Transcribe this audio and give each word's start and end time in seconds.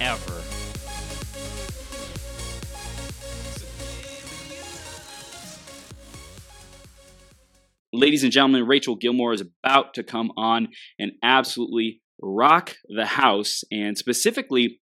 ever. 0.00 0.42
Ladies 7.92 8.22
and 8.22 8.32
gentlemen, 8.32 8.66
Rachel 8.66 8.96
Gilmore 8.96 9.32
is 9.32 9.40
about 9.40 9.94
to 9.94 10.02
come 10.02 10.30
on 10.36 10.68
and 10.98 11.12
absolutely 11.22 12.00
rock 12.20 12.74
the 12.88 13.06
house. 13.06 13.62
And 13.72 13.96
specifically, 13.96 14.80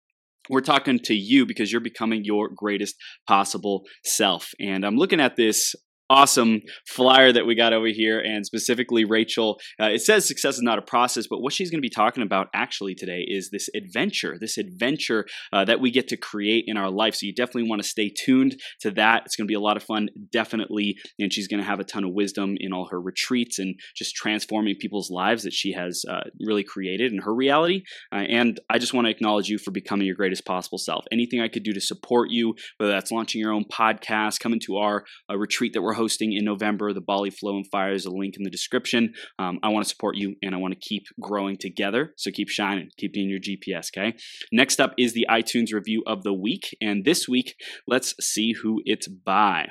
we're 0.51 0.61
talking 0.61 0.99
to 1.01 1.15
you 1.15 1.47
because 1.47 1.71
you're 1.71 1.81
becoming 1.81 2.25
your 2.25 2.49
greatest 2.49 2.97
possible 3.27 3.85
self. 4.05 4.53
And 4.59 4.85
I'm 4.85 4.97
looking 4.97 5.21
at 5.21 5.37
this 5.37 5.75
awesome 6.11 6.63
flyer 6.87 7.33
that 7.33 7.47
we 7.47 7.55
got 7.55 7.73
over 7.73 7.89
here, 7.89 8.21
and 8.21 8.45
specifically 8.47 9.05
Rachel. 9.05 9.61
Uh, 9.81 9.87
it 9.87 10.01
says 10.01 10.27
success 10.27 10.57
is 10.57 10.63
not 10.63 10.79
a 10.79 10.83
process, 10.83 11.27
but 11.29 11.41
what 11.41 11.53
she's 11.53 11.71
going 11.71 11.79
to 11.79 11.87
be 11.87 11.91
talking 11.91 12.23
about 12.23 12.49
actually 12.55 12.95
today 12.95 13.25
is 13.27 13.51
this 13.51 13.69
adventure, 13.75 14.37
this 14.41 14.59
adventure 14.59 15.27
uh, 15.53 15.65
that 15.65 15.81
we 15.81 15.91
get 15.91 16.09
to 16.09 16.17
create 16.17 16.65
in 16.67 16.77
our 16.77 16.91
life. 16.91 17.15
So 17.15 17.27
you 17.27 17.35
definitely 17.35 17.69
want 17.69 17.83
to 17.83 17.89
stay 17.89 18.11
tuned 18.11 18.57
to 18.81 18.91
that. 18.93 19.23
It's 19.27 19.37
going 19.37 19.47
to 19.47 19.51
be 19.51 19.55
a 19.55 19.61
lot 19.61 19.77
of 19.77 19.83
fun, 19.83 20.09
definitely. 20.33 20.97
And 21.19 21.33
she's 21.33 21.49
going 21.49 21.61
to 21.61 21.67
have 21.67 21.81
a 21.81 21.85
ton 21.85 22.05
of 22.05 22.13
wisdom 22.13 22.57
in 22.59 22.73
all 22.73 22.89
her 22.91 23.01
retreats 23.01 23.59
and 23.59 23.75
just 23.97 24.15
transforming 24.15 24.77
people's 24.77 25.11
lives 25.11 25.43
that 25.43 25.53
she 25.53 25.73
has 25.73 26.05
uh, 26.09 26.25
really 26.41 26.65
created 26.65 27.13
in 27.13 27.23
her 27.23 27.35
reality. 27.35 27.83
Uh, 28.13 28.25
and 28.29 28.61
I 28.71 28.79
just 28.79 28.95
want 28.95 29.07
to 29.07 29.11
acknowledge 29.11 29.49
you 29.49 29.59
for 29.59 29.71
becoming 29.71 30.07
your 30.07 30.17
greatest 30.17 30.45
possible 30.45 30.79
self. 30.79 31.05
Anything 31.13 31.41
I 31.41 31.49
could 31.49 31.63
do 31.63 31.73
to 31.73 31.81
support 31.81 32.31
you, 32.31 32.55
whether 32.79 32.93
that's 32.93 33.13
launching 33.13 33.41
your 33.41 33.53
own 33.53 33.65
podcast, 33.65 34.41
coming 34.41 34.61
to 34.67 34.77
our 34.79 35.05
uh, 35.31 35.37
retreat 35.37 35.73
that 35.75 35.83
we're 35.83 35.98
hosting 35.99 36.33
in 36.33 36.45
November, 36.45 36.93
the 36.93 37.01
Bali 37.01 37.31
Flow 37.31 37.57
and 37.57 37.67
Fire 37.67 37.93
is 37.93 38.07
a 38.07 38.11
link 38.11 38.37
in 38.37 38.45
the 38.45 38.51
description. 38.51 39.13
Um, 39.39 39.59
I 39.63 39.69
want 39.69 39.85
to 39.85 39.89
support 39.91 40.17
you 40.17 40.37
and 40.43 40.55
I 40.55 40.59
want 40.59 40.73
to 40.73 40.81
keep 40.81 41.05
growing 41.21 41.57
together. 41.59 42.15
So 42.17 42.31
keep 42.31 42.49
shining, 42.49 42.91
keep 42.97 43.13
being 43.13 43.29
your 43.29 43.41
GPS, 43.41 43.91
okay? 43.91 44.17
Next 44.53 44.81
up 44.81 44.95
is 44.97 45.13
the 45.13 45.27
iTunes 45.29 45.73
review 45.73 46.03
of 46.07 46.23
the 46.23 46.33
week. 46.33 46.77
And 46.81 47.05
this 47.05 47.29
week, 47.29 47.57
let's 47.87 48.15
see 48.21 48.53
who 48.53 48.81
it's 48.85 49.09
by 49.09 49.69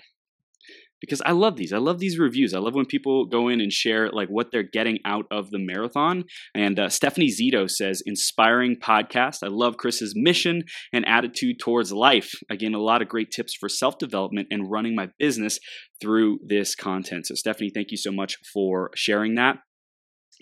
because 1.01 1.21
I 1.25 1.31
love 1.31 1.55
these. 1.55 1.73
I 1.73 1.77
love 1.77 1.99
these 1.99 2.17
reviews. 2.17 2.53
I 2.53 2.59
love 2.59 2.75
when 2.75 2.85
people 2.85 3.25
go 3.25 3.47
in 3.47 3.61
and 3.61 3.71
share 3.71 4.09
like 4.09 4.29
what 4.29 4.51
they're 4.51 4.63
getting 4.63 4.99
out 5.05 5.25
of 5.31 5.51
the 5.51 5.59
marathon. 5.59 6.23
And 6.55 6.79
uh, 6.79 6.89
Stephanie 6.89 7.31
Zito 7.31 7.69
says, 7.69 8.01
"Inspiring 8.05 8.77
podcast. 8.81 9.43
I 9.43 9.47
love 9.47 9.77
Chris's 9.77 10.13
mission 10.15 10.63
and 10.93 11.07
attitude 11.07 11.59
towards 11.59 11.91
life. 11.91 12.31
Again, 12.49 12.73
a 12.73 12.79
lot 12.79 13.01
of 13.01 13.09
great 13.09 13.31
tips 13.31 13.55
for 13.55 13.69
self 13.69 13.97
development 13.97 14.47
and 14.51 14.71
running 14.71 14.95
my 14.95 15.09
business 15.19 15.59
through 16.01 16.39
this 16.45 16.75
content." 16.75 17.27
So, 17.27 17.35
Stephanie, 17.35 17.71
thank 17.73 17.91
you 17.91 17.97
so 17.97 18.11
much 18.11 18.37
for 18.53 18.91
sharing 18.95 19.35
that. 19.35 19.59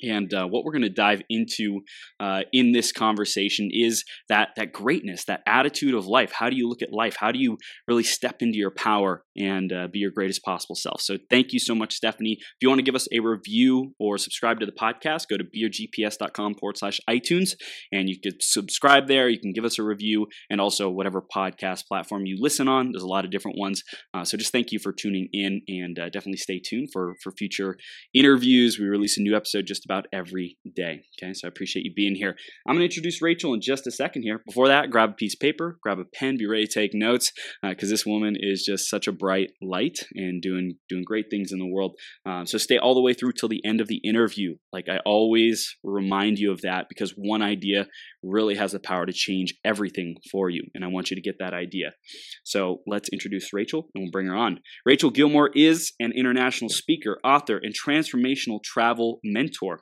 And 0.03 0.33
uh, 0.33 0.47
what 0.47 0.63
we're 0.63 0.71
going 0.71 0.81
to 0.83 0.89
dive 0.89 1.21
into 1.29 1.81
uh, 2.19 2.41
in 2.51 2.71
this 2.71 2.91
conversation 2.91 3.69
is 3.71 4.03
that 4.29 4.49
that 4.57 4.71
greatness, 4.71 5.25
that 5.25 5.41
attitude 5.47 5.93
of 5.93 6.05
life. 6.05 6.31
How 6.31 6.49
do 6.49 6.55
you 6.55 6.67
look 6.67 6.81
at 6.81 6.91
life? 6.91 7.15
How 7.19 7.31
do 7.31 7.39
you 7.39 7.57
really 7.87 8.03
step 8.03 8.37
into 8.39 8.57
your 8.57 8.71
power 8.71 9.23
and 9.37 9.71
uh, 9.71 9.87
be 9.87 9.99
your 9.99 10.11
greatest 10.11 10.43
possible 10.43 10.75
self? 10.75 11.01
So, 11.01 11.17
thank 11.29 11.53
you 11.53 11.59
so 11.59 11.75
much, 11.75 11.93
Stephanie. 11.93 12.37
If 12.39 12.57
you 12.61 12.69
want 12.69 12.79
to 12.79 12.85
give 12.85 12.95
us 12.95 13.07
a 13.11 13.19
review 13.19 13.93
or 13.99 14.17
subscribe 14.17 14.59
to 14.59 14.65
the 14.65 14.71
podcast, 14.71 15.27
go 15.29 15.37
to 15.37 15.43
beyourgps.com 15.43 16.55
forward 16.55 16.77
slash 16.77 16.99
iTunes, 17.09 17.51
and 17.91 18.09
you 18.09 18.19
can 18.19 18.33
subscribe 18.41 19.07
there. 19.07 19.29
You 19.29 19.39
can 19.39 19.53
give 19.53 19.65
us 19.65 19.79
a 19.79 19.83
review, 19.83 20.27
and 20.49 20.59
also 20.59 20.89
whatever 20.89 21.21
podcast 21.21 21.87
platform 21.87 22.25
you 22.25 22.37
listen 22.39 22.67
on. 22.67 22.91
There's 22.91 23.03
a 23.03 23.07
lot 23.07 23.25
of 23.25 23.31
different 23.31 23.57
ones. 23.57 23.83
Uh, 24.13 24.23
so, 24.25 24.37
just 24.37 24.51
thank 24.51 24.71
you 24.71 24.79
for 24.79 24.93
tuning 24.93 25.29
in, 25.33 25.61
and 25.67 25.97
uh, 25.99 26.09
definitely 26.09 26.37
stay 26.37 26.59
tuned 26.59 26.89
for 26.91 27.15
for 27.23 27.31
future 27.31 27.77
interviews. 28.13 28.79
We 28.79 28.85
release 28.85 29.17
a 29.17 29.21
new 29.21 29.35
episode 29.35 29.65
just 29.65 29.84
about 29.85 30.07
every 30.11 30.57
day. 30.75 31.03
Okay, 31.17 31.33
so 31.33 31.47
I 31.47 31.49
appreciate 31.49 31.85
you 31.85 31.93
being 31.95 32.15
here. 32.15 32.35
I'm 32.67 32.75
going 32.75 32.81
to 32.81 32.93
introduce 32.93 33.21
Rachel 33.21 33.53
in 33.53 33.61
just 33.61 33.87
a 33.87 33.91
second 33.91 34.23
here. 34.23 34.41
Before 34.45 34.67
that, 34.67 34.89
grab 34.89 35.11
a 35.11 35.13
piece 35.13 35.35
of 35.35 35.39
paper, 35.39 35.77
grab 35.81 35.99
a 35.99 36.05
pen, 36.05 36.37
be 36.37 36.47
ready 36.47 36.65
to 36.65 36.71
take 36.71 36.91
notes 36.93 37.31
because 37.63 37.89
uh, 37.89 37.93
this 37.93 38.05
woman 38.05 38.35
is 38.39 38.63
just 38.63 38.89
such 38.89 39.07
a 39.07 39.11
bright 39.11 39.51
light 39.61 39.99
and 40.13 40.41
doing 40.41 40.75
doing 40.89 41.03
great 41.05 41.25
things 41.29 41.51
in 41.51 41.59
the 41.59 41.67
world. 41.67 41.95
Um, 42.25 42.45
so 42.45 42.57
stay 42.57 42.77
all 42.77 42.95
the 42.95 43.01
way 43.01 43.13
through 43.13 43.33
till 43.33 43.49
the 43.49 43.65
end 43.65 43.81
of 43.81 43.87
the 43.87 44.01
interview. 44.03 44.55
Like 44.73 44.89
I 44.89 44.99
always 45.05 45.75
remind 45.83 46.39
you 46.39 46.51
of 46.51 46.61
that 46.61 46.87
because 46.89 47.13
one 47.15 47.41
idea 47.41 47.87
really 48.23 48.55
has 48.55 48.71
the 48.71 48.79
power 48.79 49.05
to 49.05 49.13
change 49.13 49.53
everything 49.63 50.15
for 50.31 50.49
you, 50.49 50.63
and 50.73 50.83
I 50.83 50.87
want 50.87 51.11
you 51.11 51.15
to 51.15 51.21
get 51.21 51.39
that 51.39 51.53
idea. 51.53 51.93
So 52.43 52.81
let's 52.87 53.09
introduce 53.09 53.53
Rachel 53.53 53.89
and 53.93 54.03
we'll 54.03 54.11
bring 54.11 54.27
her 54.27 54.35
on. 54.35 54.59
Rachel 54.85 55.09
Gilmore 55.11 55.51
is 55.53 55.93
an 55.99 56.11
international 56.15 56.69
speaker, 56.69 57.19
author, 57.23 57.57
and 57.57 57.73
transformational 57.73 58.63
travel 58.63 59.19
mentor. 59.23 59.74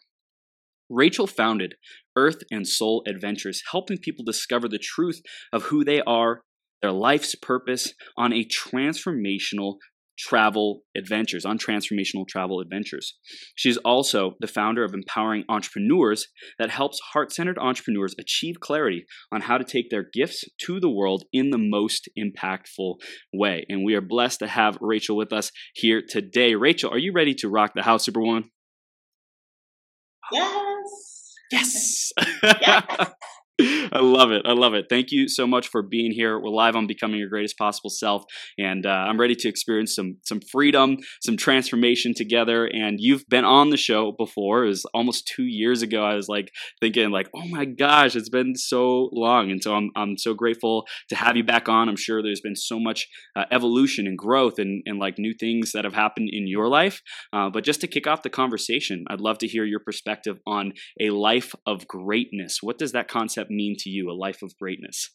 Rachel 0.89 1.27
founded 1.27 1.75
Earth 2.15 2.43
and 2.51 2.67
Soul 2.67 3.03
Adventures, 3.07 3.63
helping 3.71 3.97
people 3.97 4.25
discover 4.25 4.67
the 4.67 4.79
truth 4.79 5.21
of 5.51 5.63
who 5.63 5.83
they 5.83 6.01
are, 6.01 6.41
their 6.81 6.91
life's 6.91 7.35
purpose 7.35 7.93
on 8.17 8.33
a 8.33 8.45
transformational 8.45 9.75
travel 10.17 10.81
adventures, 10.95 11.45
on 11.45 11.57
transformational 11.57 12.27
travel 12.27 12.59
adventures. 12.59 13.17
She's 13.55 13.77
also 13.77 14.35
the 14.39 14.47
founder 14.47 14.83
of 14.83 14.93
Empowering 14.93 15.43
Entrepreneurs 15.49 16.27
that 16.59 16.69
helps 16.69 16.99
heart 17.13 17.31
centered 17.31 17.57
entrepreneurs 17.57 18.13
achieve 18.19 18.59
clarity 18.59 19.05
on 19.31 19.41
how 19.41 19.57
to 19.57 19.63
take 19.63 19.89
their 19.89 20.05
gifts 20.13 20.43
to 20.65 20.79
the 20.79 20.89
world 20.89 21.23
in 21.33 21.49
the 21.49 21.57
most 21.57 22.09
impactful 22.17 22.95
way. 23.33 23.65
And 23.69 23.83
we 23.83 23.95
are 23.95 24.01
blessed 24.01 24.39
to 24.39 24.47
have 24.47 24.77
Rachel 24.81 25.17
with 25.17 25.33
us 25.33 25.51
here 25.73 26.03
today. 26.07 26.55
Rachel, 26.55 26.91
are 26.91 26.99
you 26.99 27.11
ready 27.13 27.33
to 27.35 27.49
rock 27.49 27.71
the 27.73 27.83
house, 27.83 28.05
Superwoman? 28.05 28.51
Yes. 30.83 31.33
Yes. 31.51 32.13
yes. 32.43 33.09
I 33.61 33.99
love 33.99 34.31
it. 34.31 34.41
I 34.45 34.53
love 34.53 34.73
it. 34.73 34.87
Thank 34.89 35.11
you 35.11 35.27
so 35.27 35.45
much 35.45 35.67
for 35.67 35.83
being 35.83 36.11
here. 36.11 36.39
We're 36.39 36.49
live 36.49 36.75
on 36.75 36.87
becoming 36.87 37.19
your 37.19 37.29
greatest 37.29 37.55
possible 37.55 37.91
self, 37.91 38.23
and 38.57 38.83
uh, 38.83 38.89
I'm 38.89 39.19
ready 39.19 39.35
to 39.35 39.47
experience 39.47 39.95
some 39.95 40.17
some 40.23 40.41
freedom, 40.41 40.97
some 41.21 41.37
transformation 41.37 42.15
together. 42.15 42.65
And 42.65 42.99
you've 42.99 43.27
been 43.29 43.45
on 43.45 43.69
the 43.69 43.77
show 43.77 44.11
before. 44.11 44.63
It 44.63 44.69
was 44.69 44.85
almost 44.95 45.27
two 45.27 45.43
years 45.43 45.83
ago. 45.83 46.03
I 46.03 46.15
was 46.15 46.27
like 46.27 46.51
thinking, 46.81 47.11
like, 47.11 47.29
oh 47.35 47.45
my 47.45 47.65
gosh, 47.65 48.15
it's 48.15 48.29
been 48.29 48.55
so 48.55 49.09
long, 49.13 49.51
and 49.51 49.61
so 49.61 49.75
I'm 49.75 49.91
I'm 49.95 50.17
so 50.17 50.33
grateful 50.33 50.87
to 51.09 51.15
have 51.15 51.37
you 51.37 51.43
back 51.43 51.69
on. 51.69 51.89
I'm 51.89 51.95
sure 51.95 52.23
there's 52.23 52.41
been 52.41 52.55
so 52.55 52.79
much 52.79 53.07
uh, 53.35 53.45
evolution 53.51 54.07
and 54.07 54.17
growth, 54.17 54.57
and 54.57 54.81
and 54.87 54.97
like 54.97 55.19
new 55.19 55.33
things 55.39 55.73
that 55.73 55.83
have 55.83 55.93
happened 55.93 56.29
in 56.31 56.47
your 56.47 56.69
life. 56.69 57.03
Uh, 57.31 57.51
but 57.51 57.63
just 57.63 57.81
to 57.81 57.87
kick 57.87 58.07
off 58.07 58.23
the 58.23 58.31
conversation, 58.31 59.05
I'd 59.11 59.21
love 59.21 59.37
to 59.39 59.47
hear 59.47 59.63
your 59.63 59.79
perspective 59.79 60.39
on 60.47 60.73
a 60.99 61.11
life 61.11 61.53
of 61.67 61.87
greatness. 61.87 62.57
What 62.63 62.79
does 62.79 62.93
that 62.93 63.07
concept 63.07 63.42
concept 63.43 63.51
mean 63.51 63.75
to 63.79 63.89
you, 63.89 64.09
a 64.09 64.13
life 64.13 64.41
of 64.41 64.55
greatness? 64.57 65.11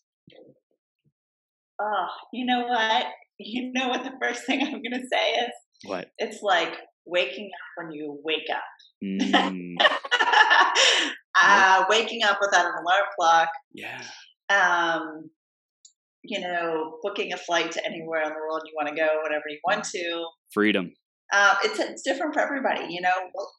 Oh, 1.80 2.06
you 2.32 2.46
know 2.46 2.66
what? 2.66 3.06
You 3.40 3.70
know 3.72 3.86
what 3.86 4.02
the 4.02 4.10
first 4.20 4.44
thing 4.46 4.60
I'm 4.60 4.82
going 4.82 5.00
to 5.00 5.06
say 5.06 5.30
is? 5.34 5.52
What? 5.84 6.08
It's 6.18 6.42
like 6.42 6.76
waking 7.06 7.48
up 7.54 7.84
when 7.84 7.92
you 7.92 8.20
wake 8.24 8.48
up. 8.52 8.64
Mm. 9.04 9.76
uh, 11.40 11.84
waking 11.88 12.24
up 12.24 12.38
without 12.40 12.66
an 12.66 12.72
alarm 12.72 13.04
clock. 13.16 13.48
Yeah. 13.72 14.02
Um, 14.50 15.30
you 16.24 16.40
know, 16.40 16.98
booking 17.00 17.32
a 17.32 17.36
flight 17.36 17.70
to 17.70 17.86
anywhere 17.86 18.22
in 18.22 18.30
the 18.30 18.40
world 18.40 18.62
you 18.66 18.72
want 18.74 18.88
to 18.88 18.96
go, 18.96 19.06
whenever 19.22 19.44
you 19.48 19.60
want 19.64 19.84
to. 19.84 20.24
Freedom 20.52 20.90
uh, 21.32 21.54
it's, 21.62 21.78
it's 21.78 22.02
different 22.02 22.32
for 22.32 22.40
everybody. 22.40 22.86
You 22.88 23.00
know, 23.00 23.12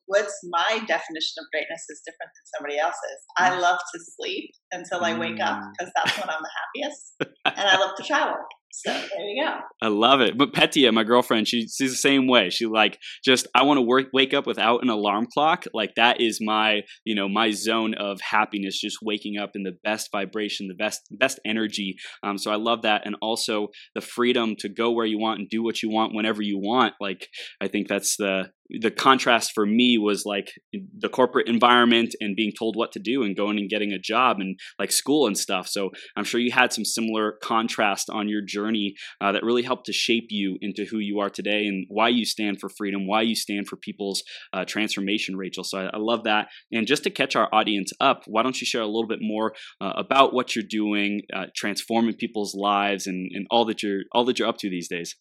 what's 0.07 0.39
my 0.50 0.80
definition 0.88 1.36
of 1.38 1.45
greatness 1.51 1.86
is 1.89 2.01
different 2.06 2.31
than 2.33 2.45
somebody 2.57 2.80
else's. 2.80 3.21
I 3.38 3.51
mm. 3.51 3.62
love 3.62 3.77
to 3.77 4.00
sleep 4.00 4.51
until 4.71 5.04
I 5.04 5.18
wake 5.18 5.39
up 5.39 5.62
because 5.71 5.89
mm. 5.89 5.92
that's 5.95 6.18
when 6.18 6.30
I'm 6.30 6.42
the 6.42 6.83
happiest, 6.83 7.16
and 7.45 7.69
I 7.69 7.77
love 7.77 7.95
to 7.98 8.04
travel. 8.04 8.36
So 8.71 8.92
there 8.92 9.25
you 9.25 9.44
go. 9.44 9.57
I 9.81 9.88
love 9.88 10.21
it. 10.21 10.38
But 10.38 10.54
Petia, 10.54 10.94
my 10.94 11.04
girlfriend, 11.04 11.48
she, 11.48 11.62
she's 11.62 11.92
the 11.92 11.98
same 11.98 12.27
way. 12.27 12.50
She 12.50 12.66
like 12.66 13.00
just 13.25 13.48
I 13.56 13.63
want 13.63 13.77
to 13.77 13.81
work 13.81 14.07
wake 14.13 14.33
up 14.33 14.45
without 14.45 14.83
an 14.83 14.89
alarm 14.89 15.27
clock. 15.33 15.66
Like 15.74 15.95
that 15.95 16.21
is 16.21 16.39
my 16.39 16.83
you 17.04 17.16
know 17.16 17.27
my 17.27 17.51
zone 17.51 17.95
of 17.95 18.21
happiness. 18.21 18.80
Just 18.80 19.00
waking 19.01 19.38
up 19.38 19.51
in 19.56 19.63
the 19.63 19.75
best 19.83 20.10
vibration, 20.12 20.68
the 20.68 20.75
best 20.75 21.01
best 21.12 21.39
energy. 21.45 21.95
Um, 22.24 22.38
so 22.38 22.51
I 22.51 22.57
love 22.57 22.83
that, 22.83 23.06
and 23.06 23.16
also 23.21 23.69
the 23.95 24.01
freedom 24.01 24.56
to 24.60 24.69
go 24.69 24.92
where 24.92 25.06
you 25.06 25.19
want 25.19 25.39
and 25.39 25.50
do 25.50 25.63
what 25.63 25.81
you 25.81 25.89
want 25.89 26.13
whenever 26.13 26.42
you 26.42 26.60
want. 26.60 26.94
Like 27.01 27.27
I 27.60 27.68
think 27.68 27.88
that's 27.88 28.18
the 28.18 28.51
the 28.69 28.92
contrast 28.92 29.51
for 29.54 29.66
me 29.66 29.98
was 29.98 30.25
like 30.25 30.51
the 30.74 31.10
corporate 31.10 31.48
environment 31.48 32.16
and 32.21 32.36
being 32.36 32.51
told 32.57 32.75
what 32.75 32.92
to 32.92 33.00
do 33.00 33.24
and 33.24 33.36
going 33.36 33.57
and 33.57 33.69
getting 33.69 33.92
a 33.92 34.00
job 34.00 34.38
and 34.39 34.60
like 34.77 34.92
school 34.92 35.25
and 35.25 35.38
stuff. 35.38 35.68
So 35.68 35.89
I'm 36.16 36.24
sure 36.24 36.39
you 36.39 36.51
had 36.51 36.71
some 36.71 36.86
similar 36.86 37.33
contrast 37.42 38.10
on 38.10 38.30
your 38.30 38.42
journey 38.42 38.95
uh, 39.21 39.31
that 39.31 39.44
really 39.44 39.63
helped 39.63 39.86
to 39.88 39.94
shape 39.94 40.27
you 40.30 40.57
into 40.62 40.86
who 40.86 41.00
you 41.00 41.19
are 41.19 41.30
today 41.30 41.66
and 41.66 41.86
why 41.89 42.10
you 42.10 42.25
stand 42.25 42.60
for 42.60 42.69
freedom, 42.69 43.07
why 43.07 43.21
you 43.21 43.36
stand 43.36 43.68
for 43.68 43.75
people's 43.75 44.24
uh, 44.54 44.66
transformation, 44.66 45.36
Rachel. 45.36 45.63
So 45.63 45.80
I, 45.80 45.86
I, 45.86 45.98
love 45.98 46.24
that. 46.24 46.48
And 46.71 46.88
just 46.88 47.04
to 47.04 47.10
catch 47.10 47.36
our 47.36 47.50
audience 47.54 47.92
up, 48.00 48.24
why 48.27 48.44
don't 48.44 48.60
you 48.60 48.66
share 48.66 48.81
a 48.81 48.88
little 48.88 49.07
bit 49.07 49.19
more 49.21 49.54
uh, 49.81 49.94
about 49.95 50.33
what 50.33 50.56
you're 50.56 50.66
doing, 50.68 51.21
uh, 51.33 51.45
transforming 51.56 52.16
people's 52.16 52.56
lives, 52.56 53.07
and, 53.07 53.30
and 53.33 53.48
all 53.50 53.66
that 53.66 53.83
you're 53.83 54.01
all 54.12 54.25
that 54.25 54.39
you're 54.39 54.48
up 54.48 54.57
to 54.57 54.69
these 54.69 54.88
days? 54.88 55.16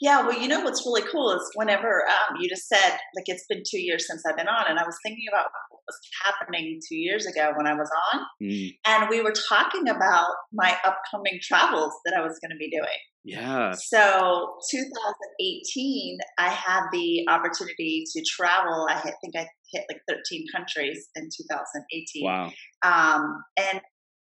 Yeah, 0.00 0.26
well, 0.26 0.38
you 0.38 0.48
know 0.48 0.60
what's 0.60 0.84
really 0.86 1.02
cool 1.10 1.32
is 1.32 1.50
whenever 1.54 2.04
um, 2.08 2.36
you 2.40 2.48
just 2.48 2.68
said, 2.68 2.98
like, 3.16 3.26
it's 3.26 3.46
been 3.48 3.62
two 3.68 3.80
years 3.80 4.06
since 4.06 4.22
I've 4.26 4.36
been 4.36 4.48
on, 4.48 4.64
and 4.68 4.78
I 4.78 4.84
was 4.84 4.96
thinking 5.04 5.24
about 5.30 5.46
what 5.70 5.80
was 5.86 5.98
happening 6.24 6.80
two 6.88 6.96
years 6.96 7.26
ago 7.26 7.52
when 7.56 7.66
I 7.66 7.74
was 7.74 7.90
on, 8.12 8.20
mm. 8.42 8.70
and 8.86 9.08
we 9.08 9.20
were 9.22 9.34
talking 9.48 9.88
about 9.88 10.30
my 10.52 10.76
upcoming 10.84 11.38
travels 11.42 11.92
that 12.04 12.14
I 12.16 12.20
was 12.20 12.38
going 12.40 12.50
to 12.50 12.58
be 12.58 12.70
doing. 12.70 12.98
Yeah. 13.24 13.72
So 13.72 14.54
2018, 14.70 16.18
I 16.38 16.48
had 16.48 16.84
the 16.90 17.26
opportunity 17.28 18.04
to 18.14 18.24
travel. 18.24 18.86
I 18.88 18.98
think 18.98 19.36
I 19.36 19.46
hit 19.72 19.84
like 19.90 20.00
13 20.08 20.46
countries 20.54 21.08
in 21.16 21.24
2018. 21.24 22.24
Wow. 22.24 22.50
Um, 22.82 23.42
and 23.58 23.80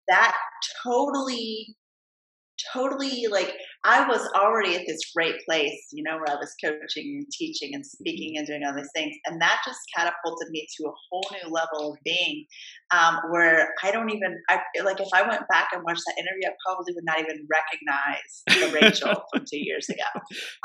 that 0.07 0.35
totally 0.83 1.75
totally 2.71 3.25
like 3.31 3.53
I 3.83 4.07
was 4.07 4.29
already 4.35 4.75
at 4.75 4.83
this 4.87 4.99
great 5.15 5.35
place, 5.45 5.87
you 5.91 6.03
know, 6.03 6.15
where 6.15 6.29
I 6.29 6.39
was 6.39 6.55
coaching 6.63 7.17
and 7.17 7.27
teaching 7.31 7.71
and 7.73 7.85
speaking 7.85 8.37
and 8.37 8.47
doing 8.47 8.63
all 8.65 8.73
these 8.73 8.89
things. 8.95 9.15
And 9.25 9.41
that 9.41 9.61
just 9.65 9.79
catapulted 9.95 10.49
me 10.51 10.65
to 10.77 10.87
a 10.87 10.93
whole 11.09 11.23
new 11.31 11.51
level 11.51 11.93
of 11.93 11.99
being 12.05 12.45
um, 12.93 13.19
where 13.29 13.73
I 13.83 13.91
don't 13.91 14.09
even, 14.09 14.37
I 14.49 14.59
like 14.83 14.99
if 14.99 15.09
I 15.13 15.27
went 15.27 15.43
back 15.49 15.69
and 15.73 15.83
watched 15.83 16.03
that 16.07 16.17
interview, 16.17 16.47
I 16.47 16.53
probably 16.65 16.93
would 16.93 17.05
not 17.05 17.19
even 17.19 17.47
recognize 17.49 18.43
the 18.47 18.79
Rachel 18.79 19.23
from 19.33 19.45
two 19.45 19.59
years 19.59 19.89
ago 19.89 20.03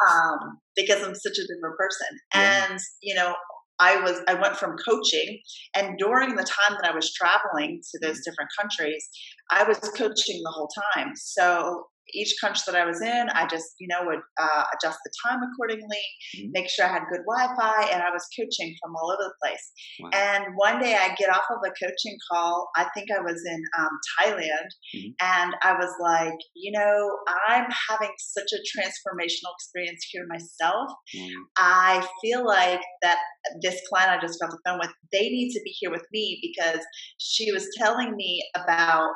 um, 0.08 0.58
because 0.76 1.02
I'm 1.02 1.14
such 1.14 1.38
a 1.38 1.46
different 1.46 1.76
person. 1.76 2.18
Yeah. 2.34 2.66
And, 2.70 2.80
you 3.02 3.14
know, 3.14 3.34
I 3.80 4.00
was 4.00 4.20
I 4.28 4.34
went 4.34 4.56
from 4.56 4.76
coaching 4.88 5.40
and 5.74 5.98
during 5.98 6.36
the 6.36 6.44
time 6.44 6.76
that 6.80 6.90
I 6.90 6.94
was 6.94 7.12
traveling 7.14 7.80
to 7.90 7.98
those 8.00 8.16
mm-hmm. 8.16 8.30
different 8.30 8.50
countries, 8.58 9.08
I 9.50 9.64
was 9.64 9.78
coaching 9.78 10.40
the 10.42 10.50
whole 10.50 10.68
time. 10.94 11.12
So 11.16 11.84
each 12.14 12.34
country 12.40 12.62
that 12.66 12.76
I 12.76 12.84
was 12.84 13.00
in, 13.00 13.28
I 13.34 13.46
just, 13.46 13.74
you 13.78 13.88
know, 13.88 14.06
would 14.06 14.20
uh, 14.40 14.64
adjust 14.74 14.98
the 15.04 15.10
time 15.26 15.40
accordingly, 15.42 16.04
mm-hmm. 16.36 16.50
make 16.52 16.68
sure 16.68 16.86
I 16.86 16.92
had 16.92 17.02
good 17.10 17.20
Wi 17.26 17.54
Fi, 17.56 17.90
and 17.92 18.02
I 18.02 18.10
was 18.10 18.26
coaching 18.38 18.74
from 18.80 18.94
all 18.96 19.10
over 19.12 19.28
the 19.28 19.34
place. 19.42 19.72
Wow. 20.00 20.10
And 20.14 20.44
one 20.56 20.80
day 20.80 20.94
I 20.94 21.14
get 21.16 21.30
off 21.30 21.44
of 21.50 21.58
a 21.64 21.70
coaching 21.70 22.16
call. 22.30 22.70
I 22.76 22.86
think 22.94 23.08
I 23.10 23.20
was 23.20 23.42
in 23.44 23.62
um, 23.78 23.94
Thailand, 24.18 24.68
mm-hmm. 24.94 25.10
and 25.20 25.54
I 25.62 25.74
was 25.74 25.92
like, 26.00 26.38
you 26.54 26.72
know, 26.72 27.16
I'm 27.48 27.66
having 27.88 28.12
such 28.18 28.50
a 28.52 28.78
transformational 28.78 29.52
experience 29.58 30.06
here 30.10 30.26
myself. 30.28 30.90
Mm-hmm. 31.16 31.42
I 31.56 32.06
feel 32.22 32.46
like 32.46 32.80
that 33.02 33.18
this 33.62 33.80
client 33.88 34.10
I 34.10 34.20
just 34.20 34.40
got 34.40 34.50
the 34.50 34.58
phone 34.64 34.78
with, 34.78 34.90
they 35.12 35.28
need 35.28 35.52
to 35.52 35.60
be 35.64 35.70
here 35.70 35.90
with 35.90 36.04
me 36.12 36.40
because 36.42 36.84
she 37.18 37.52
was 37.52 37.68
telling 37.76 38.14
me 38.16 38.42
about 38.56 39.10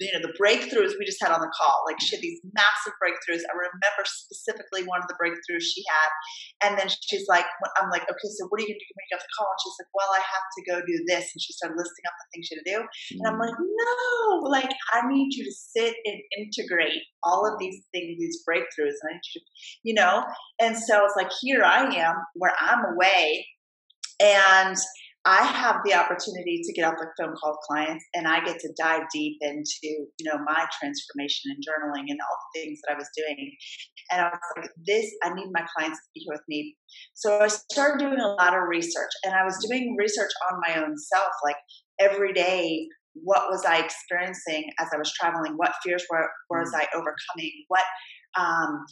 you 0.00 0.12
know 0.12 0.20
the 0.20 0.36
breakthroughs 0.36 0.96
we 0.96 1.04
just 1.04 1.20
had 1.20 1.32
on 1.32 1.40
the 1.40 1.52
call. 1.56 1.84
Like 1.84 2.00
she 2.00 2.16
had 2.16 2.24
these 2.24 2.40
massive 2.52 2.96
breakthroughs. 3.00 3.44
I 3.44 3.56
remember 3.56 4.04
specifically 4.04 4.84
one 4.84 5.00
of 5.00 5.08
the 5.08 5.16
breakthroughs 5.16 5.64
she 5.64 5.84
had. 5.88 6.10
And 6.64 6.72
then 6.78 6.88
she's 6.88 7.24
like 7.28 7.44
i'm 7.80 7.88
like 7.90 8.04
okay 8.04 8.30
so 8.36 8.48
what 8.48 8.60
are 8.60 8.64
you 8.64 8.72
going 8.72 8.80
to 8.80 8.84
do 8.84 8.92
when 8.92 9.04
you 9.04 9.10
get 9.12 9.20
off 9.20 9.28
the 9.28 9.36
call? 9.36 9.48
And 9.48 9.60
she's 9.60 9.78
like 9.80 9.92
well 9.96 10.12
i 10.12 10.22
have 10.24 10.46
to 10.56 10.62
go 10.68 10.74
do 10.84 10.96
this. 11.08 11.32
And 11.32 11.40
she 11.40 11.52
started 11.52 11.76
listing 11.76 12.04
up 12.08 12.16
the 12.16 12.28
things 12.32 12.44
she 12.48 12.56
had 12.56 12.64
to 12.64 12.72
do. 12.72 12.80
And 13.20 13.24
i'm 13.28 13.38
like 13.40 13.56
mm. 13.56 13.64
no 13.64 14.48
like 14.48 14.72
i 14.96 15.04
need 15.08 15.32
you 15.32 15.44
to 15.44 15.54
sit 15.54 15.96
and 16.04 16.18
integrate 16.36 17.04
all 17.24 17.48
of 17.48 17.60
these 17.60 17.84
things 17.92 18.20
these 18.20 18.44
breakthroughs. 18.44 18.96
And 19.04 19.08
i 19.08 19.12
need 19.16 19.28
you 19.32 19.40
to 19.40 19.46
you 19.84 19.94
know? 19.94 20.24
And 20.60 20.76
so 20.76 21.04
it's 21.04 21.16
like 21.16 21.32
here 21.40 21.64
i 21.64 21.84
am 21.84 22.16
where 22.34 22.54
i'm 22.60 22.84
away 22.96 23.44
and 24.20 24.76
I 25.26 25.44
have 25.44 25.76
the 25.84 25.92
opportunity 25.92 26.62
to 26.64 26.72
get 26.72 26.86
off 26.86 26.94
the 26.98 27.06
phone 27.18 27.34
call 27.36 27.58
clients 27.68 28.04
and 28.14 28.26
I 28.26 28.42
get 28.42 28.58
to 28.60 28.72
dive 28.78 29.02
deep 29.12 29.36
into, 29.42 29.82
you 29.82 30.24
know, 30.24 30.38
my 30.46 30.64
transformation 30.80 31.52
and 31.52 31.62
journaling 31.62 32.08
and 32.08 32.18
all 32.20 32.38
the 32.54 32.60
things 32.60 32.80
that 32.82 32.94
I 32.94 32.96
was 32.96 33.08
doing. 33.14 33.52
And 34.10 34.22
I 34.22 34.30
was 34.30 34.40
like, 34.56 34.70
this, 34.86 35.10
I 35.22 35.34
need 35.34 35.48
my 35.52 35.64
clients 35.76 35.98
to 35.98 36.08
be 36.14 36.20
here 36.20 36.32
with 36.32 36.44
me. 36.48 36.74
So 37.12 37.38
I 37.38 37.48
started 37.48 38.02
doing 38.02 38.18
a 38.18 38.28
lot 38.28 38.56
of 38.56 38.62
research 38.66 39.10
and 39.24 39.34
I 39.34 39.44
was 39.44 39.62
doing 39.68 39.94
research 39.98 40.30
on 40.50 40.60
my 40.66 40.82
own 40.82 40.96
self, 40.96 41.32
like 41.44 41.56
every 42.00 42.32
day, 42.32 42.86
what 43.12 43.50
was 43.50 43.66
I 43.66 43.78
experiencing 43.78 44.70
as 44.78 44.88
I 44.94 44.96
was 44.96 45.12
traveling? 45.12 45.52
What 45.56 45.72
fears 45.84 46.04
were, 46.10 46.30
was 46.48 46.72
I 46.74 46.86
overcoming? 46.94 47.52
What, 47.68 47.84
um, 48.38 48.86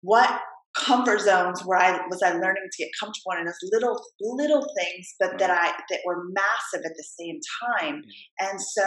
what 0.00 0.40
comfort 0.78 1.20
zones 1.20 1.62
where 1.64 1.78
I 1.78 2.00
was 2.08 2.22
I 2.22 2.32
learning 2.32 2.68
to 2.70 2.78
get 2.78 2.90
comfortable 3.00 3.32
in 3.38 3.44
those 3.44 3.70
little 3.72 4.00
little 4.20 4.66
things, 4.78 5.14
but 5.18 5.38
that 5.38 5.50
I 5.50 5.72
that 5.90 6.00
were 6.04 6.24
massive 6.30 6.84
at 6.84 6.96
the 6.96 7.04
same 7.18 7.40
time. 7.62 8.02
And 8.40 8.60
so 8.60 8.84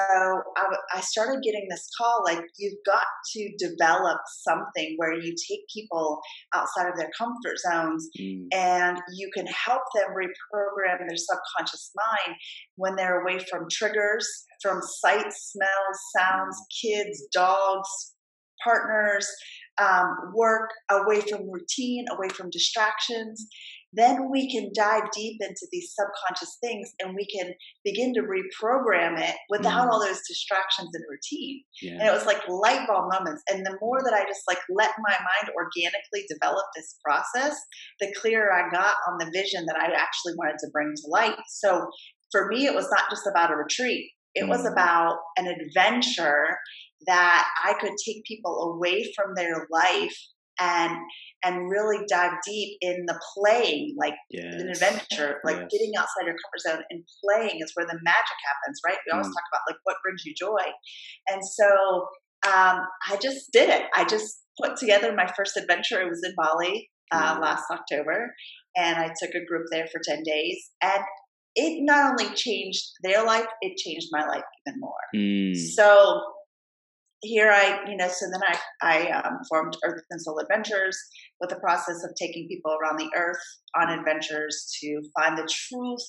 I, 0.57 0.65
I 0.95 1.01
started 1.01 1.41
getting 1.43 1.67
this 1.69 1.89
call 1.97 2.21
like 2.23 2.41
you've 2.57 2.79
got 2.85 3.05
to 3.33 3.51
develop 3.57 4.19
something 4.41 4.95
where 4.97 5.13
you 5.13 5.33
take 5.49 5.61
people 5.73 6.19
outside 6.53 6.89
of 6.89 6.97
their 6.97 7.09
comfort 7.17 7.57
zones 7.57 8.07
mm. 8.19 8.45
and 8.53 8.99
you 9.15 9.29
can 9.33 9.47
help 9.47 9.81
them 9.95 10.09
reprogram 10.09 10.99
their 10.99 11.17
subconscious 11.17 11.91
mind 11.95 12.37
when 12.75 12.95
they're 12.95 13.21
away 13.21 13.39
from 13.49 13.65
triggers, 13.71 14.27
from 14.61 14.79
sights, 14.81 15.53
smells, 15.53 15.99
sounds, 16.15 16.57
kids, 16.81 17.27
dogs, 17.33 18.15
partners 18.63 19.27
um, 19.81 20.33
work, 20.35 20.69
away 20.91 21.21
from 21.21 21.49
routine, 21.49 22.05
away 22.11 22.29
from 22.29 22.49
distractions, 22.49 23.47
then 23.93 24.29
we 24.31 24.51
can 24.51 24.71
dive 24.75 25.09
deep 25.15 25.37
into 25.41 25.65
these 25.71 25.93
subconscious 25.95 26.57
things 26.61 26.91
and 26.99 27.15
we 27.15 27.25
can 27.25 27.53
begin 27.83 28.13
to 28.13 28.21
reprogram 28.21 29.19
it 29.19 29.35
without 29.49 29.87
mm. 29.87 29.91
all 29.91 29.99
those 29.99 30.21
distractions 30.27 30.89
and 30.93 31.03
routine. 31.09 31.63
Yeah. 31.81 31.93
And 31.93 32.07
it 32.07 32.13
was 32.13 32.25
like 32.25 32.47
light 32.47 32.87
bulb 32.87 33.11
moments. 33.11 33.41
And 33.49 33.65
the 33.65 33.77
more 33.81 33.99
that 34.03 34.13
I 34.13 34.25
just 34.25 34.43
like 34.47 34.59
let 34.69 34.91
my 34.99 35.13
mind 35.13 35.55
organically 35.55 36.25
develop 36.29 36.65
this 36.75 36.97
process, 37.03 37.57
the 37.99 38.13
clearer 38.21 38.53
I 38.53 38.69
got 38.69 38.95
on 39.09 39.17
the 39.17 39.31
vision 39.33 39.65
that 39.65 39.77
I 39.77 39.85
actually 39.85 40.33
wanted 40.37 40.57
to 40.59 40.69
bring 40.71 40.93
to 40.95 41.07
light. 41.07 41.37
So 41.47 41.89
for 42.31 42.47
me, 42.47 42.67
it 42.67 42.75
was 42.75 42.87
not 42.91 43.09
just 43.09 43.25
about 43.25 43.51
a 43.51 43.55
retreat. 43.55 44.11
It 44.35 44.43
mm. 44.43 44.49
was 44.49 44.67
about 44.67 45.17
an 45.37 45.47
adventure 45.47 46.57
that 47.07 47.47
I 47.63 47.73
could 47.79 47.93
take 48.05 48.23
people 48.25 48.75
away 48.75 49.11
from 49.15 49.33
their 49.35 49.67
life 49.71 50.15
and 50.59 50.91
and 51.43 51.69
really 51.69 52.05
dive 52.09 52.33
deep 52.45 52.77
in 52.81 53.05
the 53.07 53.17
playing, 53.33 53.95
like 53.97 54.15
yes. 54.29 54.55
an 54.55 54.67
adventure, 54.67 55.39
like 55.45 55.55
yes. 55.55 55.69
getting 55.71 55.91
outside 55.97 56.25
your 56.25 56.35
comfort 56.35 56.59
zone 56.67 56.83
and 56.89 57.03
playing 57.23 57.61
is 57.61 57.71
where 57.75 57.85
the 57.85 57.97
magic 58.03 58.39
happens, 58.45 58.81
right? 58.85 58.97
We 59.07 59.13
always 59.13 59.27
mm. 59.27 59.33
talk 59.33 59.43
about 59.53 59.61
like 59.69 59.77
what 59.83 59.95
brings 60.03 60.25
you 60.25 60.33
joy, 60.37 60.65
and 61.29 61.41
so 61.43 62.07
um, 62.45 62.81
I 63.09 63.17
just 63.21 63.51
did 63.53 63.69
it. 63.69 63.83
I 63.95 64.03
just 64.05 64.41
put 64.61 64.75
together 64.77 65.13
my 65.15 65.31
first 65.37 65.55
adventure. 65.55 66.01
It 66.01 66.09
was 66.09 66.21
in 66.25 66.33
Bali 66.35 66.89
uh, 67.11 67.37
mm. 67.37 67.41
last 67.41 67.63
October, 67.71 68.33
and 68.75 68.97
I 68.97 69.13
took 69.21 69.33
a 69.35 69.45
group 69.45 69.67
there 69.71 69.87
for 69.87 70.01
ten 70.03 70.23
days, 70.23 70.71
and 70.83 71.03
it 71.55 71.79
not 71.83 72.11
only 72.11 72.33
changed 72.35 72.83
their 73.03 73.23
life, 73.23 73.47
it 73.61 73.77
changed 73.77 74.07
my 74.11 74.25
life 74.25 74.43
even 74.67 74.79
more. 74.79 74.91
Mm. 75.15 75.55
So 75.55 76.21
here 77.21 77.51
I, 77.51 77.89
you 77.89 77.97
know, 77.97 78.07
so 78.07 78.25
then 78.31 78.41
I, 78.43 78.57
I 78.81 79.19
um, 79.19 79.39
formed 79.49 79.75
Earth 79.83 80.03
and 80.09 80.21
Soul 80.21 80.39
Adventures 80.39 80.97
with 81.41 81.49
the 81.49 81.59
process 81.59 82.03
of 82.03 82.15
taking 82.15 82.47
people 82.47 82.75
around 82.81 82.97
the 82.97 83.09
earth 83.15 83.41
on 83.75 83.89
adventures 83.89 84.71
to 84.81 85.01
find 85.19 85.37
the 85.37 85.49
truth 85.49 86.07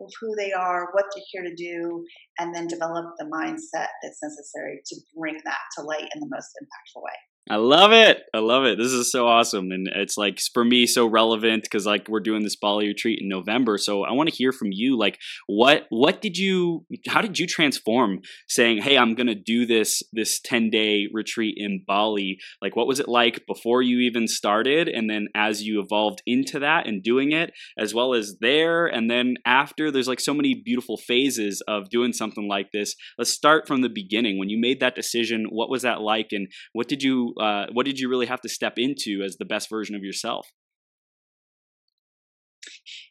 of 0.00 0.10
who 0.20 0.34
they 0.36 0.52
are, 0.52 0.88
what 0.92 1.04
they're 1.14 1.24
here 1.30 1.42
to 1.42 1.54
do, 1.54 2.04
and 2.38 2.54
then 2.54 2.66
develop 2.66 3.06
the 3.18 3.26
mindset 3.26 3.88
that's 4.02 4.22
necessary 4.22 4.80
to 4.86 4.96
bring 5.16 5.38
that 5.44 5.58
to 5.76 5.84
light 5.84 6.08
in 6.14 6.20
the 6.20 6.28
most 6.30 6.50
impactful 6.62 7.02
way. 7.02 7.12
I 7.50 7.56
love 7.56 7.92
it. 7.92 8.24
I 8.34 8.40
love 8.40 8.64
it. 8.64 8.76
This 8.76 8.92
is 8.92 9.10
so 9.10 9.26
awesome. 9.26 9.70
And 9.70 9.88
it's 9.94 10.18
like 10.18 10.38
for 10.52 10.64
me 10.64 10.86
so 10.86 11.06
relevant 11.06 11.62
because 11.62 11.86
like 11.86 12.06
we're 12.06 12.20
doing 12.20 12.42
this 12.42 12.56
Bali 12.56 12.88
retreat 12.88 13.20
in 13.22 13.28
November. 13.28 13.78
So 13.78 14.04
I 14.04 14.12
want 14.12 14.28
to 14.28 14.34
hear 14.34 14.52
from 14.52 14.68
you. 14.70 14.98
Like 14.98 15.18
what 15.46 15.86
what 15.88 16.20
did 16.20 16.36
you 16.36 16.84
how 17.08 17.22
did 17.22 17.38
you 17.38 17.46
transform 17.46 18.20
saying, 18.48 18.82
Hey, 18.82 18.98
I'm 18.98 19.14
gonna 19.14 19.34
do 19.34 19.64
this 19.64 20.02
this 20.12 20.40
10 20.40 20.68
day 20.68 21.08
retreat 21.10 21.54
in 21.56 21.84
Bali? 21.86 22.38
Like 22.60 22.76
what 22.76 22.86
was 22.86 23.00
it 23.00 23.08
like 23.08 23.46
before 23.46 23.80
you 23.80 24.00
even 24.00 24.28
started? 24.28 24.86
And 24.86 25.08
then 25.08 25.28
as 25.34 25.62
you 25.62 25.80
evolved 25.80 26.22
into 26.26 26.58
that 26.58 26.86
and 26.86 27.02
doing 27.02 27.32
it, 27.32 27.52
as 27.78 27.94
well 27.94 28.12
as 28.12 28.36
there 28.42 28.86
and 28.86 29.10
then 29.10 29.36
after, 29.46 29.90
there's 29.90 30.08
like 30.08 30.20
so 30.20 30.34
many 30.34 30.54
beautiful 30.54 30.98
phases 30.98 31.62
of 31.66 31.88
doing 31.88 32.12
something 32.12 32.46
like 32.46 32.72
this. 32.72 32.94
Let's 33.16 33.32
start 33.32 33.66
from 33.66 33.80
the 33.80 33.88
beginning. 33.88 34.38
When 34.38 34.50
you 34.50 34.60
made 34.60 34.80
that 34.80 34.94
decision, 34.94 35.46
what 35.48 35.70
was 35.70 35.80
that 35.82 36.02
like 36.02 36.28
and 36.32 36.48
what 36.74 36.88
did 36.88 37.02
you 37.02 37.34
uh, 37.38 37.66
what 37.72 37.86
did 37.86 37.98
you 37.98 38.08
really 38.08 38.26
have 38.26 38.40
to 38.42 38.48
step 38.48 38.74
into 38.76 39.22
as 39.24 39.36
the 39.36 39.44
best 39.44 39.70
version 39.70 39.94
of 39.94 40.02
yourself? 40.02 40.48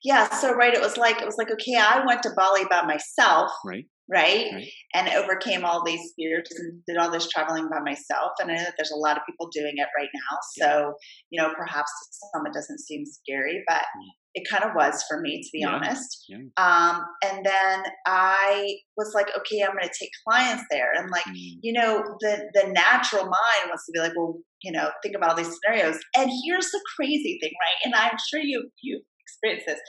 Yeah, 0.03 0.29
so 0.29 0.53
right, 0.53 0.73
it 0.73 0.81
was 0.81 0.97
like 0.97 1.21
it 1.21 1.25
was 1.25 1.37
like 1.37 1.51
okay, 1.51 1.75
I 1.75 2.05
went 2.05 2.23
to 2.23 2.29
Bali 2.35 2.65
by 2.69 2.83
myself, 2.85 3.51
right? 3.65 3.85
Right? 4.09 4.47
Right. 4.53 4.69
And 4.93 5.09
overcame 5.09 5.65
all 5.65 5.83
these 5.83 6.13
fears 6.15 6.47
and 6.57 6.81
did 6.87 6.97
all 6.97 7.11
this 7.11 7.27
traveling 7.29 7.67
by 7.69 7.79
myself. 7.81 8.31
And 8.39 8.49
I 8.49 8.55
know 8.55 8.63
that 8.63 8.75
there's 8.77 8.91
a 8.91 8.95
lot 8.95 9.17
of 9.17 9.23
people 9.27 9.49
doing 9.51 9.73
it 9.75 9.87
right 9.97 10.09
now. 10.13 10.37
So, 10.57 10.93
you 11.29 11.41
know, 11.41 11.53
perhaps 11.57 11.91
to 11.91 12.27
some 12.33 12.45
it 12.47 12.53
doesn't 12.53 12.79
seem 12.79 13.03
scary, 13.05 13.63
but 13.67 13.81
Mm. 13.81 14.09
it 14.35 14.47
kind 14.47 14.63
of 14.63 14.71
was 14.75 15.03
for 15.09 15.19
me, 15.19 15.41
to 15.41 15.49
be 15.51 15.59
Yeah. 15.59 15.75
honest. 15.75 16.23
Yeah. 16.29 16.37
Um, 16.57 17.03
and 17.25 17.45
then 17.45 17.83
I 18.05 18.77
was 18.95 19.11
like, 19.13 19.27
okay, 19.37 19.61
I'm 19.61 19.71
going 19.71 19.83
to 19.83 19.93
take 19.99 20.11
clients 20.25 20.63
there. 20.71 20.91
And 20.93 21.09
like, 21.11 21.25
Mm. 21.25 21.59
you 21.61 21.73
know, 21.73 22.03
the 22.21 22.49
the 22.53 22.67
natural 22.71 23.23
mind 23.23 23.63
wants 23.67 23.85
to 23.87 23.91
be 23.91 23.99
like, 23.99 24.13
well, 24.15 24.35
you 24.63 24.71
know, 24.71 24.89
think 25.03 25.15
about 25.15 25.31
all 25.31 25.35
these 25.35 25.53
scenarios. 25.61 25.99
And 26.15 26.31
here's 26.45 26.69
the 26.71 26.81
crazy 26.95 27.39
thing, 27.41 27.51
right? 27.61 27.77
And 27.85 27.93
I'm 27.95 28.17
sure 28.29 28.39
you 28.39 28.69
you 28.81 29.01
experience 29.21 29.63
this. 29.67 29.79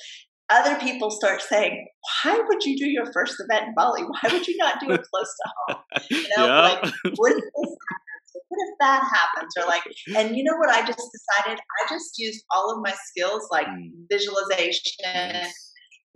Other 0.51 0.77
people 0.81 1.11
start 1.11 1.43
saying, 1.43 1.87
"Why 2.25 2.41
would 2.47 2.65
you 2.65 2.77
do 2.79 2.87
your 2.87 3.07
first 3.13 3.35
event 3.39 3.69
in 3.69 3.75
Bali? 3.75 4.03
Why 4.03 4.31
would 4.33 4.47
you 4.47 4.57
not 4.57 4.81
do 4.81 4.91
it 4.93 5.03
close 5.13 5.33
to 5.41 5.51
home? 5.57 5.83
You 6.11 6.29
know, 6.37 6.47
yeah. 6.47 6.61
like 6.63 6.81
what 7.17 7.33
if 7.33 7.45
this 7.45 7.73
happens? 7.91 8.31
What 8.49 8.61
if 8.67 8.75
that 8.81 9.03
happens? 9.13 9.53
Or 9.59 9.67
like, 9.67 9.83
and 10.17 10.37
you 10.37 10.43
know 10.45 10.57
what? 10.57 10.71
I 10.71 10.81
just 10.87 11.05
decided 11.13 11.59
I 11.61 11.89
just 11.91 12.13
used 12.19 12.45
all 12.51 12.73
of 12.75 12.79
my 12.83 12.95
skills, 13.09 13.47
like 13.51 13.67
Mm. 13.67 13.91
visualization, 14.11 15.51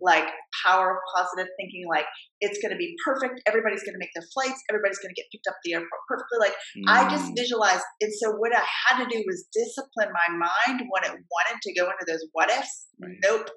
like 0.00 0.24
power 0.66 0.90
of 0.92 0.96
positive 1.14 1.48
thinking, 1.60 1.84
like 1.88 2.06
it's 2.40 2.58
going 2.60 2.72
to 2.72 2.76
be 2.78 2.96
perfect. 3.04 3.40
Everybody's 3.46 3.82
going 3.84 3.94
to 3.94 3.98
make 4.02 4.10
their 4.14 4.26
flights. 4.34 4.58
Everybody's 4.70 4.98
going 4.98 5.14
to 5.14 5.18
get 5.20 5.30
picked 5.30 5.46
up 5.46 5.54
at 5.54 5.62
the 5.64 5.74
airport 5.74 6.02
perfectly. 6.08 6.38
Like 6.40 6.56
I 6.88 7.08
just 7.10 7.30
Mm. 7.30 7.36
visualized. 7.36 7.84
And 8.00 8.12
so 8.20 8.32
what 8.40 8.50
I 8.56 8.64
had 8.88 9.04
to 9.04 9.06
do 9.08 9.22
was 9.26 9.46
discipline 9.52 10.10
my 10.12 10.28
mind 10.34 10.82
when 10.90 11.02
it 11.04 11.12
wanted 11.30 11.60
to 11.62 11.70
go 11.74 11.84
into 11.86 12.04
those 12.08 12.24
what 12.32 12.50
ifs. 12.50 12.86
Right. 13.00 13.16
Nope. 13.22 13.50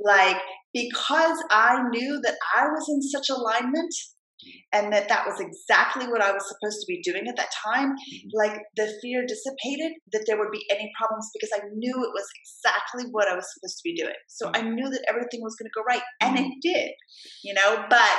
Like 0.00 0.38
because 0.72 1.42
I 1.50 1.82
knew 1.90 2.20
that 2.22 2.36
I 2.56 2.66
was 2.68 2.86
in 2.88 3.02
such 3.02 3.28
alignment 3.28 3.94
and 4.72 4.92
that 4.92 5.08
that 5.08 5.24
was 5.24 5.38
exactly 5.38 6.06
what 6.08 6.20
I 6.20 6.32
was 6.32 6.42
supposed 6.48 6.80
to 6.80 6.86
be 6.88 7.00
doing 7.02 7.28
at 7.28 7.36
that 7.36 7.52
time, 7.64 7.90
Mhm. 7.94 8.30
like 8.34 8.58
the 8.74 8.92
fear 9.00 9.24
dissipated 9.24 9.92
that 10.12 10.24
there 10.26 10.38
would 10.38 10.50
be 10.50 10.66
any 10.70 10.90
problems 10.98 11.30
because 11.32 11.50
I 11.54 11.62
knew 11.74 11.94
it 11.94 12.12
was 12.12 12.26
exactly 12.42 13.04
what 13.12 13.28
I 13.28 13.36
was 13.36 13.46
supposed 13.54 13.78
to 13.78 13.84
be 13.84 13.94
doing. 13.94 14.18
So 14.26 14.50
I 14.52 14.62
knew 14.62 14.88
that 14.90 15.04
everything 15.08 15.42
was 15.42 15.54
going 15.54 15.70
to 15.70 15.74
go 15.78 15.84
right 15.84 16.02
and 16.20 16.38
it 16.38 16.52
did. 16.60 16.90
You 17.44 17.54
know, 17.54 17.86
but 17.88 18.18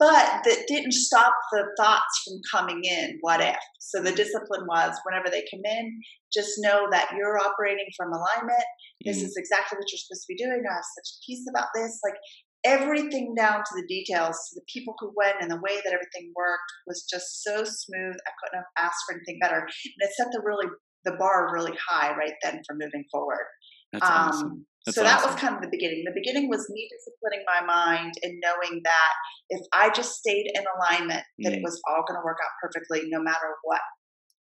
but 0.00 0.42
that 0.44 0.64
didn't 0.66 0.92
stop 0.92 1.34
the 1.52 1.64
thoughts 1.78 2.24
from 2.24 2.40
coming 2.50 2.80
in. 2.82 3.18
What 3.20 3.40
if? 3.42 3.58
So 3.78 4.00
the 4.00 4.12
discipline 4.12 4.66
was 4.66 4.98
whenever 5.04 5.28
they 5.30 5.44
come 5.52 5.60
in, 5.64 6.00
just 6.32 6.52
know 6.58 6.88
that 6.90 7.10
you're 7.16 7.38
operating 7.38 7.86
from 7.96 8.12
alignment. 8.12 8.64
This 9.04 9.18
Mm. 9.18 9.26
is 9.26 9.36
exactly 9.36 9.76
what 9.76 9.92
you're 9.92 9.98
supposed 9.98 10.26
to 10.26 10.32
be 10.32 10.42
doing. 10.42 10.64
I 10.68 10.72
have 10.74 10.84
such 10.96 11.20
peace 11.26 11.46
about 11.50 11.68
this. 11.74 12.00
Like 12.02 12.16
everything 12.64 13.34
down 13.34 13.58
to 13.58 13.74
the 13.74 13.86
details, 13.86 14.36
to 14.48 14.54
the 14.60 14.64
people 14.72 14.94
who 14.98 15.12
went 15.16 15.36
and 15.40 15.50
the 15.50 15.60
way 15.60 15.76
that 15.76 15.92
everything 15.92 16.32
worked 16.34 16.72
was 16.86 17.04
just 17.04 17.42
so 17.42 17.64
smooth. 17.64 18.16
I 18.26 18.32
couldn't 18.40 18.64
have 18.64 18.72
asked 18.78 19.04
for 19.06 19.14
anything 19.14 19.38
better. 19.40 19.60
And 19.60 19.70
it 20.00 20.14
set 20.16 20.28
the 20.32 20.40
really 20.44 20.66
the 21.04 21.12
bar 21.12 21.52
really 21.52 21.76
high 21.88 22.14
right 22.16 22.34
then 22.42 22.60
for 22.66 22.74
moving 22.74 23.04
forward. 23.10 23.46
That's 23.92 24.08
awesome. 24.08 24.66
That's 24.86 24.96
so 24.96 25.02
that 25.02 25.18
awesome. 25.18 25.32
was 25.32 25.40
kind 25.40 25.54
of 25.56 25.60
the 25.60 25.68
beginning. 25.70 26.04
The 26.06 26.12
beginning 26.14 26.48
was 26.48 26.66
me 26.70 26.88
disciplining 26.90 27.44
my 27.46 27.64
mind 27.66 28.14
and 28.22 28.40
knowing 28.42 28.80
that 28.84 29.12
if 29.50 29.60
I 29.74 29.90
just 29.90 30.18
stayed 30.18 30.46
in 30.54 30.64
alignment, 30.78 31.22
that 31.40 31.52
it 31.52 31.58
Mm. 31.60 31.62
was 31.64 31.80
all 31.88 32.02
going 32.08 32.18
to 32.18 32.24
work 32.24 32.38
out 32.42 32.50
perfectly, 32.62 33.08
no 33.10 33.20
matter 33.22 33.54
what. 33.62 33.80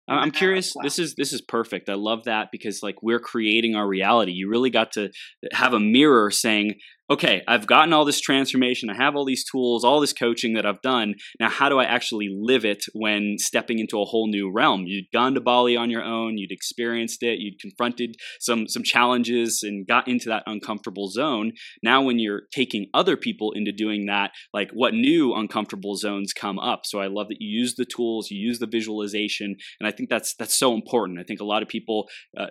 I- 0.09 0.15
I'm 0.15 0.27
matter 0.27 0.31
curious. 0.37 0.73
what. 0.73 0.83
This 0.83 0.99
is 0.99 1.15
this 1.15 1.33
is 1.33 1.41
perfect. 1.41 1.89
I 1.89 1.93
love 1.95 2.25
that 2.25 2.49
because 2.51 2.81
like 2.83 3.01
we're 3.01 3.19
creating 3.19 3.75
our 3.75 3.87
reality. 3.87 4.31
You 4.33 4.49
really 4.49 4.69
got 4.69 4.91
to 4.93 5.09
have 5.53 5.73
a 5.73 5.79
mirror 5.79 6.29
saying, 6.31 6.75
"Okay, 7.09 7.41
I've 7.47 7.67
gotten 7.67 7.93
all 7.93 8.03
this 8.03 8.19
transformation. 8.19 8.89
I 8.89 8.95
have 8.95 9.15
all 9.15 9.25
these 9.25 9.45
tools, 9.45 9.83
all 9.83 10.01
this 10.01 10.13
coaching 10.13 10.53
that 10.53 10.65
I've 10.65 10.81
done. 10.81 11.15
Now, 11.39 11.49
how 11.49 11.69
do 11.69 11.79
I 11.79 11.85
actually 11.85 12.29
live 12.29 12.65
it 12.65 12.83
when 12.93 13.37
stepping 13.37 13.79
into 13.79 14.01
a 14.01 14.05
whole 14.05 14.27
new 14.27 14.51
realm? 14.51 14.83
You'd 14.85 15.11
gone 15.13 15.33
to 15.35 15.41
Bali 15.41 15.77
on 15.77 15.89
your 15.89 16.03
own. 16.03 16.37
You'd 16.37 16.51
experienced 16.51 17.23
it. 17.23 17.39
You'd 17.39 17.59
confronted 17.59 18.15
some 18.39 18.67
some 18.67 18.83
challenges 18.83 19.63
and 19.63 19.87
got 19.87 20.07
into 20.07 20.27
that 20.29 20.43
uncomfortable 20.45 21.07
zone. 21.07 21.53
Now, 21.81 22.01
when 22.01 22.19
you're 22.19 22.43
taking 22.53 22.87
other 22.93 23.15
people 23.15 23.53
into 23.53 23.71
doing 23.71 24.05
that, 24.07 24.31
like 24.53 24.71
what 24.73 24.93
new 24.93 25.33
uncomfortable 25.33 25.95
zones 25.95 26.33
come 26.33 26.59
up? 26.59 26.81
So 26.85 26.99
I 26.99 27.07
love 27.07 27.29
that 27.29 27.37
you 27.39 27.49
use 27.59 27.75
the 27.75 27.85
tools, 27.85 28.29
you 28.29 28.39
use 28.39 28.59
the 28.59 28.67
visualization, 28.67 29.55
and 29.79 29.87
I 29.87 29.91
think 29.91 30.09
that's 30.09 30.35
that's 30.35 30.57
so 30.57 30.73
important. 30.73 31.19
I 31.19 31.23
think 31.23 31.39
a 31.39 31.45
lot 31.45 31.61
of 31.61 31.69
people 31.69 32.07
uh, 32.37 32.47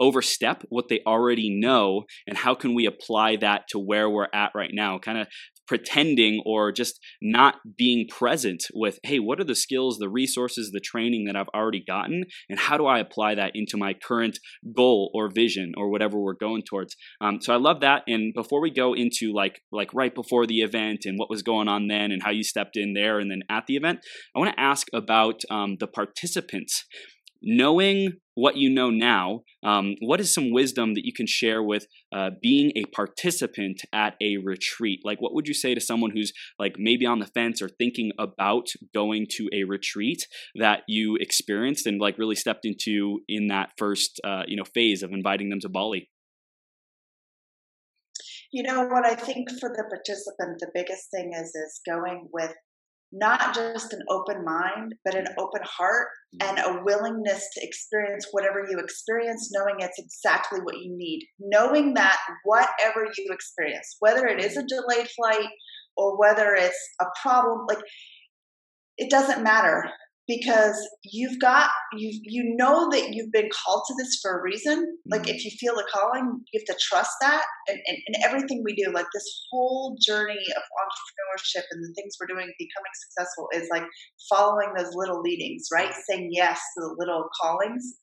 overstep 0.00 0.64
what 0.70 0.88
they 0.88 1.00
already 1.06 1.50
know, 1.50 2.04
and 2.26 2.38
how 2.38 2.54
can 2.54 2.74
we 2.74 2.86
apply 2.86 3.36
that 3.36 3.68
to 3.68 3.78
where 3.78 3.97
we're 4.06 4.28
at 4.34 4.52
right 4.54 4.70
now? 4.72 4.98
Kind 4.98 5.18
of 5.18 5.28
pretending 5.68 6.42
or 6.46 6.72
just 6.72 6.98
not 7.20 7.56
being 7.76 8.08
present 8.08 8.64
with, 8.74 8.98
hey, 9.04 9.18
what 9.18 9.38
are 9.38 9.44
the 9.44 9.54
skills, 9.54 9.98
the 9.98 10.08
resources, 10.08 10.70
the 10.72 10.80
training 10.80 11.26
that 11.26 11.36
I've 11.36 11.50
already 11.54 11.84
gotten, 11.86 12.24
and 12.48 12.58
how 12.58 12.78
do 12.78 12.86
I 12.86 12.98
apply 12.98 13.34
that 13.36 13.52
into 13.54 13.76
my 13.76 13.94
current 13.94 14.38
goal 14.74 15.10
or 15.14 15.30
vision 15.30 15.72
or 15.76 15.90
whatever 15.90 16.18
we're 16.18 16.32
going 16.34 16.62
towards? 16.62 16.96
Um, 17.20 17.40
so 17.40 17.52
I 17.52 17.58
love 17.58 17.80
that. 17.80 18.02
And 18.08 18.32
before 18.34 18.60
we 18.60 18.70
go 18.70 18.94
into 18.94 19.32
like 19.32 19.60
like 19.70 19.92
right 19.94 20.14
before 20.14 20.46
the 20.46 20.60
event 20.60 21.00
and 21.04 21.18
what 21.18 21.30
was 21.30 21.42
going 21.42 21.68
on 21.68 21.88
then 21.88 22.10
and 22.10 22.22
how 22.22 22.30
you 22.30 22.42
stepped 22.42 22.76
in 22.76 22.94
there 22.94 23.20
and 23.20 23.30
then 23.30 23.42
at 23.50 23.66
the 23.66 23.76
event, 23.76 24.00
I 24.34 24.38
want 24.38 24.52
to 24.52 24.60
ask 24.60 24.86
about 24.94 25.42
um, 25.50 25.76
the 25.78 25.86
participants. 25.86 26.86
Knowing 27.40 28.12
what 28.34 28.56
you 28.56 28.70
know 28.70 28.90
now, 28.90 29.42
um, 29.64 29.96
what 30.00 30.20
is 30.20 30.32
some 30.32 30.52
wisdom 30.52 30.94
that 30.94 31.04
you 31.04 31.12
can 31.12 31.26
share 31.26 31.62
with 31.62 31.86
uh, 32.14 32.30
being 32.40 32.72
a 32.76 32.84
participant 32.86 33.82
at 33.92 34.14
a 34.22 34.36
retreat? 34.36 35.00
Like, 35.04 35.20
what 35.20 35.34
would 35.34 35.48
you 35.48 35.54
say 35.54 35.74
to 35.74 35.80
someone 35.80 36.12
who's 36.12 36.32
like 36.58 36.76
maybe 36.78 37.04
on 37.04 37.18
the 37.18 37.26
fence 37.26 37.60
or 37.60 37.68
thinking 37.68 38.12
about 38.18 38.68
going 38.94 39.26
to 39.30 39.48
a 39.52 39.64
retreat 39.64 40.26
that 40.54 40.82
you 40.86 41.16
experienced 41.20 41.86
and 41.86 42.00
like 42.00 42.18
really 42.18 42.36
stepped 42.36 42.64
into 42.64 43.20
in 43.28 43.48
that 43.48 43.70
first 43.76 44.20
uh, 44.24 44.42
you 44.46 44.56
know 44.56 44.64
phase 44.64 45.02
of 45.02 45.12
inviting 45.12 45.48
them 45.50 45.60
to 45.60 45.68
Bali? 45.68 46.08
You 48.50 48.62
know 48.62 48.84
what 48.86 49.04
I 49.04 49.14
think 49.14 49.50
for 49.60 49.68
the 49.68 49.84
participant, 49.84 50.60
the 50.60 50.70
biggest 50.72 51.10
thing 51.10 51.32
is 51.34 51.54
is 51.54 51.80
going 51.86 52.28
with 52.32 52.54
not 53.12 53.54
just 53.54 53.92
an 53.92 54.02
open 54.10 54.44
mind, 54.44 54.94
but 55.04 55.14
an 55.14 55.26
open 55.38 55.62
heart 55.64 56.08
and 56.40 56.58
a 56.58 56.82
willingness 56.84 57.48
to 57.54 57.64
experience 57.64 58.28
whatever 58.32 58.66
you 58.68 58.78
experience, 58.78 59.50
knowing 59.52 59.76
it's 59.78 59.98
exactly 59.98 60.60
what 60.60 60.78
you 60.78 60.94
need. 60.96 61.26
Knowing 61.40 61.94
that 61.94 62.18
whatever 62.44 63.06
you 63.16 63.26
experience, 63.30 63.96
whether 64.00 64.26
it 64.26 64.40
is 64.40 64.56
a 64.56 64.66
delayed 64.66 65.08
flight 65.16 65.48
or 65.96 66.18
whether 66.18 66.54
it's 66.54 66.78
a 67.00 67.06
problem, 67.22 67.66
like 67.68 67.82
it 68.98 69.10
doesn't 69.10 69.42
matter 69.42 69.84
because 70.28 70.76
you've 71.02 71.40
got 71.40 71.70
you 71.96 72.20
you 72.22 72.54
know 72.56 72.88
that 72.90 73.08
you've 73.12 73.32
been 73.32 73.48
called 73.48 73.82
to 73.88 73.94
this 73.98 74.18
for 74.22 74.38
a 74.38 74.42
reason. 74.42 74.98
Like 75.10 75.22
mm-hmm. 75.22 75.34
if 75.34 75.44
you 75.44 75.50
feel 75.58 75.74
the 75.74 75.88
calling 75.92 76.40
you 76.52 76.60
have 76.60 76.76
to 76.76 76.80
trust 76.88 77.12
that 77.22 77.44
and, 77.66 77.78
and, 77.86 77.98
and 78.06 78.24
everything 78.24 78.62
we 78.64 78.76
do 78.76 78.92
like 78.92 79.06
this 79.14 79.24
whole 79.50 79.96
journey 80.06 80.36
of 80.56 80.62
entrepreneurship 80.84 81.64
and 81.72 81.82
the 81.82 81.92
things 81.96 82.14
we're 82.20 82.26
doing 82.26 82.52
becoming 82.58 82.94
successful 83.08 83.48
is 83.54 83.68
like 83.72 83.84
following 84.30 84.68
those 84.76 84.94
little 84.94 85.20
leadings 85.22 85.66
right? 85.72 85.92
Saying 86.08 86.28
yes 86.30 86.60
to 86.76 86.82
the 86.82 86.96
little 86.98 87.24
callings 87.40 87.94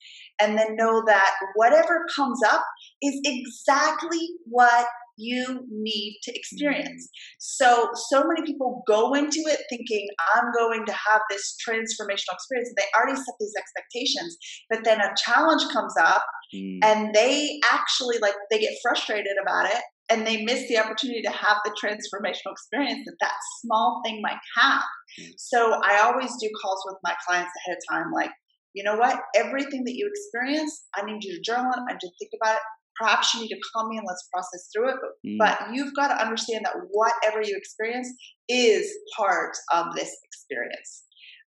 and 0.41 0.57
then 0.57 0.75
know 0.75 1.03
that 1.05 1.31
whatever 1.53 2.05
comes 2.15 2.39
up 2.43 2.63
is 3.01 3.21
exactly 3.23 4.27
what 4.45 4.87
you 5.17 5.65
need 5.69 6.19
to 6.23 6.31
experience. 6.35 7.09
So, 7.39 7.89
so 8.09 8.23
many 8.27 8.45
people 8.45 8.83
go 8.87 9.13
into 9.13 9.39
it 9.47 9.59
thinking, 9.69 10.07
I'm 10.35 10.51
going 10.57 10.85
to 10.85 10.91
have 10.91 11.21
this 11.29 11.55
transformational 11.67 12.33
experience. 12.33 12.69
And 12.69 12.77
they 12.77 12.97
already 12.97 13.15
set 13.17 13.35
these 13.39 13.53
expectations. 13.57 14.37
But 14.69 14.83
then 14.83 14.99
a 15.01 15.13
challenge 15.25 15.63
comes 15.71 15.93
up 15.99 16.23
Mm. 16.53 16.79
and 16.83 17.13
they 17.13 17.59
actually, 17.71 18.17
like, 18.19 18.35
they 18.51 18.59
get 18.59 18.73
frustrated 18.81 19.33
about 19.41 19.65
it 19.65 19.81
and 20.09 20.25
they 20.27 20.43
miss 20.43 20.67
the 20.67 20.77
opportunity 20.77 21.21
to 21.23 21.31
have 21.31 21.57
the 21.65 21.71
transformational 21.71 22.51
experience 22.51 23.01
that 23.05 23.15
that 23.19 23.33
small 23.61 24.01
thing 24.05 24.21
might 24.21 24.37
have. 24.55 24.83
Mm. 25.19 25.31
So, 25.37 25.79
I 25.83 26.01
always 26.01 26.31
do 26.39 26.49
calls 26.61 26.83
with 26.85 26.97
my 27.03 27.15
clients 27.27 27.51
ahead 27.65 27.77
of 27.77 27.83
time, 27.95 28.11
like, 28.13 28.31
you 28.73 28.83
know 28.83 28.97
what? 28.97 29.19
Everything 29.35 29.83
that 29.85 29.95
you 29.95 30.07
experience, 30.07 30.85
I 30.95 31.05
need 31.05 31.23
you 31.23 31.35
to 31.35 31.41
journal 31.41 31.71
it. 31.71 31.79
I 31.89 31.93
need 31.93 31.99
you 32.03 32.09
to 32.09 32.15
think 32.19 32.31
about 32.41 32.57
it 32.57 32.61
perhaps 32.99 33.33
you 33.33 33.41
need 33.41 33.49
to 33.49 33.59
call 33.73 33.87
me 33.89 33.97
and 33.97 34.05
let's 34.07 34.27
process 34.33 34.69
through 34.73 34.89
it. 34.89 34.95
But, 35.01 35.11
Mm. 35.25 35.37
but 35.39 35.73
you've 35.75 35.93
got 35.95 36.07
to 36.09 36.21
understand 36.23 36.65
that 36.65 36.75
whatever 36.91 37.41
you 37.41 37.55
experience 37.57 38.09
is 38.47 38.91
part 39.17 39.55
of 39.73 39.93
this 39.95 40.15
experience. 40.23 41.03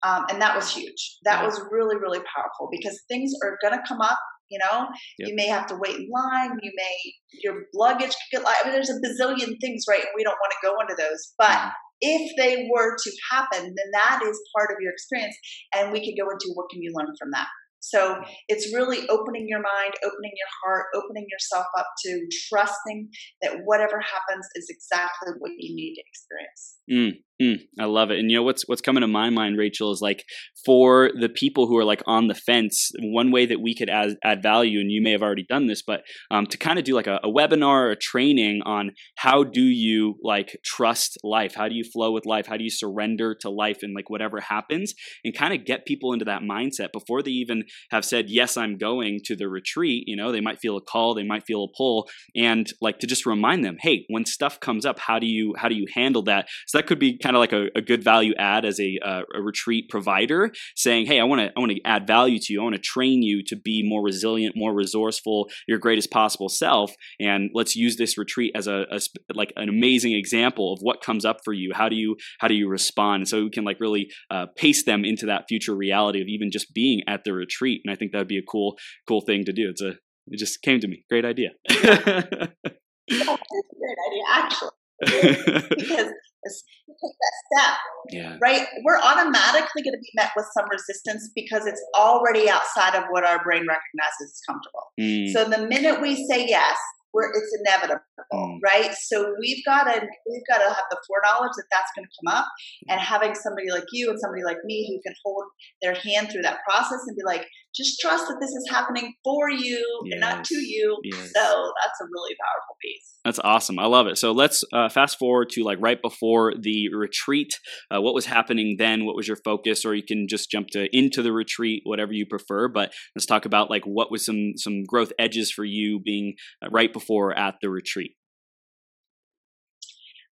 Um, 0.02 0.26
and 0.28 0.40
that 0.42 0.54
was 0.54 0.74
huge. 0.74 1.18
That 1.24 1.40
Yeah. 1.40 1.46
was 1.46 1.60
really, 1.70 1.96
really 1.96 2.20
powerful 2.34 2.68
because 2.70 3.02
things 3.08 3.32
are 3.42 3.58
going 3.62 3.74
to 3.74 3.82
come 3.88 4.00
up. 4.00 4.18
You 4.50 4.58
know, 4.58 4.86
Yep. 5.18 5.28
you 5.30 5.34
may 5.34 5.46
have 5.48 5.66
to 5.68 5.76
wait 5.76 5.96
in 5.96 6.08
line. 6.10 6.58
You 6.62 6.70
may, 6.76 6.96
your 7.42 7.64
luggage 7.74 8.10
could 8.10 8.30
get, 8.30 8.42
like, 8.44 8.58
I 8.60 8.64
mean, 8.64 8.74
there's 8.74 8.90
a 8.90 9.00
bazillion 9.00 9.56
things, 9.60 9.84
right? 9.88 10.00
And 10.02 10.10
we 10.14 10.22
don't 10.22 10.36
want 10.38 10.52
to 10.52 10.58
go 10.62 10.78
into 10.80 10.94
those. 10.94 11.32
But 11.38 11.48
Mhm. 11.58 11.72
if 12.02 12.36
they 12.36 12.68
were 12.70 12.94
to 12.94 13.12
happen, 13.30 13.62
then 13.74 13.90
that 13.94 14.20
is 14.22 14.38
part 14.54 14.70
of 14.70 14.76
your 14.80 14.92
experience. 14.92 15.34
And 15.74 15.90
we 15.92 16.04
could 16.04 16.22
go 16.22 16.28
into 16.30 16.52
what 16.54 16.68
can 16.70 16.82
you 16.82 16.92
learn 16.94 17.16
from 17.18 17.30
that. 17.32 17.48
So 17.90 18.16
it's 18.48 18.72
really 18.74 19.06
opening 19.08 19.46
your 19.46 19.60
mind, 19.60 19.94
opening 20.02 20.32
your 20.32 20.52
heart, 20.64 20.86
opening 20.94 21.26
yourself 21.30 21.66
up 21.78 21.86
to 22.04 22.26
trusting 22.48 23.08
that 23.42 23.58
whatever 23.64 24.00
happens 24.00 24.46
is 24.54 24.66
exactly 24.70 25.32
what 25.38 25.52
you 25.58 25.74
need 25.74 25.94
to 25.94 26.02
experience. 26.08 26.76
Mm, 26.90 27.22
mm, 27.40 27.56
I 27.78 27.84
love 27.84 28.10
it. 28.10 28.18
And 28.18 28.30
you 28.30 28.36
know 28.38 28.42
what's 28.42 28.66
what's 28.68 28.80
coming 28.80 29.00
to 29.02 29.08
my 29.08 29.30
mind, 29.30 29.58
Rachel, 29.58 29.92
is 29.92 30.00
like 30.00 30.24
for 30.64 31.10
the 31.18 31.28
people 31.28 31.66
who 31.66 31.76
are 31.76 31.84
like 31.84 32.02
on 32.06 32.28
the 32.28 32.34
fence, 32.34 32.90
one 33.00 33.30
way 33.30 33.46
that 33.46 33.60
we 33.60 33.74
could 33.74 33.90
add, 33.90 34.16
add 34.24 34.42
value, 34.42 34.80
and 34.80 34.90
you 34.90 35.02
may 35.02 35.12
have 35.12 35.22
already 35.22 35.44
done 35.48 35.66
this, 35.66 35.82
but 35.82 36.02
um, 36.30 36.46
to 36.46 36.56
kind 36.56 36.78
of 36.78 36.84
do 36.84 36.94
like 36.94 37.06
a, 37.06 37.20
a 37.22 37.28
webinar 37.30 37.86
or 37.86 37.90
a 37.90 37.96
training 37.96 38.62
on 38.64 38.92
how 39.16 39.44
do 39.44 39.62
you 39.62 40.16
like 40.22 40.58
trust 40.64 41.18
life? 41.22 41.54
How 41.54 41.68
do 41.68 41.74
you 41.74 41.84
flow 41.84 42.12
with 42.12 42.26
life? 42.26 42.46
How 42.46 42.56
do 42.56 42.64
you 42.64 42.70
surrender 42.70 43.34
to 43.40 43.50
life 43.50 43.78
and 43.82 43.94
like 43.94 44.10
whatever 44.10 44.40
happens? 44.40 44.94
And 45.24 45.36
kind 45.36 45.54
of 45.54 45.66
get 45.66 45.86
people 45.86 46.12
into 46.12 46.24
that 46.26 46.42
mindset 46.42 46.92
before 46.92 47.22
they 47.22 47.30
even 47.30 47.64
have 47.90 48.04
said, 48.04 48.26
yes, 48.28 48.56
I'm 48.56 48.78
going 48.78 49.20
to 49.24 49.36
the 49.36 49.48
retreat. 49.48 50.04
You 50.06 50.16
know, 50.16 50.32
they 50.32 50.40
might 50.40 50.60
feel 50.60 50.76
a 50.76 50.80
call, 50.80 51.14
they 51.14 51.24
might 51.24 51.44
feel 51.46 51.64
a 51.64 51.76
pull, 51.76 52.08
and 52.34 52.70
like 52.80 52.98
to 53.00 53.06
just 53.06 53.26
remind 53.26 53.64
them, 53.64 53.76
hey, 53.80 54.04
when 54.08 54.24
stuff 54.24 54.60
comes 54.60 54.86
up, 54.86 54.98
how 54.98 55.18
do 55.18 55.26
you 55.26 55.54
how 55.58 55.68
do 55.68 55.74
you 55.74 55.86
handle 55.94 56.22
that? 56.22 56.48
So 56.66 56.78
that 56.78 56.86
could 56.86 56.98
be 56.98 57.18
kind 57.24 57.36
of 57.36 57.40
like 57.40 57.54
a, 57.54 57.68
a 57.74 57.80
good 57.80 58.04
value 58.04 58.34
add 58.38 58.66
as 58.66 58.78
a, 58.78 58.98
uh, 59.02 59.22
a 59.34 59.40
retreat 59.40 59.88
provider, 59.88 60.52
saying, 60.76 61.06
"Hey, 61.06 61.18
I 61.18 61.24
want 61.24 61.40
to 61.40 61.50
I 61.56 61.58
want 61.58 61.72
to 61.72 61.80
add 61.84 62.06
value 62.06 62.38
to 62.38 62.52
you. 62.52 62.60
I 62.60 62.64
want 62.64 62.76
to 62.76 62.82
train 62.82 63.22
you 63.22 63.42
to 63.44 63.56
be 63.56 63.82
more 63.82 64.02
resilient, 64.02 64.54
more 64.56 64.74
resourceful, 64.74 65.48
your 65.66 65.78
greatest 65.78 66.10
possible 66.10 66.50
self, 66.50 66.92
and 67.18 67.50
let's 67.54 67.74
use 67.74 67.96
this 67.96 68.18
retreat 68.18 68.52
as 68.54 68.66
a, 68.66 68.84
a 68.90 69.00
like 69.32 69.54
an 69.56 69.70
amazing 69.70 70.12
example 70.12 70.74
of 70.74 70.80
what 70.82 71.02
comes 71.02 71.24
up 71.24 71.38
for 71.44 71.54
you. 71.54 71.72
How 71.74 71.88
do 71.88 71.96
you 71.96 72.16
how 72.40 72.48
do 72.48 72.54
you 72.54 72.68
respond? 72.68 73.22
And 73.22 73.28
So 73.28 73.44
we 73.44 73.50
can 73.50 73.64
like 73.64 73.80
really 73.80 74.10
uh, 74.30 74.46
pace 74.56 74.84
them 74.84 75.04
into 75.04 75.26
that 75.26 75.46
future 75.48 75.74
reality 75.74 76.20
of 76.20 76.28
even 76.28 76.50
just 76.50 76.74
being 76.74 77.00
at 77.08 77.24
the 77.24 77.32
retreat. 77.32 77.80
And 77.84 77.92
I 77.92 77.96
think 77.96 78.12
that 78.12 78.18
would 78.18 78.28
be 78.28 78.38
a 78.38 78.42
cool 78.42 78.76
cool 79.08 79.22
thing 79.22 79.46
to 79.46 79.52
do. 79.52 79.70
It's 79.70 79.82
a 79.82 79.94
it 80.28 80.38
just 80.38 80.60
came 80.60 80.80
to 80.80 80.88
me. 80.88 81.04
Great 81.08 81.24
idea. 81.24 81.50
yeah, 81.70 81.78
it's 83.06 83.28
a 83.28 83.78
great 83.78 83.98
idea, 84.08 84.24
actually. 84.28 84.70
Because 85.00 86.12
take 86.46 87.16
that 87.20 87.34
step, 87.52 87.76
yeah. 88.10 88.38
right? 88.40 88.66
We're 88.84 88.98
automatically 88.98 89.82
going 89.82 89.94
to 89.94 90.00
be 90.00 90.10
met 90.14 90.30
with 90.36 90.46
some 90.56 90.66
resistance 90.70 91.30
because 91.34 91.66
it's 91.66 91.82
already 91.98 92.48
outside 92.48 92.94
of 92.94 93.04
what 93.10 93.24
our 93.24 93.42
brain 93.42 93.66
recognizes 93.66 94.32
as 94.32 94.40
comfortable. 94.46 94.92
Mm. 95.00 95.32
So 95.32 95.44
the 95.48 95.66
minute 95.66 96.00
we 96.00 96.26
say 96.26 96.46
yes, 96.46 96.76
we're, 97.12 97.30
it's 97.30 97.56
inevitable, 97.60 98.02
Mm. 98.32 98.58
right? 98.64 98.92
So 98.94 99.34
we've 99.40 99.64
got 99.64 99.84
to 99.84 100.00
we've 100.00 100.42
got 100.50 100.58
to 100.58 100.64
have 100.64 100.84
the 100.90 100.98
foreknowledge 101.06 101.52
that 101.56 101.66
that's 101.70 101.90
going 101.94 102.06
to 102.06 102.14
come 102.24 102.36
up, 102.36 102.46
and 102.88 103.00
having 103.00 103.34
somebody 103.34 103.70
like 103.70 103.84
you 103.92 104.10
and 104.10 104.18
somebody 104.18 104.42
like 104.42 104.58
me 104.64 104.88
who 104.88 105.00
can 105.06 105.14
hold 105.24 105.44
their 105.82 105.94
hand 105.94 106.30
through 106.32 106.42
that 106.42 106.58
process 106.68 106.98
and 107.06 107.16
be 107.16 107.22
like, 107.24 107.46
just 107.74 108.00
trust 108.00 108.28
that 108.28 108.36
this 108.40 108.50
is 108.50 108.68
happening 108.70 109.14
for 109.24 109.50
you 109.50 109.82
and 110.10 110.20
not 110.20 110.44
to 110.44 110.54
you. 110.54 110.98
Yes. 111.02 111.32
So 111.34 111.42
that's 111.42 112.00
a 112.00 112.04
really 112.12 112.34
powerful 112.40 112.76
piece. 112.80 113.18
That's 113.24 113.38
awesome. 113.40 113.78
I 113.78 113.86
love 113.86 114.06
it. 114.06 114.16
So 114.18 114.32
let's 114.32 114.62
uh, 114.72 114.88
fast 114.88 115.18
forward 115.18 115.50
to 115.50 115.64
like 115.64 115.78
right 115.80 116.00
before 116.00 116.54
the 116.58 116.94
retreat. 116.94 117.54
Uh, 117.90 118.00
what 118.00 118.14
was 118.14 118.26
happening 118.26 118.76
then? 118.78 119.06
What 119.06 119.16
was 119.16 119.26
your 119.26 119.38
focus? 119.44 119.84
Or 119.84 119.94
you 119.94 120.04
can 120.06 120.26
just 120.28 120.50
jump 120.50 120.68
to 120.68 120.88
into 120.96 121.22
the 121.22 121.32
retreat, 121.32 121.82
whatever 121.84 122.12
you 122.12 122.26
prefer. 122.26 122.68
But 122.68 122.92
let's 123.16 123.26
talk 123.26 123.44
about 123.44 123.70
like 123.70 123.84
what 123.84 124.10
was 124.10 124.24
some 124.24 124.52
some 124.56 124.84
growth 124.84 125.12
edges 125.18 125.50
for 125.50 125.64
you 125.64 125.98
being 125.98 126.34
uh, 126.62 126.68
right 126.70 126.92
before 126.92 127.36
at 127.36 127.56
the 127.60 127.70
retreat. 127.70 128.12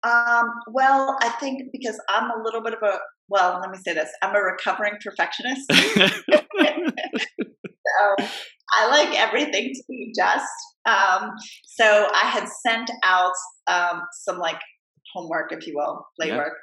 Um, 0.03 0.47
well, 0.73 1.17
I 1.21 1.29
think 1.41 1.63
because 1.73 2.01
I'm 2.09 2.31
a 2.31 2.43
little 2.43 2.63
bit 2.63 2.73
of 2.73 2.83
a 2.83 2.99
well, 3.31 3.61
let 3.61 3.71
me 3.71 3.79
say 3.85 3.95
this: 3.95 4.11
I'm 4.23 4.35
a 4.35 4.41
recovering 4.41 4.95
perfectionist. 5.05 5.63
so 5.73 6.05
I 8.79 8.89
like 8.89 9.19
everything 9.19 9.73
to 9.75 9.83
be 9.89 10.13
just. 10.17 10.47
Um, 10.87 11.31
so 11.67 12.09
I 12.15 12.27
had 12.27 12.49
sent 12.67 12.91
out 13.05 13.33
um, 13.67 14.03
some 14.25 14.39
like 14.39 14.59
homework, 15.15 15.53
if 15.53 15.67
you 15.67 15.75
will, 15.77 16.07
Yeah. 16.19 16.27
playwork, 16.35 16.55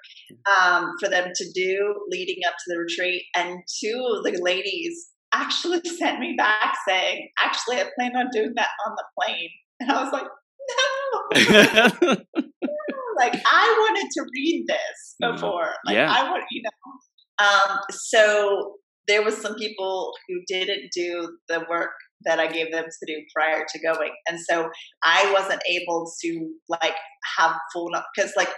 um, 0.62 0.94
for 1.00 1.10
them 1.10 1.32
to 1.36 1.46
do 1.54 1.96
leading 2.10 2.38
up 2.48 2.54
to 2.54 2.74
the 2.74 2.78
retreat, 2.80 3.24
and 3.36 3.60
two 3.84 4.16
of 4.18 4.24
the 4.24 4.40
ladies 4.42 5.10
actually 5.34 5.82
sent 5.98 6.20
me 6.20 6.36
back 6.38 6.76
saying, 6.88 7.30
"Actually, 7.39 7.78
I 7.82 7.89
plan 7.98 8.15
on 8.15 8.28
doing 8.32 8.54
that 8.56 8.70
on 8.88 8.96
the 8.96 9.06
plane," 9.20 9.50
and 9.80 9.91
I 9.91 10.04
was 10.04 10.13
like, 10.13 10.28
"No." 12.36 12.44
Like 13.17 13.34
I 13.45 13.75
wanted 13.80 14.10
to 14.12 14.21
read 14.34 14.65
this 14.67 15.15
Mhm. 15.21 15.34
before. 15.36 15.75
Like 15.86 15.95
Yeah. 15.95 16.12
I 16.12 16.30
want, 16.30 16.43
you 16.51 16.62
know. 16.63 17.45
Um, 17.45 17.80
so 17.91 18.77
there 19.08 19.23
was 19.23 19.38
some 19.38 19.56
people 19.56 20.12
who 20.27 20.41
didn't 20.47 20.89
do 20.93 21.38
the 21.49 21.65
work 21.69 21.91
that 22.25 22.39
I 22.39 22.47
gave 22.47 22.71
them 22.71 22.84
to 22.84 23.06
do 23.06 23.21
prior 23.36 23.63
to 23.67 23.80
going, 23.80 24.12
and 24.27 24.39
so 24.49 24.69
I 25.03 25.32
wasn't 25.32 25.62
able 25.69 26.12
to 26.23 26.49
like 26.67 26.95
have 27.38 27.56
full 27.73 27.89
because 28.15 28.34
like 28.36 28.49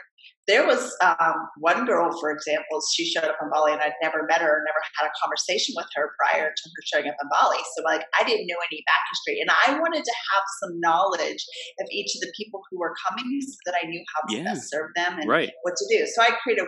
there 0.50 0.66
was 0.66 0.90
um, 1.06 1.38
one 1.62 1.86
girl, 1.86 2.10
for 2.20 2.34
example, 2.34 2.82
she 2.90 3.06
showed 3.06 3.30
up 3.30 3.38
in 3.38 3.50
Bali 3.54 3.72
and 3.72 3.82
I'd 3.82 3.94
never 4.02 4.26
met 4.26 4.42
her, 4.42 4.66
never 4.66 4.82
had 4.98 5.06
a 5.06 5.14
conversation 5.22 5.78
with 5.78 5.86
her 5.94 6.10
prior 6.18 6.50
to 6.50 6.64
her 6.74 6.82
showing 6.90 7.08
up 7.08 7.16
in 7.22 7.30
Bali. 7.30 7.62
So 7.78 7.86
like 7.86 8.02
I 8.20 8.26
didn't 8.26 8.50
know 8.50 8.58
any 8.66 8.82
back 8.90 9.04
history, 9.14 9.38
and 9.46 9.50
I 9.54 9.78
wanted 9.78 10.02
to 10.04 10.16
have 10.34 10.44
some 10.66 10.74
knowledge 10.82 11.46
of 11.80 11.86
each 11.94 12.18
of 12.18 12.22
the 12.26 12.34
people 12.36 12.66
who 12.72 12.80
were 12.82 12.98
coming 13.08 13.30
so 13.46 13.58
that 13.70 13.78
I 13.78 13.86
knew 13.86 14.04
how 14.10 14.22
to 14.28 14.36
Yeah. 14.36 14.44
best 14.50 14.70
serve 14.74 14.90
them 14.96 15.20
and 15.22 15.30
right. 15.30 15.54
what 15.62 15.76
to 15.78 15.86
do. 15.94 16.08
So 16.10 16.24
I 16.26 16.32
created 16.42 16.66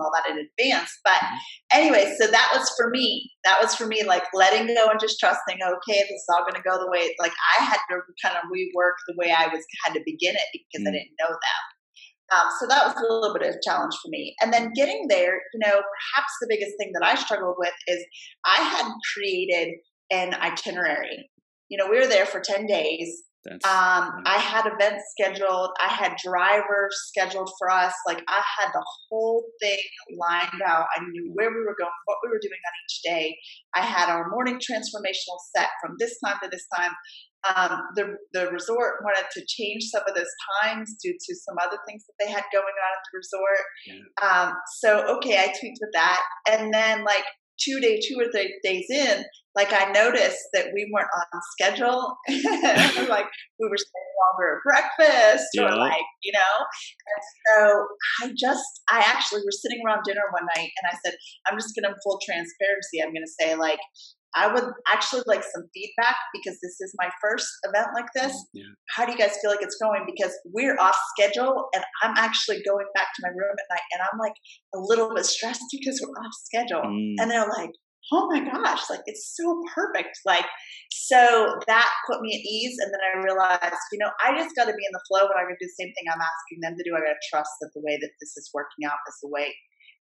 all 0.00 0.10
that 0.16 0.30
in 0.30 0.38
advance. 0.38 0.90
But 1.04 1.20
Mhm. 1.20 1.38
anyway, 1.72 2.16
so 2.18 2.26
that 2.26 2.50
was 2.54 2.68
for 2.76 2.90
me. 2.90 3.30
That 3.44 3.60
was 3.62 3.74
for 3.76 3.86
me, 3.86 4.02
like 4.02 4.24
letting 4.34 4.66
go 4.74 4.88
and 4.88 4.98
just 4.98 5.20
trusting. 5.20 5.58
Okay, 5.62 6.00
this 6.02 6.18
is 6.18 6.26
all 6.32 6.42
going 6.42 6.54
to 6.54 6.66
go 6.68 6.78
the 6.78 6.90
way. 6.90 7.14
Like 7.20 7.32
I 7.58 7.64
had 7.64 7.78
to 7.90 8.00
kind 8.24 8.36
of 8.36 8.44
rework 8.50 8.96
the 9.06 9.14
way 9.16 9.30
I 9.30 9.46
was 9.46 9.62
had 9.84 9.94
to 9.94 10.00
begin 10.04 10.34
it 10.34 10.48
because 10.52 10.82
I 10.86 10.90
Mm. 10.90 10.94
didn't 10.98 11.16
know 11.20 11.28
them. 11.28 11.62
Um, 12.32 12.48
so 12.60 12.66
that 12.68 12.86
was 12.86 12.94
a 12.96 13.12
little 13.12 13.34
bit 13.34 13.48
of 13.48 13.56
a 13.56 13.58
challenge 13.64 13.94
for 14.02 14.08
me. 14.08 14.34
And 14.40 14.52
then 14.52 14.72
getting 14.74 15.06
there, 15.08 15.34
you 15.52 15.60
know, 15.60 15.72
perhaps 15.72 16.32
the 16.40 16.46
biggest 16.48 16.76
thing 16.78 16.92
that 16.94 17.04
I 17.04 17.16
struggled 17.16 17.56
with 17.58 17.74
is 17.88 18.04
I 18.44 18.62
had 18.62 18.86
created 19.14 19.74
an 20.10 20.34
itinerary. 20.34 21.28
You 21.68 21.78
know, 21.78 21.88
we 21.90 21.98
were 21.98 22.06
there 22.06 22.26
for 22.26 22.40
10 22.40 22.66
days. 22.66 23.22
Um. 23.64 24.22
I 24.26 24.36
had 24.38 24.66
events 24.66 25.02
scheduled. 25.12 25.70
I 25.82 25.88
had 25.88 26.14
drivers 26.22 26.94
scheduled 27.08 27.50
for 27.58 27.70
us. 27.70 27.94
Like 28.06 28.22
I 28.28 28.42
had 28.58 28.68
the 28.74 28.84
whole 29.08 29.44
thing 29.62 29.78
lined 30.18 30.60
out. 30.66 30.86
I 30.94 31.00
knew 31.10 31.30
where 31.32 31.48
we 31.48 31.60
were 31.60 31.74
going, 31.78 31.90
what 32.04 32.18
we 32.22 32.28
were 32.28 32.40
doing 32.42 32.52
on 32.52 32.74
each 32.84 33.00
day. 33.02 33.38
I 33.74 33.80
had 33.80 34.10
our 34.10 34.28
morning 34.28 34.56
transformational 34.56 35.38
set 35.56 35.70
from 35.82 35.96
this 35.98 36.18
time 36.24 36.36
to 36.42 36.50
this 36.50 36.66
time. 36.76 36.92
Um, 37.56 37.80
the 37.96 38.16
the 38.34 38.48
resort 38.50 39.00
wanted 39.02 39.24
to 39.32 39.44
change 39.48 39.84
some 39.84 40.02
of 40.06 40.14
those 40.14 40.32
times 40.62 40.94
due 41.02 41.14
to 41.14 41.34
some 41.36 41.56
other 41.62 41.78
things 41.88 42.04
that 42.06 42.24
they 42.24 42.30
had 42.30 42.44
going 42.52 42.64
on 42.64 42.92
at 42.92 43.02
the 43.06 43.16
resort. 43.16 43.64
Um, 44.22 44.56
so 44.80 45.16
okay, 45.16 45.38
I 45.38 45.46
tweaked 45.58 45.78
with 45.80 45.90
that, 45.94 46.20
and 46.50 46.72
then 46.72 47.04
like 47.04 47.24
two 47.62 47.80
day, 47.80 48.00
two 48.00 48.16
or 48.18 48.30
three 48.32 48.58
days 48.64 48.86
in, 48.90 49.22
like 49.54 49.72
I 49.72 49.90
noticed 49.92 50.40
that 50.54 50.66
we 50.74 50.90
weren't 50.92 51.08
on 51.16 51.40
schedule. 51.52 52.16
like 53.08 53.26
we 53.58 53.68
were 53.68 53.76
staying 53.76 54.12
longer 54.20 54.56
at 54.56 54.62
breakfast, 54.64 55.44
Yeah. 55.54 55.64
or 55.72 55.76
like 55.76 56.04
you 56.22 56.32
know. 56.32 56.54
And 57.08 57.22
so 57.46 57.86
I 58.24 58.32
just, 58.38 58.64
I 58.90 58.98
actually 59.00 59.42
was 59.44 59.60
sitting 59.62 59.80
around 59.86 60.02
dinner 60.04 60.22
one 60.32 60.46
night, 60.56 60.70
and 60.82 60.92
I 60.92 60.96
said, 61.04 61.14
I'm 61.46 61.58
just 61.58 61.74
going 61.74 61.90
to 61.92 61.98
full 62.04 62.18
transparency. 62.24 63.02
I'm 63.02 63.12
going 63.12 63.24
to 63.26 63.34
say 63.40 63.54
like. 63.56 63.78
I 64.34 64.52
would 64.52 64.64
actually 64.86 65.22
like 65.26 65.42
some 65.42 65.64
feedback 65.74 66.16
because 66.32 66.58
this 66.62 66.80
is 66.80 66.94
my 66.98 67.10
first 67.20 67.48
event 67.64 67.88
like 67.94 68.06
this 68.14 68.34
Yeah. 68.54 68.70
how 68.94 69.04
do 69.04 69.12
you 69.12 69.18
guys 69.18 69.36
feel 69.42 69.50
like 69.50 69.62
it's 69.62 69.76
going? 69.82 70.06
Because 70.06 70.32
we're 70.52 70.78
off 70.78 70.96
schedule 71.18 71.68
and 71.74 71.84
I'm 72.02 72.14
actually 72.16 72.62
going 72.62 72.86
back 72.94 73.08
to 73.16 73.22
my 73.22 73.28
room 73.30 73.56
at 73.58 73.66
night 73.70 73.86
and 73.92 74.02
I'm 74.02 74.18
like 74.18 74.34
a 74.74 74.78
little 74.78 75.14
bit 75.14 75.26
stressed 75.26 75.62
because 75.72 76.00
we're 76.00 76.14
off 76.14 76.34
schedule. 76.44 76.82
Mm. 76.82 77.14
And 77.20 77.30
they're 77.30 77.48
like, 77.48 77.70
oh 78.12 78.26
my 78.30 78.40
gosh, 78.40 78.88
like 78.88 79.02
it's 79.06 79.34
so 79.36 79.62
perfect. 79.74 80.18
Like, 80.24 80.46
so 80.90 81.54
that 81.66 81.88
put 82.08 82.22
me 82.22 82.34
at 82.34 82.42
ease. 82.42 82.76
And 82.80 82.92
then 82.94 83.00
I 83.02 83.22
realized, 83.22 83.82
you 83.92 83.98
know, 83.98 84.10
I 84.24 84.36
just 84.36 84.54
got 84.56 84.66
to 84.66 84.74
be 84.74 84.86
in 84.86 84.94
the 84.94 85.04
flow 85.08 85.26
and 85.26 85.36
I'm 85.38 85.46
going 85.46 85.58
to 85.58 85.64
do 85.64 85.68
the 85.68 85.78
same 85.84 85.92
thing 85.94 86.06
I'm 86.06 86.22
asking 86.22 86.58
them 86.62 86.74
to 86.78 86.84
do. 86.86 86.94
I 86.96 87.02
got 87.04 87.18
to 87.18 87.28
trust 87.30 87.50
that 87.60 87.70
the 87.74 87.82
way 87.82 87.98
that 88.00 88.12
this 88.20 88.36
is 88.36 88.50
working 88.54 88.86
out 88.86 88.98
is 89.08 89.18
the 89.22 89.28
way 89.30 89.52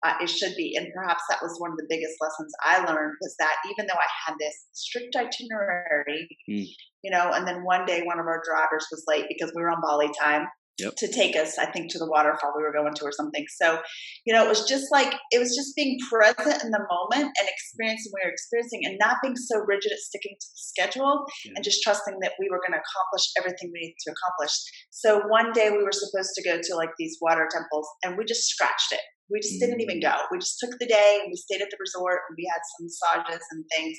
uh, 0.04 0.14
it 0.20 0.28
should 0.28 0.54
be. 0.56 0.76
And 0.76 0.88
perhaps 0.94 1.22
that 1.30 1.38
was 1.42 1.56
one 1.60 1.70
of 1.70 1.76
the 1.76 1.86
biggest 1.88 2.14
lessons 2.20 2.52
I 2.64 2.78
learned 2.84 3.14
was 3.20 3.34
that 3.38 3.56
even 3.70 3.86
though 3.86 3.98
I 3.98 4.08
had 4.26 4.34
this 4.38 4.66
strict 4.72 5.14
itinerary, 5.16 6.28
Mm. 6.48 6.66
you 7.04 7.10
know, 7.10 7.32
and 7.32 7.46
then 7.46 7.64
one 7.64 7.84
day 7.86 8.02
one 8.02 8.18
of 8.18 8.26
our 8.26 8.42
drivers 8.48 8.86
was 8.90 9.04
late 9.06 9.26
because 9.28 9.52
we 9.54 9.62
were 9.62 9.70
on 9.70 9.80
Bali 9.80 10.10
time. 10.20 10.46
Yep. 10.78 10.94
to 10.96 11.12
take 11.12 11.36
us, 11.36 11.58
I 11.58 11.66
think, 11.66 11.90
to 11.92 11.98
the 11.98 12.08
waterfall 12.08 12.52
we 12.56 12.62
were 12.62 12.72
going 12.72 12.94
to 12.94 13.04
or 13.04 13.12
something. 13.12 13.44
So, 13.60 13.78
you 14.24 14.34
know, 14.34 14.44
it 14.44 14.48
was 14.48 14.66
just 14.68 14.86
like, 14.90 15.14
it 15.30 15.38
was 15.38 15.54
just 15.54 15.76
being 15.76 15.98
present 16.08 16.62
in 16.62 16.70
the 16.70 16.84
moment 16.90 17.32
and 17.32 17.48
experiencing 17.48 18.12
what 18.12 18.22
we 18.24 18.28
were 18.28 18.32
experiencing 18.32 18.80
and 18.84 18.98
not 18.98 19.16
being 19.22 19.36
so 19.36 19.58
rigid 19.66 19.92
at 19.92 19.98
sticking 19.98 20.36
to 20.38 20.46
the 20.46 20.60
schedule 20.60 21.24
yeah. 21.44 21.52
and 21.56 21.64
just 21.64 21.82
trusting 21.82 22.18
that 22.22 22.32
we 22.38 22.48
were 22.50 22.60
going 22.60 22.74
to 22.76 22.82
accomplish 22.82 23.24
everything 23.38 23.70
we 23.72 23.80
needed 23.80 24.00
to 24.06 24.12
accomplish. 24.12 24.54
So 24.90 25.22
one 25.28 25.52
day 25.52 25.70
we 25.70 25.82
were 25.82 25.92
supposed 25.92 26.32
to 26.36 26.42
go 26.42 26.58
to 26.60 26.76
like 26.76 26.90
these 26.98 27.18
water 27.20 27.48
temples 27.50 27.88
and 28.02 28.16
we 28.16 28.24
just 28.24 28.48
scratched 28.48 28.92
it. 28.92 29.00
We 29.30 29.40
just 29.40 29.60
didn't 29.60 29.80
even 29.80 29.98
mm. 29.98 30.02
go. 30.02 30.14
We 30.30 30.38
just 30.38 30.58
took 30.60 30.78
the 30.78 30.86
day 30.86 31.20
and 31.22 31.30
we 31.30 31.36
stayed 31.36 31.62
at 31.62 31.70
the 31.70 31.80
resort 31.80 32.20
and 32.28 32.36
we 32.36 32.46
had 32.52 32.60
some 32.76 32.84
massages 32.84 33.42
and 33.50 33.64
things. 33.72 33.96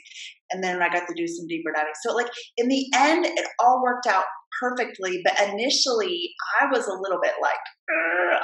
And 0.52 0.64
then 0.64 0.82
I 0.82 0.90
got 0.90 1.08
to 1.08 1.14
do 1.18 1.28
some 1.28 1.48
deeper 1.48 1.72
diving. 1.74 1.98
So, 2.06 2.14
like, 2.14 2.30
in 2.58 2.68
the 2.68 2.86
end, 2.96 3.26
it 3.26 3.48
all 3.60 3.82
worked 3.82 4.06
out 4.06 4.26
perfectly. 4.62 5.22
But 5.24 5.40
initially, 5.50 6.30
I 6.62 6.68
was 6.72 6.88
a 6.88 6.94
little 6.94 7.20
bit 7.22 7.34
like, 7.42 7.64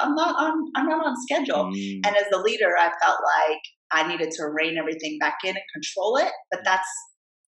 I'm 0.00 0.14
not 0.14 0.34
on, 0.36 0.70
I'm 0.76 0.86
not 0.86 1.06
on 1.06 1.14
schedule. 1.22 1.70
Mm. 1.72 2.06
And 2.06 2.16
as 2.16 2.24
the 2.30 2.38
leader, 2.38 2.76
I 2.78 2.90
felt 3.02 3.18
like 3.24 3.60
I 3.92 4.08
needed 4.08 4.30
to 4.32 4.48
rein 4.48 4.76
everything 4.78 5.18
back 5.20 5.38
in 5.44 5.50
and 5.50 5.64
control 5.74 6.16
it. 6.16 6.32
But 6.50 6.60
that's 6.64 6.88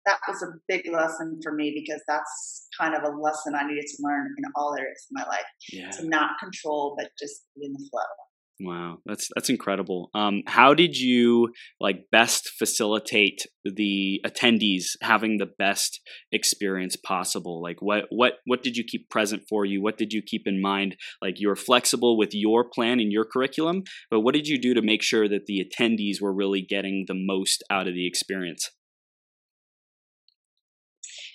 that 0.07 0.19
was 0.27 0.43
a 0.43 0.59
big 0.69 0.83
lesson 0.93 1.39
for 1.43 1.55
me 1.55 1.73
because 1.75 2.03
that's 2.09 2.67
kind 2.81 2.95
of 2.95 3.03
a 3.03 3.17
lesson 3.17 3.55
I 3.55 3.67
needed 3.67 3.87
to 3.87 4.03
learn 4.03 4.35
in 4.37 4.45
all 4.57 4.75
areas 4.77 5.07
of 5.11 5.13
my 5.13 5.25
life 5.29 5.47
yeah. 5.73 5.91
to 5.91 6.09
not 6.09 6.31
control, 6.41 6.97
but 6.99 7.11
just 7.19 7.47
be 7.57 7.67
in 7.67 7.73
the 7.73 7.89
flow. 7.91 8.03
Wow, 8.61 8.99
that's 9.07 9.29
that's 9.35 9.49
incredible. 9.49 10.11
Um, 10.15 10.43
how 10.47 10.73
did 10.75 10.97
you 10.97 11.53
like 11.81 12.05
best 12.13 12.51
facilitate 12.59 13.41
the 13.65 14.21
attendees 14.25 14.91
having 15.01 15.39
the 15.39 15.51
best 15.59 16.01
experience 16.31 16.95
possible? 16.95 17.61
Like, 17.61 17.81
what 17.81 18.05
what 18.11 18.35
what 18.45 18.63
did 18.63 18.77
you 18.77 18.85
keep 18.85 19.11
present 19.11 19.43
for 19.49 19.65
you? 19.65 19.83
What 19.83 19.99
did 19.99 20.13
you 20.13 20.23
keep 20.25 20.43
in 20.47 20.61
mind? 20.61 20.97
Like, 21.21 21.41
you 21.41 21.49
were 21.49 21.57
flexible 21.57 22.17
with 22.17 22.31
your 22.35 22.69
plan 22.69 23.01
and 23.01 23.11
your 23.11 23.25
curriculum, 23.25 23.83
but 24.11 24.21
what 24.21 24.35
did 24.35 24.47
you 24.47 24.61
do 24.61 24.75
to 24.75 24.83
make 24.83 25.03
sure 25.03 25.29
that 25.29 25.47
the 25.47 25.65
attendees 25.65 26.21
were 26.21 26.33
really 26.33 26.63
getting 26.63 27.07
the 27.09 27.17
most 27.17 27.65
out 27.71 27.89
of 27.89 27.95
the 27.95 28.07
experience? 28.07 28.71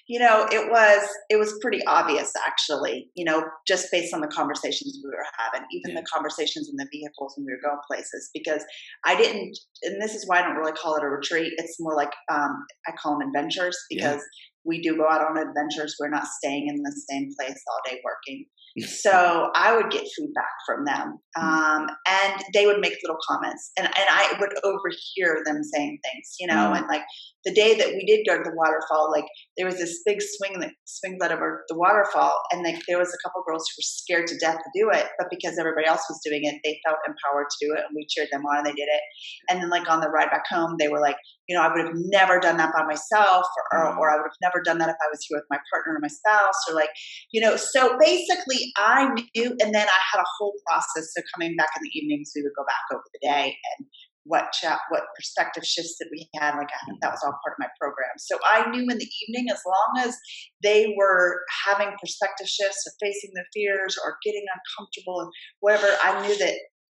You 0.08 0.20
know 0.20 0.48
it 0.52 0.72
was 0.72 1.08
it 1.30 1.38
was 1.38 1.58
pretty 1.62 1.86
obvious 1.86 2.32
actually 2.48 3.10
you 3.16 3.26
know 3.26 3.44
just 3.68 3.88
based 3.92 4.14
on 4.14 4.22
the 4.22 4.28
conversations 4.28 5.00
we 5.04 5.10
were 5.10 5.26
having 5.38 5.68
even 5.72 5.92
yeah. 5.92 6.02
the 6.02 6.08
conversations 6.12 6.70
in 6.70 6.76
the 6.78 6.88
vehicles 6.92 7.34
when 7.36 7.46
we 7.46 7.52
were 7.52 7.70
going 7.70 7.80
places 7.88 8.30
because 8.34 8.64
i 9.06 9.16
didn't 9.16 9.58
and 9.84 10.02
this 10.02 10.16
is 10.16 10.28
why 10.28 10.40
i 10.40 10.42
don't 10.42 10.56
really 10.56 10.72
call 10.72 10.96
it 10.96 11.04
a 11.04 11.08
retreat 11.08 11.54
it's 11.58 11.80
more 11.80 11.96
like 11.96 12.12
um, 12.32 12.66
i 12.88 12.92
call 13.02 13.20
them 13.20 13.28
adventures 13.28 13.78
because 13.90 14.16
yeah. 14.22 14.42
we 14.64 14.82
do 14.82 14.96
go 14.96 15.08
out 15.10 15.22
on 15.22 15.38
adventures 15.38 15.96
we're 16.00 16.10
not 16.10 16.26
staying 16.26 16.68
in 16.68 16.82
the 16.82 17.02
same 17.10 17.30
place 17.38 17.62
all 17.70 17.92
day 17.92 18.00
working 18.04 18.46
so 18.86 19.50
I 19.56 19.76
would 19.76 19.92
get 19.92 20.06
feedback 20.16 20.54
from 20.66 20.86
them, 20.86 21.20
mm. 21.38 21.42
um, 21.42 21.88
and 22.08 22.44
they 22.54 22.66
would 22.66 22.80
make 22.80 22.98
little 23.04 23.18
comments, 23.30 23.72
and 23.78 23.88
and 23.88 24.08
I 24.10 24.34
would 24.40 24.54
overhear 24.64 25.42
them 25.46 25.64
saying 25.64 26.00
things, 26.04 26.36
you 26.40 26.48
know, 26.48 26.72
mm. 26.72 26.78
and 26.78 26.88
like 26.88 27.04
the 27.46 27.54
day 27.54 27.78
that 27.78 27.90
we 27.90 28.06
did 28.06 28.26
go 28.28 28.38
to 28.38 28.44
the 28.44 28.56
waterfall, 28.56 29.12
like 29.12 29.26
there 29.56 29.66
was 29.66 29.78
this 29.78 30.02
big 30.06 30.18
swing 30.22 30.60
that 30.60 30.72
swings 30.86 31.18
out 31.24 31.32
over 31.32 31.64
the 31.70 31.78
waterfall, 31.78 32.34
and 32.52 32.64
like 32.64 32.82
there 32.88 33.00
was 33.00 33.10
a 33.10 33.28
couple 33.28 33.44
girls 33.48 33.64
who 33.68 33.80
were 33.80 33.88
scared 33.88 34.28
to 34.28 34.38
death 34.40 34.58
to 34.58 34.72
do 34.76 34.90
it, 34.92 35.08
but 35.18 35.28
because 35.30 35.58
everybody 35.58 35.88
else 35.88 36.04
was 36.10 36.20
doing 36.24 36.42
it, 36.44 36.60
they 36.64 36.80
felt 36.86 37.00
empowered 37.08 37.48
to 37.50 37.66
do 37.66 37.74
it, 37.74 37.86
and 37.88 37.96
we 37.96 38.06
cheered 38.10 38.30
them 38.32 38.46
on, 38.46 38.60
and 38.60 38.68
they 38.68 38.74
did 38.74 38.90
it. 38.90 39.02
And 39.50 39.62
then 39.62 39.70
like 39.70 39.90
on 39.90 40.02
the 40.02 40.10
ride 40.10 40.30
back 40.30 40.44
home, 40.50 40.76
they 40.80 40.90
were 40.90 41.02
like, 41.02 41.18
you 41.48 41.56
know, 41.56 41.64
I 41.64 41.74
would 41.74 41.86
have 41.86 41.96
never 41.96 42.40
done 42.40 42.58
that 42.58 42.74
by 42.74 42.86
myself, 42.86 43.46
or, 43.46 43.64
or, 43.72 43.86
mm-hmm. 43.86 44.00
or 44.00 44.12
I 44.12 44.16
would 44.16 44.28
have 44.28 44.44
never 44.44 44.62
done 44.64 44.78
that 44.80 44.90
if 44.90 45.00
I 45.00 45.10
was 45.10 45.24
here 45.28 45.38
with 45.38 45.48
my 45.50 45.60
partner 45.72 45.96
or 45.96 46.00
my 46.02 46.08
spouse, 46.08 46.60
or 46.70 46.76
like, 46.76 46.90
you 47.32 47.42
know. 47.42 47.56
So 47.56 47.98
basically, 48.00 48.72
I 48.78 49.08
knew, 49.14 49.56
and 49.60 49.74
then 49.74 49.88
I 49.88 50.00
had 50.12 50.20
a 50.20 50.32
whole 50.38 50.54
process. 50.68 51.14
So 51.16 51.24
coming 51.34 51.56
back 51.56 51.70
in 51.78 51.84
the 51.84 51.92
evenings, 51.98 52.32
we 52.36 52.44
would 52.44 52.56
go 52.58 52.66
back 52.66 52.84
over 52.92 53.04
the 53.14 53.28
day 53.28 53.56
and 53.78 53.88
what 54.28 54.52
chat, 54.52 54.80
what 54.90 55.04
perspective 55.16 55.64
shifts 55.64 55.96
that 56.00 56.10
we 56.12 56.28
had. 56.36 56.56
Like 56.56 56.68
that 57.02 57.12
was 57.12 57.24
all 57.24 57.32
mm-hmm. 57.32 57.44
part 57.48 57.56
of 57.56 57.64
my 57.64 57.72
program. 57.80 58.12
So 58.20 58.38
I 58.44 58.70
knew 58.70 58.84
in 58.84 58.98
the 58.98 59.12
evening, 59.24 59.48
as 59.52 59.62
long 59.66 60.06
as 60.06 60.16
they 60.62 60.94
were 60.98 61.42
having 61.66 61.96
perspective 62.00 62.48
shifts 62.48 62.84
or 62.86 62.92
facing 63.00 63.32
their 63.34 63.48
fears 63.54 63.98
or 64.04 64.18
getting 64.24 64.46
uncomfortable 64.52 65.22
and 65.22 65.32
whatever, 65.62 65.88
I 66.04 66.28
knew 66.28 66.38
that 66.38 66.56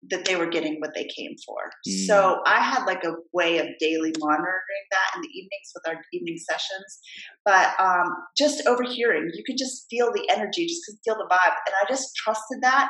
that 0.10 0.26
they 0.26 0.36
were 0.36 0.48
getting 0.48 0.80
what 0.80 0.94
they 0.96 1.04
came 1.16 1.36
for. 1.46 1.58
Mm. 1.88 2.06
So 2.08 2.42
I 2.46 2.62
had 2.62 2.86
like 2.86 3.04
a 3.04 3.16
way 3.34 3.58
of 3.58 3.68
daily 3.80 4.14
monitoring 4.20 4.86
that 4.92 5.16
in 5.16 5.22
the 5.22 5.28
evenings 5.28 5.72
with 5.76 5.88
our 5.88 6.02
evening 6.14 6.38
sessions. 6.38 7.00
But 7.44 7.80
um, 7.80 8.10
just 8.38 8.66
overhearing, 8.66 9.30
you 9.34 9.44
could 9.46 9.58
just 9.58 9.86
feel 9.90 10.12
the 10.14 10.28
energy, 10.32 10.68
just 10.68 10.86
could 10.86 11.00
feel 11.04 11.16
the 11.16 11.28
vibe. 11.30 11.56
And 11.66 11.76
I 11.82 11.90
just 11.90 12.16
trusted 12.16 12.60
that 12.62 12.90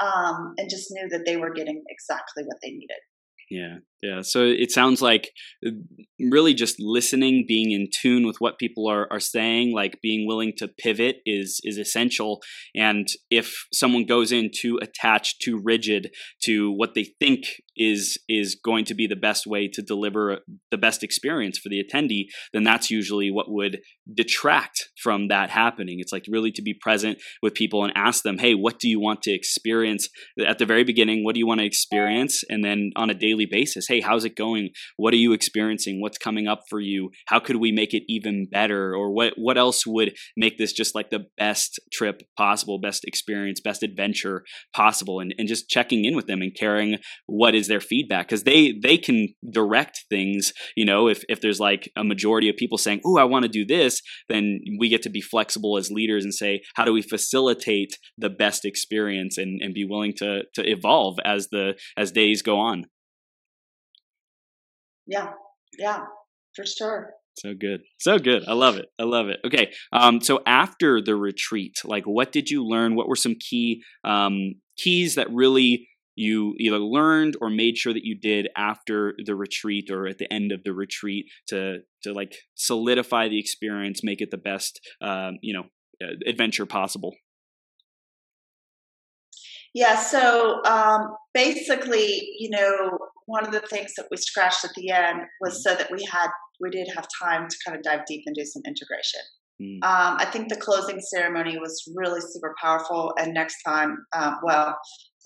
um, 0.00 0.54
and 0.56 0.70
just 0.70 0.88
knew 0.90 1.08
that 1.10 1.26
they 1.26 1.36
were 1.36 1.52
getting 1.52 1.82
exactly 1.88 2.44
what 2.44 2.56
they 2.62 2.70
needed. 2.70 2.98
Yeah, 3.50 3.78
yeah. 4.02 4.20
So 4.22 4.44
it 4.44 4.70
sounds 4.70 5.02
like 5.02 5.30
uh, 5.66 5.70
really 6.20 6.54
just 6.54 6.76
listening, 6.78 7.44
being 7.48 7.72
in 7.72 7.88
tune 7.92 8.26
with 8.26 8.36
what 8.38 8.58
people 8.58 8.88
are, 8.88 9.08
are 9.10 9.20
saying, 9.20 9.74
like 9.74 10.00
being 10.00 10.26
willing 10.26 10.52
to 10.58 10.68
pivot 10.68 11.16
is 11.26 11.60
is 11.64 11.78
essential. 11.78 12.40
And 12.76 13.08
if 13.30 13.66
someone 13.72 14.06
goes 14.06 14.30
in 14.30 14.50
too 14.54 14.78
attached, 14.80 15.40
too 15.42 15.60
rigid 15.62 16.10
to 16.44 16.70
what 16.70 16.94
they 16.94 17.08
think 17.18 17.46
is 17.76 18.18
is 18.28 18.54
going 18.54 18.84
to 18.84 18.94
be 18.94 19.06
the 19.06 19.16
best 19.16 19.46
way 19.46 19.68
to 19.68 19.82
deliver 19.82 20.38
the 20.70 20.78
best 20.78 21.02
experience 21.02 21.58
for 21.58 21.68
the 21.68 21.82
attendee, 21.82 22.26
then 22.52 22.62
that's 22.62 22.90
usually 22.90 23.30
what 23.30 23.50
would 23.50 23.80
detract 24.14 24.90
from 25.02 25.28
that 25.28 25.50
happening. 25.50 25.98
It's 25.98 26.12
like 26.12 26.24
really 26.28 26.52
to 26.52 26.62
be 26.62 26.74
present 26.74 27.18
with 27.42 27.54
people 27.54 27.82
and 27.82 27.92
ask 27.96 28.22
them, 28.22 28.38
hey, 28.38 28.54
what 28.54 28.78
do 28.78 28.88
you 28.88 29.00
want 29.00 29.22
to 29.22 29.32
experience 29.32 30.08
at 30.44 30.58
the 30.58 30.66
very 30.66 30.84
beginning? 30.84 31.24
What 31.24 31.34
do 31.34 31.40
you 31.40 31.46
want 31.46 31.60
to 31.60 31.66
experience? 31.66 32.42
And 32.48 32.64
then 32.64 32.92
on 32.96 33.10
a 33.10 33.14
daily 33.14 33.46
basis, 33.46 33.87
hey, 33.88 34.00
how's 34.00 34.24
it 34.24 34.36
going? 34.36 34.70
What 34.96 35.14
are 35.14 35.18
you 35.18 35.32
experiencing? 35.32 36.00
What's 36.00 36.18
coming 36.18 36.46
up 36.46 36.62
for 36.68 36.80
you? 36.80 37.10
How 37.26 37.40
could 37.40 37.56
we 37.56 37.72
make 37.72 37.94
it 37.94 38.04
even 38.08 38.46
better? 38.50 38.94
Or 38.94 39.10
what 39.10 39.34
what 39.36 39.58
else 39.58 39.86
would 39.86 40.14
make 40.36 40.58
this 40.58 40.72
just 40.72 40.94
like 40.94 41.10
the 41.10 41.26
best 41.36 41.80
trip 41.92 42.22
possible, 42.36 42.78
best 42.78 43.04
experience, 43.04 43.60
best 43.60 43.82
adventure 43.82 44.44
possible? 44.74 45.20
And, 45.20 45.34
and 45.38 45.48
just 45.48 45.68
checking 45.68 46.04
in 46.04 46.14
with 46.14 46.26
them 46.26 46.42
and 46.42 46.54
caring 46.54 46.98
what 47.26 47.54
is 47.54 47.68
their 47.68 47.80
feedback 47.80 48.28
because 48.28 48.44
they 48.44 48.72
they 48.72 48.98
can 48.98 49.28
direct 49.50 50.04
things 50.08 50.52
you 50.76 50.84
know 50.84 51.08
if 51.08 51.22
if 51.28 51.40
there's 51.40 51.60
like 51.60 51.90
a 51.96 52.04
majority 52.04 52.48
of 52.48 52.56
people 52.56 52.78
saying 52.78 53.00
oh 53.04 53.18
i 53.18 53.24
want 53.24 53.44
to 53.44 53.48
do 53.48 53.64
this 53.64 54.00
then 54.28 54.60
we 54.78 54.88
get 54.88 55.02
to 55.02 55.10
be 55.10 55.20
flexible 55.20 55.76
as 55.76 55.90
leaders 55.90 56.24
and 56.24 56.34
say 56.34 56.60
how 56.74 56.84
do 56.84 56.92
we 56.92 57.02
facilitate 57.02 57.96
the 58.16 58.30
best 58.30 58.64
experience 58.64 59.38
and 59.38 59.60
and 59.62 59.74
be 59.74 59.84
willing 59.84 60.12
to 60.12 60.42
to 60.54 60.68
evolve 60.68 61.18
as 61.24 61.48
the 61.50 61.74
as 61.96 62.12
days 62.12 62.42
go 62.42 62.58
on 62.58 62.84
yeah 65.08 65.30
yeah 65.78 66.04
for 66.54 66.64
sure. 66.64 67.10
So 67.38 67.54
good 67.54 67.82
so 67.98 68.18
good 68.18 68.42
i 68.48 68.52
love 68.52 68.76
it 68.76 68.86
i 68.98 69.04
love 69.04 69.28
it. 69.28 69.38
Okay 69.44 69.72
um 69.92 70.20
so 70.20 70.40
after 70.46 71.00
the 71.00 71.16
retreat 71.16 71.76
like 71.84 72.04
what 72.04 72.32
did 72.32 72.50
you 72.50 72.64
learn? 72.66 72.94
What 72.94 73.08
were 73.08 73.16
some 73.16 73.34
key 73.38 73.82
um 74.04 74.54
keys 74.76 75.14
that 75.16 75.28
really 75.32 75.88
you 76.18 76.54
either 76.58 76.78
learned 76.78 77.36
or 77.40 77.48
made 77.48 77.76
sure 77.78 77.92
that 77.92 78.04
you 78.04 78.18
did 78.18 78.48
after 78.56 79.14
the 79.24 79.36
retreat 79.36 79.88
or 79.90 80.08
at 80.08 80.18
the 80.18 80.30
end 80.32 80.50
of 80.50 80.64
the 80.64 80.72
retreat 80.72 81.26
to 81.46 81.78
to 82.02 82.12
like 82.12 82.34
solidify 82.54 83.28
the 83.28 83.38
experience, 83.38 84.02
make 84.02 84.20
it 84.20 84.30
the 84.30 84.36
best 84.36 84.80
um, 85.00 85.38
you 85.42 85.54
know 85.54 85.64
adventure 86.26 86.66
possible? 86.66 87.14
Yeah, 89.74 89.96
so 89.96 90.62
um, 90.64 91.14
basically, 91.34 92.34
you 92.38 92.50
know, 92.50 92.98
one 93.26 93.44
of 93.44 93.52
the 93.52 93.60
things 93.60 93.92
that 93.96 94.06
we 94.10 94.16
scratched 94.16 94.64
at 94.64 94.70
the 94.74 94.90
end 94.90 95.20
was 95.40 95.54
mm-hmm. 95.54 95.70
so 95.70 95.74
that 95.76 95.90
we 95.90 96.04
had 96.10 96.28
we 96.60 96.70
did 96.70 96.88
have 96.94 97.06
time 97.22 97.46
to 97.48 97.56
kind 97.64 97.76
of 97.76 97.84
dive 97.84 98.04
deep 98.06 98.22
and 98.26 98.34
do 98.34 98.44
some 98.44 98.62
integration. 98.66 99.20
Mm. 99.62 99.76
Um, 99.82 100.16
I 100.18 100.24
think 100.24 100.48
the 100.48 100.56
closing 100.56 101.00
ceremony 101.00 101.58
was 101.58 101.82
really 101.96 102.20
super 102.20 102.54
powerful. 102.62 103.12
And 103.18 103.34
next 103.34 103.56
time, 103.64 103.98
um, 104.16 104.36
well, 104.42 104.76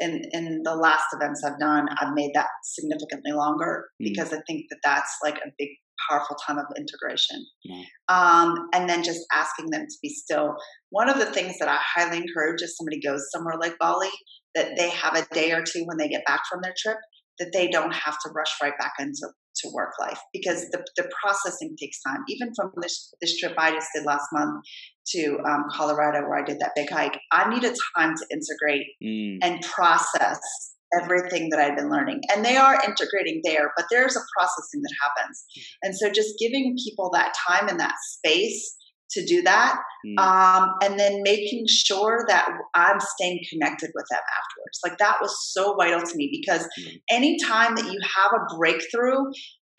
in 0.00 0.22
in 0.32 0.62
the 0.64 0.74
last 0.74 1.04
events 1.14 1.42
I've 1.44 1.58
done, 1.58 1.86
I've 2.00 2.14
made 2.14 2.32
that 2.34 2.48
significantly 2.64 3.32
longer 3.32 3.86
mm. 4.00 4.08
because 4.08 4.32
I 4.32 4.40
think 4.46 4.66
that 4.70 4.78
that's 4.84 5.16
like 5.22 5.36
a 5.36 5.50
big 5.58 5.68
powerful 6.08 6.36
time 6.46 6.58
of 6.58 6.64
integration. 6.76 7.44
Mm. 7.70 7.84
Um, 8.08 8.54
and 8.72 8.88
then 8.88 9.02
just 9.02 9.20
asking 9.32 9.70
them 9.70 9.86
to 9.88 9.96
be 10.02 10.08
still. 10.08 10.54
One 10.90 11.08
of 11.08 11.18
the 11.18 11.26
things 11.26 11.56
that 11.58 11.68
I 11.68 11.78
highly 11.94 12.18
encourage 12.18 12.62
if 12.62 12.70
somebody 12.76 13.00
goes 13.00 13.28
somewhere 13.30 13.56
like 13.60 13.78
Bali, 13.78 14.10
that 14.54 14.76
they 14.76 14.90
have 14.90 15.16
a 15.16 15.26
day 15.34 15.52
or 15.52 15.62
two 15.62 15.84
when 15.86 15.96
they 15.96 16.08
get 16.08 16.24
back 16.26 16.42
from 16.50 16.60
their 16.62 16.74
trip, 16.76 16.98
that 17.38 17.50
they 17.52 17.68
don't 17.68 17.94
have 17.94 18.18
to 18.24 18.30
rush 18.34 18.52
right 18.62 18.74
back 18.78 18.92
into 18.98 19.28
to 19.54 19.68
work 19.72 19.90
life 20.00 20.18
because 20.32 20.68
the, 20.70 20.82
the 20.96 21.08
processing 21.22 21.76
takes 21.78 22.00
time. 22.02 22.20
Even 22.28 22.52
from 22.54 22.72
this, 22.80 23.12
this 23.20 23.38
trip 23.38 23.54
I 23.58 23.72
just 23.72 23.88
did 23.94 24.04
last 24.06 24.26
month 24.32 24.64
to 25.08 25.38
um, 25.46 25.64
Colorado 25.70 26.20
where 26.20 26.38
I 26.38 26.44
did 26.44 26.58
that 26.60 26.72
big 26.74 26.90
hike, 26.90 27.18
I 27.30 27.48
needed 27.52 27.76
time 27.96 28.14
to 28.16 28.26
integrate 28.30 28.86
mm. 29.02 29.38
and 29.42 29.62
process 29.62 30.40
everything 31.00 31.48
that 31.50 31.60
I've 31.60 31.76
been 31.76 31.90
learning. 31.90 32.20
And 32.34 32.44
they 32.44 32.56
are 32.56 32.80
integrating 32.86 33.40
there, 33.44 33.72
but 33.76 33.86
there's 33.90 34.16
a 34.16 34.20
processing 34.38 34.82
that 34.82 34.94
happens. 35.02 35.44
Mm. 35.56 35.62
And 35.82 35.96
so 35.96 36.10
just 36.10 36.34
giving 36.38 36.76
people 36.84 37.10
that 37.14 37.32
time 37.48 37.68
and 37.68 37.80
that 37.80 37.94
space 38.00 38.76
to 39.12 39.24
do 39.26 39.42
that. 39.42 39.76
Mm. 40.06 40.18
Um, 40.22 40.70
and 40.82 40.98
then 40.98 41.20
making 41.22 41.66
sure 41.68 42.24
that 42.28 42.48
I'm 42.74 42.98
staying 43.00 43.40
connected 43.50 43.90
with 43.94 44.06
them 44.10 44.20
afterwards. 44.20 44.80
Like 44.84 44.98
that 44.98 45.18
was 45.20 45.34
so 45.52 45.74
vital 45.76 46.00
to 46.00 46.16
me 46.16 46.28
because 46.32 46.66
mm. 46.78 47.00
anytime 47.10 47.74
that 47.76 47.84
you 47.84 48.00
have 48.16 48.32
a 48.32 48.56
breakthrough, 48.56 49.24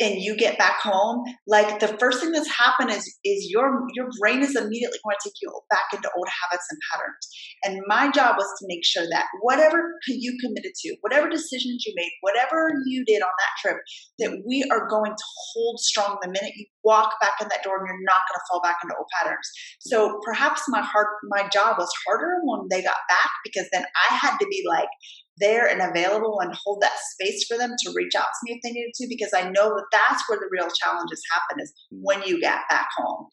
and 0.03 0.21
you 0.21 0.35
get 0.35 0.57
back 0.57 0.81
home, 0.81 1.23
like 1.47 1.79
the 1.79 1.87
first 1.97 2.19
thing 2.19 2.31
that's 2.31 2.49
happened 2.49 2.91
is 2.91 3.07
is 3.23 3.47
your 3.49 3.87
your 3.93 4.07
brain 4.19 4.43
is 4.43 4.55
immediately 4.55 4.99
going 5.03 5.15
to 5.19 5.29
take 5.29 5.39
you 5.41 5.49
back 5.69 5.93
into 5.93 6.09
old 6.15 6.27
habits 6.41 6.67
and 6.69 6.79
patterns. 6.91 7.27
And 7.63 7.81
my 7.87 8.11
job 8.11 8.35
was 8.37 8.47
to 8.59 8.65
make 8.67 8.83
sure 8.83 9.05
that 9.09 9.25
whatever 9.41 9.95
you 10.07 10.37
committed 10.43 10.73
to, 10.75 10.95
whatever 11.01 11.29
decisions 11.29 11.85
you 11.85 11.93
made, 11.95 12.11
whatever 12.21 12.69
you 12.85 13.05
did 13.05 13.21
on 13.21 13.31
that 13.39 13.53
trip, 13.61 13.77
that 14.19 14.43
we 14.45 14.63
are 14.69 14.87
going 14.89 15.11
to 15.11 15.23
hold 15.53 15.79
strong 15.79 16.17
the 16.21 16.27
minute 16.27 16.51
you 16.55 16.65
walk 16.83 17.13
back 17.21 17.33
in 17.41 17.47
that 17.47 17.63
door 17.63 17.79
and 17.79 17.87
you're 17.87 18.03
not 18.03 18.21
going 18.27 18.35
to 18.35 18.45
fall 18.49 18.61
back 18.61 18.77
into 18.83 18.95
old 18.97 19.07
patterns. 19.17 19.47
So 19.79 20.19
perhaps 20.25 20.63
my 20.67 20.81
heart 20.81 21.07
my 21.29 21.47
job 21.47 21.77
was 21.77 21.89
harder 22.05 22.41
when 22.43 22.67
they 22.69 22.81
got 22.83 22.99
back 23.07 23.31
because 23.43 23.67
then 23.71 23.85
I 24.09 24.15
had 24.15 24.37
to 24.37 24.47
be 24.47 24.63
like 24.67 24.89
there 25.37 25.67
and 25.67 25.81
available 25.81 26.39
and 26.41 26.53
hold 26.63 26.81
that 26.81 26.97
space 27.13 27.45
for 27.47 27.57
them 27.57 27.71
to 27.83 27.93
reach 27.95 28.13
out 28.15 28.25
to 28.25 28.39
me 28.43 28.53
if 28.53 28.61
they 28.63 28.71
needed 28.71 28.91
to 28.95 29.07
because 29.09 29.31
I 29.35 29.49
know 29.49 29.69
that 29.69 29.85
that's 29.91 30.29
where 30.29 30.37
the 30.39 30.49
real 30.51 30.69
challenges 30.69 31.21
happen 31.33 31.61
is 31.61 31.73
when 31.91 32.21
you 32.23 32.39
get 32.39 32.59
back 32.69 32.87
home. 32.97 33.27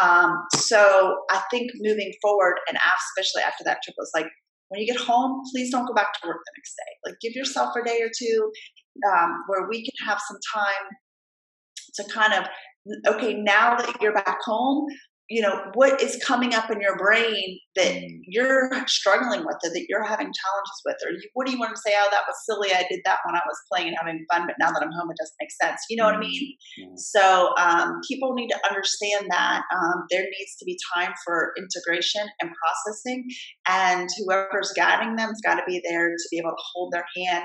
Um, 0.00 0.36
so 0.56 1.16
I 1.30 1.42
think 1.50 1.70
moving 1.80 2.12
forward 2.22 2.56
and 2.68 2.78
especially 2.78 3.42
after 3.42 3.64
that 3.64 3.78
trip 3.82 3.94
was 3.98 4.10
like 4.14 4.26
when 4.68 4.80
you 4.80 4.86
get 4.86 5.02
home, 5.02 5.42
please 5.52 5.70
don't 5.70 5.86
go 5.86 5.92
back 5.92 6.14
to 6.14 6.26
work 6.26 6.38
the 6.38 6.52
next 6.56 6.74
day. 6.76 7.10
Like 7.10 7.20
give 7.20 7.34
yourself 7.34 7.74
a 7.76 7.84
day 7.84 8.00
or 8.00 8.10
two 8.18 8.50
um, 9.12 9.44
where 9.46 9.68
we 9.68 9.84
can 9.84 10.06
have 10.08 10.18
some 10.26 10.38
time 10.54 10.88
to 11.96 12.04
kind 12.10 12.32
of 12.32 12.48
okay 13.14 13.34
now 13.34 13.76
that 13.76 14.00
you're 14.00 14.14
back 14.14 14.38
home 14.44 14.86
you 15.32 15.40
know 15.40 15.64
what 15.72 16.02
is 16.02 16.22
coming 16.22 16.52
up 16.52 16.70
in 16.70 16.78
your 16.80 16.96
brain 16.98 17.58
that 17.74 17.94
mm. 17.94 18.18
you're 18.26 18.70
struggling 18.86 19.40
with 19.40 19.56
or 19.64 19.70
that 19.70 19.86
you're 19.88 20.04
having 20.04 20.26
challenges 20.26 20.78
with 20.84 20.96
or 21.06 21.12
you, 21.12 21.28
what 21.32 21.46
do 21.46 21.52
you 21.52 21.58
want 21.58 21.74
to 21.74 21.80
say 21.80 21.92
oh 21.96 22.08
that 22.10 22.20
was 22.28 22.36
silly 22.44 22.68
i 22.74 22.84
did 22.90 23.00
that 23.06 23.18
when 23.24 23.34
i 23.34 23.40
was 23.46 23.56
playing 23.72 23.88
and 23.88 23.96
having 23.98 24.26
fun 24.30 24.46
but 24.46 24.56
now 24.60 24.70
that 24.70 24.82
i'm 24.82 24.92
home 24.92 25.10
it 25.10 25.16
doesn't 25.18 25.40
make 25.40 25.50
sense 25.50 25.80
you 25.88 25.96
know 25.96 26.04
what 26.04 26.14
i 26.14 26.20
mean 26.20 26.52
mm. 26.78 26.92
so 26.96 27.54
um, 27.58 27.98
people 28.06 28.34
need 28.34 28.48
to 28.48 28.60
understand 28.68 29.26
that 29.30 29.62
um, 29.74 30.04
there 30.10 30.22
needs 30.22 30.54
to 30.58 30.66
be 30.66 30.78
time 30.94 31.12
for 31.24 31.52
integration 31.56 32.28
and 32.42 32.50
processing 32.60 33.26
and 33.68 34.10
whoever's 34.18 34.72
guiding 34.76 35.16
them 35.16 35.28
has 35.28 35.40
got 35.42 35.54
to 35.54 35.64
be 35.66 35.80
there 35.88 36.10
to 36.10 36.28
be 36.30 36.38
able 36.38 36.50
to 36.50 36.62
hold 36.74 36.92
their 36.92 37.06
hand 37.16 37.44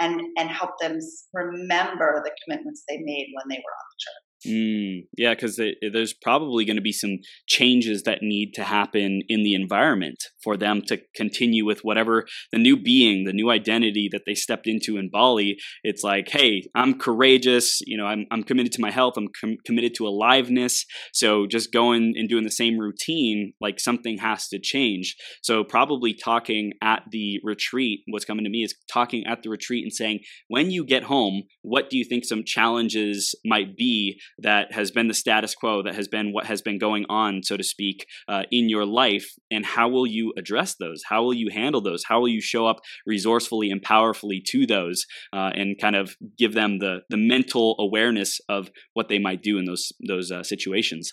and 0.00 0.20
and 0.36 0.50
help 0.50 0.70
them 0.80 0.98
remember 1.32 2.20
the 2.24 2.32
commitments 2.42 2.82
they 2.88 2.98
made 2.98 3.28
when 3.34 3.46
they 3.48 3.62
were 3.62 3.76
on 3.78 3.86
the 3.94 3.98
trip 4.02 4.27
Mm, 4.46 5.06
yeah, 5.16 5.34
because 5.34 5.60
there's 5.92 6.14
probably 6.14 6.64
going 6.64 6.76
to 6.76 6.82
be 6.82 6.92
some 6.92 7.18
changes 7.48 8.04
that 8.04 8.22
need 8.22 8.52
to 8.54 8.62
happen 8.62 9.22
in 9.28 9.42
the 9.42 9.54
environment 9.54 10.22
for 10.44 10.56
them 10.56 10.80
to 10.82 11.00
continue 11.16 11.66
with 11.66 11.80
whatever 11.80 12.24
the 12.52 12.58
new 12.58 12.76
being, 12.76 13.24
the 13.24 13.32
new 13.32 13.50
identity 13.50 14.08
that 14.12 14.22
they 14.26 14.34
stepped 14.34 14.68
into 14.68 14.96
in 14.96 15.10
Bali. 15.10 15.56
It's 15.82 16.04
like, 16.04 16.28
hey, 16.28 16.62
I'm 16.76 16.98
courageous. 16.98 17.80
You 17.84 17.96
know, 17.96 18.06
I'm, 18.06 18.26
I'm 18.30 18.44
committed 18.44 18.72
to 18.72 18.80
my 18.80 18.92
health. 18.92 19.14
I'm 19.16 19.28
com- 19.40 19.56
committed 19.66 19.94
to 19.96 20.06
aliveness. 20.06 20.84
So 21.12 21.46
just 21.46 21.72
going 21.72 22.14
and 22.16 22.28
doing 22.28 22.44
the 22.44 22.50
same 22.50 22.78
routine, 22.78 23.54
like 23.60 23.80
something 23.80 24.18
has 24.18 24.46
to 24.48 24.60
change. 24.60 25.16
So 25.42 25.64
probably 25.64 26.14
talking 26.14 26.74
at 26.80 27.02
the 27.10 27.40
retreat, 27.42 28.00
what's 28.06 28.24
coming 28.24 28.44
to 28.44 28.50
me 28.50 28.62
is 28.62 28.74
talking 28.92 29.26
at 29.26 29.42
the 29.42 29.50
retreat 29.50 29.82
and 29.82 29.92
saying, 29.92 30.20
when 30.46 30.70
you 30.70 30.84
get 30.84 31.04
home, 31.04 31.42
what 31.62 31.90
do 31.90 31.98
you 31.98 32.04
think 32.04 32.24
some 32.24 32.44
challenges 32.44 33.34
might 33.44 33.76
be? 33.76 34.20
That 34.40 34.72
has 34.72 34.90
been 34.90 35.08
the 35.08 35.14
status 35.14 35.54
quo, 35.54 35.82
that 35.82 35.94
has 35.94 36.08
been 36.08 36.32
what 36.32 36.46
has 36.46 36.62
been 36.62 36.78
going 36.78 37.04
on, 37.08 37.42
so 37.42 37.56
to 37.56 37.64
speak, 37.64 38.06
uh, 38.28 38.44
in 38.50 38.68
your 38.68 38.86
life, 38.86 39.26
and 39.50 39.64
how 39.64 39.88
will 39.88 40.06
you 40.06 40.32
address 40.36 40.76
those? 40.78 41.02
How 41.08 41.22
will 41.22 41.34
you 41.34 41.50
handle 41.50 41.80
those? 41.80 42.04
How 42.04 42.20
will 42.20 42.28
you 42.28 42.40
show 42.40 42.66
up 42.66 42.80
resourcefully 43.06 43.70
and 43.70 43.82
powerfully 43.82 44.42
to 44.48 44.66
those, 44.66 45.04
uh, 45.32 45.50
and 45.54 45.78
kind 45.80 45.96
of 45.96 46.16
give 46.38 46.54
them 46.54 46.78
the 46.78 47.00
the 47.08 47.16
mental 47.16 47.76
awareness 47.78 48.40
of 48.48 48.70
what 48.94 49.08
they 49.08 49.18
might 49.18 49.42
do 49.42 49.58
in 49.58 49.64
those 49.64 49.92
those 50.06 50.30
uh, 50.30 50.42
situations? 50.42 51.12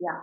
Yeah, 0.00 0.20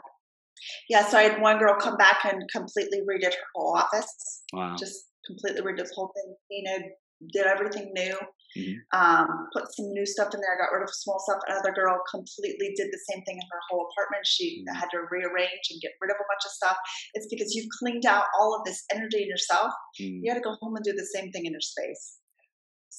yeah. 0.89 1.05
So 1.05 1.17
I 1.17 1.23
had 1.23 1.41
one 1.41 1.59
girl 1.59 1.75
come 1.79 1.97
back 1.97 2.25
and 2.25 2.41
completely 2.51 2.99
redid 3.01 3.33
her 3.33 3.47
whole 3.55 3.75
office. 3.77 4.43
Wow. 4.53 4.75
Just 4.77 5.05
completely 5.25 5.61
redid 5.61 5.79
this 5.79 5.91
whole 5.95 6.11
thing, 6.15 6.35
painted, 6.49 6.91
did 7.33 7.45
everything 7.45 7.91
new. 7.93 8.15
Mm-hmm. 8.57 8.79
Um, 8.95 9.27
put 9.53 9.67
some 9.75 9.91
new 9.91 10.05
stuff 10.05 10.33
in 10.33 10.39
there, 10.39 10.57
got 10.57 10.73
rid 10.73 10.83
of 10.83 10.89
small 10.89 11.19
stuff. 11.19 11.43
Another 11.47 11.75
girl 11.75 11.99
completely 12.09 12.71
did 12.75 12.87
the 12.91 13.03
same 13.11 13.23
thing 13.23 13.35
in 13.35 13.47
her 13.51 13.61
whole 13.69 13.87
apartment. 13.91 14.25
She 14.25 14.63
mm-hmm. 14.63 14.75
had 14.75 14.89
to 14.91 15.03
rearrange 15.11 15.67
and 15.71 15.81
get 15.81 15.99
rid 16.01 16.11
of 16.11 16.17
a 16.17 16.29
bunch 16.29 16.45
of 16.45 16.51
stuff. 16.51 16.77
It's 17.13 17.27
because 17.29 17.53
you've 17.53 17.71
cleaned 17.79 18.05
out 18.05 18.25
all 18.39 18.55
of 18.55 18.65
this 18.65 18.83
energy 18.93 19.23
in 19.23 19.29
yourself. 19.29 19.71
Mm-hmm. 19.99 20.23
You 20.23 20.31
got 20.31 20.39
to 20.39 20.47
go 20.47 20.55
home 20.61 20.75
and 20.75 20.85
do 20.85 20.93
the 20.93 21.09
same 21.13 21.31
thing 21.31 21.45
in 21.45 21.51
your 21.51 21.61
space. 21.61 22.19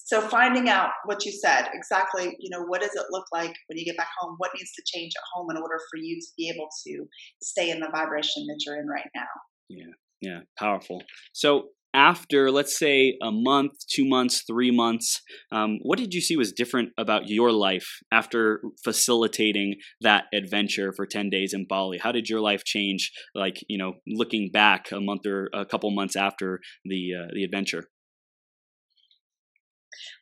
So 0.05 0.21
finding 0.21 0.69
out 0.69 0.91
what 1.07 1.25
you 1.25 1.33
said 1.33 1.69
exactly, 1.73 2.37
you 2.39 2.51
know, 2.51 2.65
what 2.65 2.83
does 2.83 2.95
it 2.95 3.07
look 3.11 3.25
like 3.33 3.55
when 3.67 3.79
you 3.79 3.85
get 3.85 3.97
back 3.97 4.11
home? 4.19 4.35
What 4.39 4.51
needs 4.55 4.73
to 4.75 4.83
change 4.87 5.13
at 5.17 5.25
home 5.35 5.49
in 5.51 5.57
order 5.57 5.79
for 5.91 5.97
you 5.99 6.21
to 6.21 6.27
be 6.37 6.53
able 6.55 6.69
to 6.87 7.07
stay 7.43 7.71
in 7.71 7.81
the 7.81 7.89
vibration 7.91 8.47
that 8.47 8.61
you're 8.65 8.79
in 8.79 8.87
right 8.87 9.09
now? 9.15 9.27
Yeah, 9.69 9.93
yeah, 10.21 10.41
powerful. 10.59 11.03
So 11.33 11.69
after, 11.97 12.51
let's 12.51 12.79
say, 12.79 13.17
a 13.23 13.31
month, 13.33 13.73
two 13.93 14.07
months, 14.07 14.45
three 14.47 14.71
months, 14.71 15.23
um, 15.51 15.79
what 15.83 15.99
did 15.99 16.13
you 16.13 16.21
see 16.21 16.37
was 16.37 16.53
different 16.53 16.91
about 16.99 17.29
your 17.29 17.51
life 17.51 17.87
after 18.13 18.61
facilitating 18.85 19.77
that 20.03 20.25
adventure 20.33 20.93
for 20.95 21.07
10 21.07 21.31
days 21.31 21.55
in 21.55 21.67
Bali? 21.67 21.99
How 21.99 22.13
did 22.13 22.29
your 22.29 22.41
life 22.41 22.65
change, 22.65 23.11
like, 23.35 23.57
you 23.69 23.79
know, 23.79 23.95
looking 24.07 24.51
back 24.53 24.93
a 24.93 25.01
month 25.01 25.27
or 25.27 25.49
a 25.55 25.65
couple 25.65 25.91
months 25.91 26.15
after 26.15 26.61
the, 26.85 27.13
uh, 27.19 27.29
the 27.33 27.43
adventure? 27.43 27.85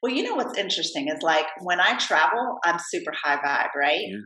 Well, 0.01 0.13
you 0.13 0.23
know 0.23 0.37
what's 0.37 0.57
interesting 0.57 1.09
is 1.09 1.23
like 1.23 1.47
when 1.61 1.81
I 1.81 1.99
travel, 1.99 2.59
I'm 2.65 2.79
super 2.79 3.13
high 3.25 3.37
vibe, 3.37 3.75
right? 3.77 4.01
Yeah. 4.01 4.19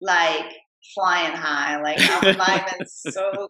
Like 0.00 0.52
flying 0.94 1.34
high, 1.34 1.80
like 1.82 1.98
I'm 2.00 2.34
vibing 2.36 2.86
so 2.86 3.48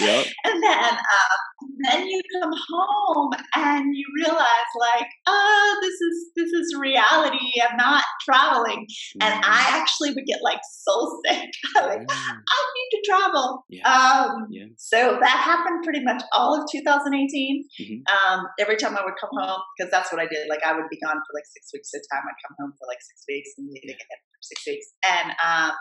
yep. 0.00 0.26
And 0.44 0.62
then, 0.62 0.92
um, 0.94 1.38
then 1.82 2.06
you 2.06 2.20
come 2.40 2.52
home 2.70 3.30
and 3.54 3.96
you 3.96 4.04
realize, 4.16 4.70
like, 4.78 5.08
oh, 5.26 5.78
this 5.82 5.94
is 6.00 6.30
this 6.36 6.52
is 6.52 6.76
reality. 6.78 7.60
I'm 7.62 7.76
not 7.76 8.04
traveling, 8.24 8.86
mm. 9.16 9.24
and 9.24 9.34
I 9.34 9.62
mm. 9.62 9.80
actually 9.80 10.10
would 10.10 10.26
get 10.26 10.40
like 10.42 10.60
soul 10.84 11.20
sick. 11.26 11.50
like, 11.76 12.00
mm. 12.00 12.06
I 12.10 12.58
need 12.76 12.90
to 12.92 13.02
travel. 13.08 13.64
Yeah. 13.68 13.88
Um, 13.88 14.46
yeah. 14.50 14.66
So 14.76 15.18
that 15.20 15.38
happened 15.38 15.84
pretty 15.84 16.04
much 16.04 16.22
all 16.32 16.60
of 16.60 16.66
2018. 16.70 17.64
Mm-hmm. 17.80 17.94
Um, 18.06 18.46
every 18.60 18.76
time 18.76 18.96
I 18.96 19.04
would 19.04 19.18
come 19.20 19.30
home, 19.32 19.60
because 19.76 19.90
that's 19.90 20.12
what 20.12 20.20
I 20.20 20.26
did. 20.26 20.48
Like, 20.48 20.64
I 20.64 20.74
would 20.74 20.88
be 20.90 20.98
gone 21.00 21.16
for 21.16 21.32
like 21.34 21.46
six 21.46 21.70
weeks 21.72 21.90
at 21.94 22.00
a 22.00 22.08
time. 22.14 22.24
I'd 22.26 22.42
come 22.46 22.56
home 22.60 22.72
for 22.78 22.86
like 22.86 23.00
six 23.00 23.24
weeks 23.28 23.50
and 23.58 23.68
leave 23.68 23.84
again 23.84 24.20
for 24.30 24.42
six 24.42 24.62
weeks, 24.66 24.86
and 25.04 25.30
um, 25.42 25.72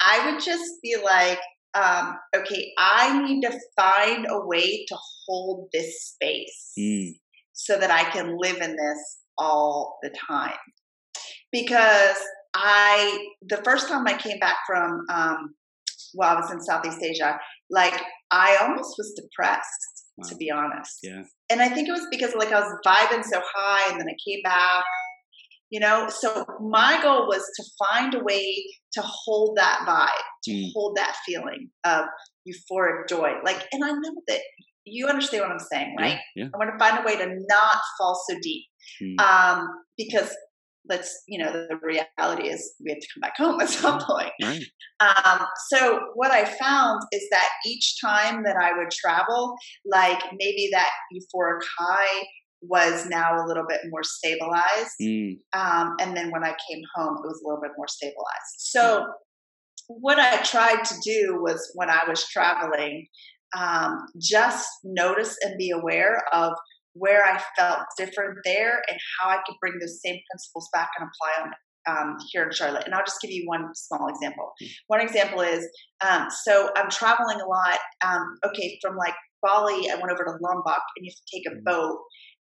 I 0.00 0.30
would 0.30 0.42
just 0.42 0.82
be 0.82 0.96
like, 1.02 1.40
um, 1.74 2.16
okay, 2.36 2.72
I 2.78 3.22
need 3.26 3.42
to 3.42 3.58
find 3.76 4.26
a 4.28 4.46
way 4.46 4.84
to 4.86 4.96
hold 5.26 5.68
this 5.72 6.12
space 6.12 6.72
mm. 6.78 7.10
so 7.52 7.78
that 7.78 7.90
I 7.90 8.04
can 8.10 8.36
live 8.38 8.56
in 8.56 8.76
this 8.76 9.18
all 9.38 9.98
the 10.02 10.10
time. 10.28 10.52
Because 11.50 12.16
I, 12.54 13.26
the 13.42 13.58
first 13.58 13.88
time 13.88 14.06
I 14.06 14.16
came 14.16 14.38
back 14.38 14.56
from, 14.66 15.04
um, 15.10 15.54
well, 16.14 16.36
I 16.36 16.40
was 16.40 16.50
in 16.52 16.60
Southeast 16.60 17.02
Asia, 17.02 17.38
like 17.70 18.00
I 18.30 18.56
almost 18.60 18.94
was 18.98 19.12
depressed, 19.14 20.04
wow. 20.16 20.28
to 20.28 20.36
be 20.36 20.50
honest. 20.50 20.98
Yeah. 21.02 21.22
And 21.50 21.60
I 21.60 21.68
think 21.68 21.88
it 21.88 21.92
was 21.92 22.06
because 22.10 22.34
like 22.36 22.52
I 22.52 22.60
was 22.60 22.72
vibing 22.86 23.24
so 23.24 23.40
high 23.54 23.90
and 23.90 24.00
then 24.00 24.08
I 24.08 24.16
came 24.28 24.42
back 24.42 24.84
you 25.74 25.80
know 25.80 26.08
so 26.08 26.46
my 26.60 27.00
goal 27.02 27.26
was 27.26 27.42
to 27.56 27.64
find 27.84 28.14
a 28.14 28.22
way 28.22 28.64
to 28.92 29.02
hold 29.02 29.56
that 29.56 29.84
vibe 29.84 30.26
to 30.44 30.52
mm. 30.52 30.70
hold 30.72 30.96
that 30.96 31.16
feeling 31.26 31.68
of 31.84 32.04
euphoric 32.48 33.08
joy 33.08 33.32
like 33.44 33.66
and 33.72 33.84
i 33.84 33.90
know 33.90 34.14
that 34.28 34.40
you 34.84 35.08
understand 35.08 35.42
what 35.42 35.50
i'm 35.50 35.58
saying 35.58 35.96
right 35.98 36.18
yeah, 36.36 36.44
yeah. 36.44 36.48
i 36.54 36.56
want 36.56 36.70
to 36.70 36.78
find 36.78 36.98
a 36.98 37.02
way 37.02 37.16
to 37.16 37.26
not 37.26 37.78
fall 37.98 38.20
so 38.28 38.36
deep 38.40 38.62
mm. 39.02 39.20
um, 39.20 39.66
because 39.98 40.32
let's 40.88 41.22
you 41.26 41.42
know 41.42 41.50
the 41.50 41.76
reality 41.82 42.48
is 42.48 42.74
we 42.84 42.90
have 42.90 43.00
to 43.00 43.08
come 43.12 43.20
back 43.22 43.36
home 43.36 43.60
at 43.60 43.68
some 43.68 43.98
point 43.98 44.30
right. 44.42 44.62
um, 45.00 45.44
so 45.70 45.98
what 46.14 46.30
i 46.30 46.44
found 46.44 47.00
is 47.10 47.26
that 47.32 47.48
each 47.66 48.00
time 48.00 48.44
that 48.44 48.56
i 48.60 48.70
would 48.76 48.92
travel 48.92 49.56
like 49.90 50.22
maybe 50.38 50.68
that 50.70 50.90
euphoric 51.12 51.62
high 51.78 52.24
was 52.68 53.06
now 53.06 53.44
a 53.44 53.46
little 53.46 53.64
bit 53.68 53.80
more 53.90 54.02
stabilized. 54.02 54.94
Mm. 55.00 55.38
Um, 55.54 55.96
and 56.00 56.16
then 56.16 56.30
when 56.30 56.44
I 56.44 56.54
came 56.68 56.82
home, 56.94 57.18
it 57.22 57.26
was 57.26 57.42
a 57.44 57.48
little 57.48 57.62
bit 57.62 57.72
more 57.76 57.88
stabilized. 57.88 58.54
So, 58.58 59.06
what 59.88 60.18
I 60.18 60.42
tried 60.42 60.82
to 60.84 60.94
do 61.04 61.38
was 61.42 61.70
when 61.74 61.90
I 61.90 62.00
was 62.08 62.26
traveling, 62.28 63.06
um, 63.56 64.06
just 64.18 64.66
notice 64.82 65.36
and 65.42 65.58
be 65.58 65.70
aware 65.70 66.22
of 66.32 66.52
where 66.94 67.24
I 67.24 67.42
felt 67.56 67.80
different 67.98 68.38
there 68.44 68.82
and 68.88 68.98
how 69.20 69.30
I 69.30 69.38
could 69.46 69.56
bring 69.60 69.74
those 69.80 70.00
same 70.00 70.18
principles 70.30 70.68
back 70.72 70.88
and 70.98 71.08
apply 71.08 71.44
them 71.44 71.52
um, 71.86 72.16
here 72.32 72.44
in 72.44 72.52
Charlotte. 72.52 72.84
And 72.86 72.94
I'll 72.94 73.04
just 73.04 73.20
give 73.20 73.30
you 73.30 73.42
one 73.46 73.74
small 73.74 74.08
example. 74.08 74.52
One 74.86 75.00
example 75.00 75.40
is 75.40 75.68
um, 76.08 76.28
so 76.44 76.70
I'm 76.76 76.88
traveling 76.88 77.40
a 77.40 77.46
lot. 77.46 77.78
Um, 78.04 78.38
okay, 78.46 78.78
from 78.80 78.96
like 78.96 79.14
Bali, 79.42 79.90
I 79.90 79.96
went 79.96 80.10
over 80.10 80.24
to 80.24 80.30
Lombok, 80.40 80.82
and 80.96 81.04
you 81.04 81.10
have 81.10 81.16
to 81.16 81.36
take 81.36 81.52
a 81.52 81.62
boat 81.62 81.98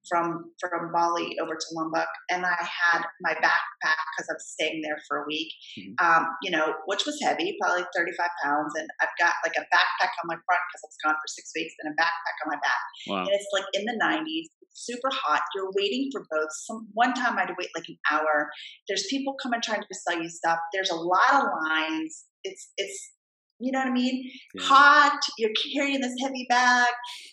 from 0.08 0.50
from 0.60 0.92
Bali 0.92 1.36
over 1.42 1.54
to 1.54 1.66
Lombok, 1.72 2.08
and 2.30 2.44
I 2.44 2.56
had 2.56 3.02
my 3.20 3.34
backpack 3.34 4.00
because 4.16 4.28
I 4.30 4.34
was 4.34 4.46
staying 4.46 4.82
there 4.82 4.98
for 5.06 5.22
a 5.22 5.26
week. 5.26 5.52
Mm-hmm. 5.78 5.94
Um, 6.04 6.26
you 6.42 6.50
know, 6.50 6.74
which 6.86 7.04
was 7.06 7.18
heavy, 7.22 7.56
probably 7.60 7.84
35 7.94 8.28
pounds, 8.42 8.72
and 8.76 8.88
I've 9.00 9.14
got 9.18 9.34
like 9.44 9.56
a 9.56 9.66
backpack 9.68 10.12
on 10.22 10.26
my 10.26 10.38
front 10.46 10.62
because 10.68 10.82
I 10.84 10.88
was 10.88 11.00
gone 11.04 11.18
for 11.20 11.28
six 11.28 11.52
weeks, 11.54 11.74
and 11.80 11.92
a 11.92 11.96
backpack 12.00 12.36
on 12.44 12.48
my 12.48 12.60
back. 12.60 12.82
Wow. 13.08 13.24
And 13.26 13.32
it's 13.32 13.50
like 13.52 13.68
in 13.74 13.84
the 13.84 13.98
90s, 14.00 14.48
super 14.72 15.10
hot. 15.12 15.42
You're 15.54 15.70
waiting 15.76 16.08
for 16.12 16.26
boats. 16.30 16.64
Some 16.66 16.88
one 16.94 17.12
time 17.14 17.36
I 17.36 17.42
had 17.42 17.48
to 17.48 17.56
wait 17.58 17.68
like 17.76 17.88
an 17.88 17.98
hour. 18.10 18.50
There's 18.88 19.06
people 19.10 19.36
coming 19.42 19.60
trying 19.62 19.82
to 19.82 19.98
sell 20.08 20.20
you 20.20 20.28
stuff. 20.28 20.58
There's 20.72 20.90
a 20.90 20.96
lot 20.96 21.34
of 21.34 21.44
lines. 21.68 22.24
It's 22.44 22.72
it's 22.76 23.12
you 23.60 23.72
know 23.72 23.80
what 23.80 23.88
I 23.88 23.92
mean? 23.92 24.30
Yeah. 24.54 24.62
Hot, 24.64 25.20
you're 25.36 25.50
carrying 25.74 26.00
this 26.00 26.14
heavy 26.22 26.46
bag. 26.48 26.88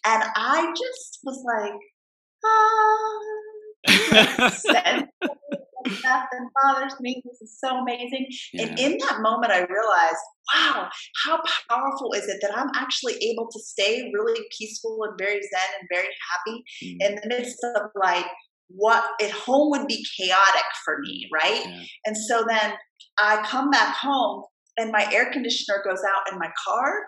And 0.06 0.24
I 0.36 0.68
just 0.72 1.20
was 1.24 1.42
like, 1.46 1.80
that 6.04 6.30
bothers 6.64 6.96
me. 7.00 7.22
This 7.26 7.42
is 7.42 7.58
so 7.60 7.78
amazing. 7.78 8.28
Yeah. 8.54 8.64
And 8.64 8.80
in 8.80 8.98
that 8.98 9.22
moment, 9.22 9.52
I 9.52 9.60
realized, 9.60 10.24
wow, 10.54 10.90
how 11.26 11.42
powerful 11.70 12.14
is 12.14 12.28
it 12.28 12.38
that 12.42 12.58
I'm 12.58 12.70
actually 12.76 13.16
able 13.16 13.48
to 13.52 13.60
stay 13.60 14.12
really 14.14 14.42
peaceful 14.58 14.98
and 15.04 15.14
very 15.18 15.40
zen 15.42 15.80
and 15.80 15.90
very 15.92 16.10
happy 16.32 16.64
mm. 16.84 16.98
in 17.00 17.16
the 17.16 17.28
midst 17.28 17.58
of 17.76 17.90
like 17.96 18.26
what 18.70 19.04
at 19.22 19.32
home 19.32 19.72
would 19.72 19.88
be 19.88 20.06
chaotic 20.20 20.66
for 20.84 20.98
me, 21.02 21.30
right? 21.34 21.66
Yeah. 21.66 21.84
And 22.06 22.18
so 22.18 22.44
then 22.48 22.74
I 23.18 23.42
come 23.46 23.70
back 23.70 23.96
home 23.96 24.44
and 24.78 24.92
my 24.92 25.08
air 25.12 25.32
conditioner 25.32 25.84
goes 25.88 26.02
out 26.08 26.32
in 26.32 26.38
my 26.38 26.50
car 26.66 27.06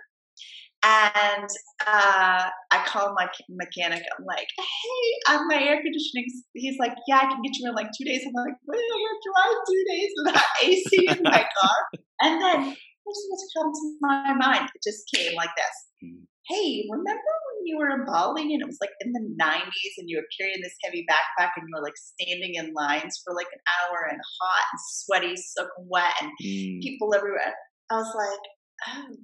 and 0.84 1.50
uh, 1.86 2.50
I 2.72 2.84
call 2.86 3.14
my 3.18 3.28
mechanic. 3.50 4.04
I'm 4.18 4.26
like, 4.26 4.48
hey, 4.58 5.34
I'm 5.34 5.48
my 5.48 5.62
air 5.62 5.82
conditioning. 5.82 6.26
He's 6.54 6.80
like, 6.80 6.94
yeah, 7.08 7.18
I 7.18 7.28
can 7.28 7.42
get 7.42 7.58
you 7.60 7.68
in 7.70 7.76
like 7.76 7.90
two 7.98 8.06
days. 8.06 8.22
I'm 8.26 8.34
like, 8.34 8.54
have 8.54 8.78
to 8.78 9.30
drive 9.30 9.58
two 9.68 9.84
days 9.90 10.12
without 10.24 10.44
AC 10.64 11.18
in 11.18 11.24
my 11.24 11.46
car. 11.60 11.78
And 12.22 12.42
then 12.42 12.64
this 12.70 13.18
is 13.18 13.28
what 13.30 13.64
comes 13.64 13.80
to 13.80 13.98
my 14.02 14.34
mind. 14.34 14.70
It 14.74 14.82
just 14.84 15.04
came 15.14 15.36
like 15.36 15.52
this. 15.58 15.76
Hmm. 16.02 16.24
Hey, 16.48 16.88
remember 16.90 17.34
when 17.54 17.66
you 17.66 17.78
were 17.78 17.92
in 17.92 18.06
Bali 18.06 18.42
and 18.42 18.62
it 18.62 18.66
was 18.66 18.80
like 18.82 18.90
in 19.02 19.12
the 19.12 19.22
90s 19.40 19.94
and 20.00 20.10
you 20.10 20.18
were 20.18 20.28
carrying 20.40 20.62
this 20.64 20.74
heavy 20.84 21.06
backpack 21.08 21.52
and 21.58 21.68
you 21.68 21.76
were 21.76 21.84
like 21.84 21.94
standing 21.96 22.56
in 22.56 22.74
lines 22.74 23.22
for 23.24 23.36
like 23.36 23.48
an 23.54 23.62
hour 23.70 24.08
and 24.10 24.20
hot 24.42 24.66
and 24.72 24.80
sweaty, 24.82 25.36
soaking 25.36 25.86
wet 25.88 26.14
and 26.22 26.32
mm. 26.42 26.82
people 26.82 27.14
everywhere. 27.14 27.54
I 27.92 27.98
was 27.98 28.14
like, 28.16 28.40
oh, 28.88 29.16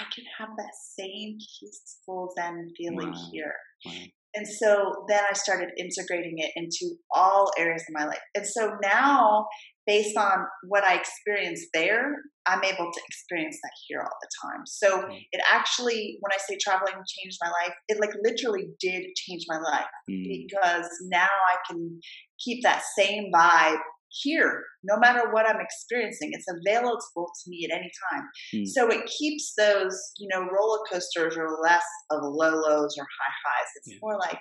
I 0.00 0.04
can 0.14 0.24
have 0.38 0.50
that 0.56 0.74
same 0.98 1.38
peaceful 1.60 2.32
Zen 2.36 2.72
feeling 2.76 3.12
wow. 3.12 3.28
here. 3.32 3.54
Wow. 3.86 3.92
And 4.36 4.46
so 4.48 5.04
then 5.08 5.22
I 5.30 5.34
started 5.34 5.68
integrating 5.78 6.34
it 6.38 6.50
into 6.56 6.96
all 7.14 7.52
areas 7.56 7.82
of 7.88 7.94
my 7.94 8.04
life. 8.04 8.18
And 8.34 8.44
so 8.44 8.72
now, 8.82 9.46
based 9.86 10.16
on 10.16 10.38
what 10.66 10.82
I 10.82 10.94
experienced 10.96 11.68
there, 11.72 12.16
I'm 12.46 12.64
able 12.64 12.90
to 12.92 13.00
experience 13.08 13.58
that 13.62 13.70
here 13.86 14.00
all 14.00 14.18
the 14.20 14.28
time. 14.42 14.62
So 14.66 15.02
mm. 15.02 15.18
it 15.30 15.40
actually, 15.50 16.18
when 16.20 16.32
I 16.32 16.38
say 16.38 16.58
traveling 16.60 16.94
changed 16.94 17.38
my 17.42 17.48
life, 17.48 17.74
it 17.88 18.00
like 18.00 18.10
literally 18.22 18.68
did 18.80 19.04
change 19.14 19.44
my 19.48 19.58
life 19.58 19.86
mm. 20.10 20.24
because 20.26 20.88
now 21.04 21.28
I 21.28 21.56
can 21.70 22.00
keep 22.44 22.62
that 22.64 22.82
same 22.98 23.30
vibe 23.32 23.78
here, 24.22 24.64
no 24.82 24.98
matter 24.98 25.30
what 25.32 25.48
I'm 25.48 25.60
experiencing. 25.60 26.30
It's 26.32 26.46
available 26.48 27.00
to 27.16 27.50
me 27.50 27.66
at 27.70 27.76
any 27.76 27.90
time. 28.12 28.24
Hmm. 28.52 28.64
So 28.64 28.88
it 28.90 29.06
keeps 29.06 29.54
those, 29.56 29.98
you 30.18 30.28
know, 30.32 30.40
roller 30.40 30.80
coasters 30.90 31.36
or 31.36 31.58
less 31.62 31.84
of 32.10 32.20
low 32.22 32.54
lows 32.54 32.96
or 32.98 33.04
high 33.04 33.34
highs. 33.44 33.68
It's 33.76 33.92
yeah. 33.92 33.98
more 34.02 34.18
like 34.18 34.38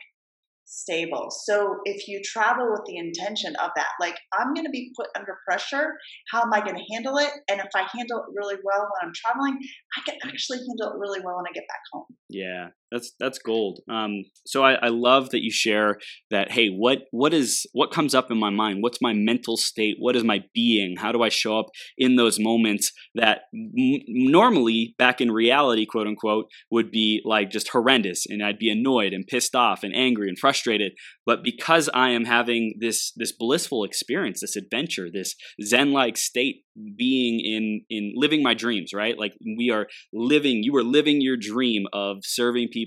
stable. 0.66 1.30
So 1.30 1.78
if 1.86 2.08
you 2.08 2.22
travel 2.24 2.72
with 2.72 2.82
the 2.88 2.98
intention 2.98 3.56
of 3.58 3.70
that, 3.76 3.90
like 4.00 4.16
I'm 4.34 4.54
going 4.54 4.66
to 4.66 4.72
be 4.72 4.92
put 4.98 5.08
under 5.16 5.38
pressure, 5.48 5.94
how 6.32 6.42
am 6.42 6.54
I 6.54 6.62
going 6.62 6.76
to 6.76 6.94
handle 6.94 7.18
it? 7.18 7.32
And 7.50 7.60
if 7.60 7.70
I 7.76 7.86
handle 7.96 8.20
it 8.20 8.34
really 8.36 8.56
well 8.64 8.80
when 8.80 9.08
I'm 9.08 9.14
traveling, 9.14 9.60
I 9.98 10.02
can 10.10 10.18
actually 10.28 10.60
handle 10.60 10.94
it 10.94 11.00
really 11.00 11.20
well 11.24 11.38
when 11.38 11.46
I 11.48 11.54
get 11.54 11.68
back 11.68 11.82
home. 11.92 12.06
Yeah, 12.30 12.70
that's 12.94 13.14
that's 13.20 13.40
gold. 13.40 13.80
Um, 13.90 14.26
so 14.46 14.64
I, 14.64 14.74
I 14.74 14.90
love 14.90 15.32
that 15.32 15.42
you 15.42 15.52
share 15.52 15.98
that. 16.30 16.52
Hey, 16.52 16.70
what 16.70 17.00
what 17.12 17.34
is 17.34 17.66
what 17.74 17.92
comes 17.92 18.14
up 18.14 18.30
in 18.30 18.38
my 18.38 18.52
mind? 18.52 18.84
What's 18.84 19.02
my 19.02 19.14
mental 19.14 19.58
state? 19.58 19.96
What 20.00 20.16
is 20.16 20.24
my 20.24 20.44
being? 20.54 20.98
How 20.98 21.12
do 21.12 21.24
I 21.24 21.30
show 21.30 21.60
up 21.60 21.68
in 21.98 22.16
those 22.16 22.40
moments 22.40 22.92
that 23.16 23.42
m- 23.54 24.02
normally 24.08 24.96
back 25.00 25.20
in 25.20 25.32
reality, 25.32 25.86
quote 25.86 26.08
unquote, 26.08 26.46
would 26.70 26.92
be 26.92 27.22
like 27.26 27.50
just 27.50 27.70
horrendous, 27.70 28.26
and 28.28 28.44
I'd 28.44 28.60
be 28.60 28.70
annoyed 28.70 29.14
and 29.14 29.26
pissed 29.26 29.56
off 29.56 29.84
and 29.84 29.96
angry 29.96 30.30
and 30.30 30.38
frustrated. 30.38 30.94
But 31.26 31.44
because 31.44 31.90
I 31.94 32.10
am 32.10 32.26
having 32.26 32.76
this 32.80 33.12
this 33.16 33.32
blissful 33.32 33.84
experience, 33.84 34.42
this 34.42 34.56
adventure, 34.56 35.10
this 35.12 35.36
zen-like 35.64 36.18
state, 36.18 36.64
being 36.96 37.40
in 37.40 37.82
in 37.90 38.14
living 38.16 38.44
my 38.44 38.54
dreams, 38.54 38.92
right? 38.94 39.18
Like 39.18 39.34
we 39.58 39.70
are 39.72 39.88
living. 40.12 40.64
You 40.64 40.76
are 40.76 40.84
living 40.84 41.22
your 41.22 41.38
dream 41.38 41.86
of 41.94 42.18
serving 42.24 42.70
people, 42.72 42.83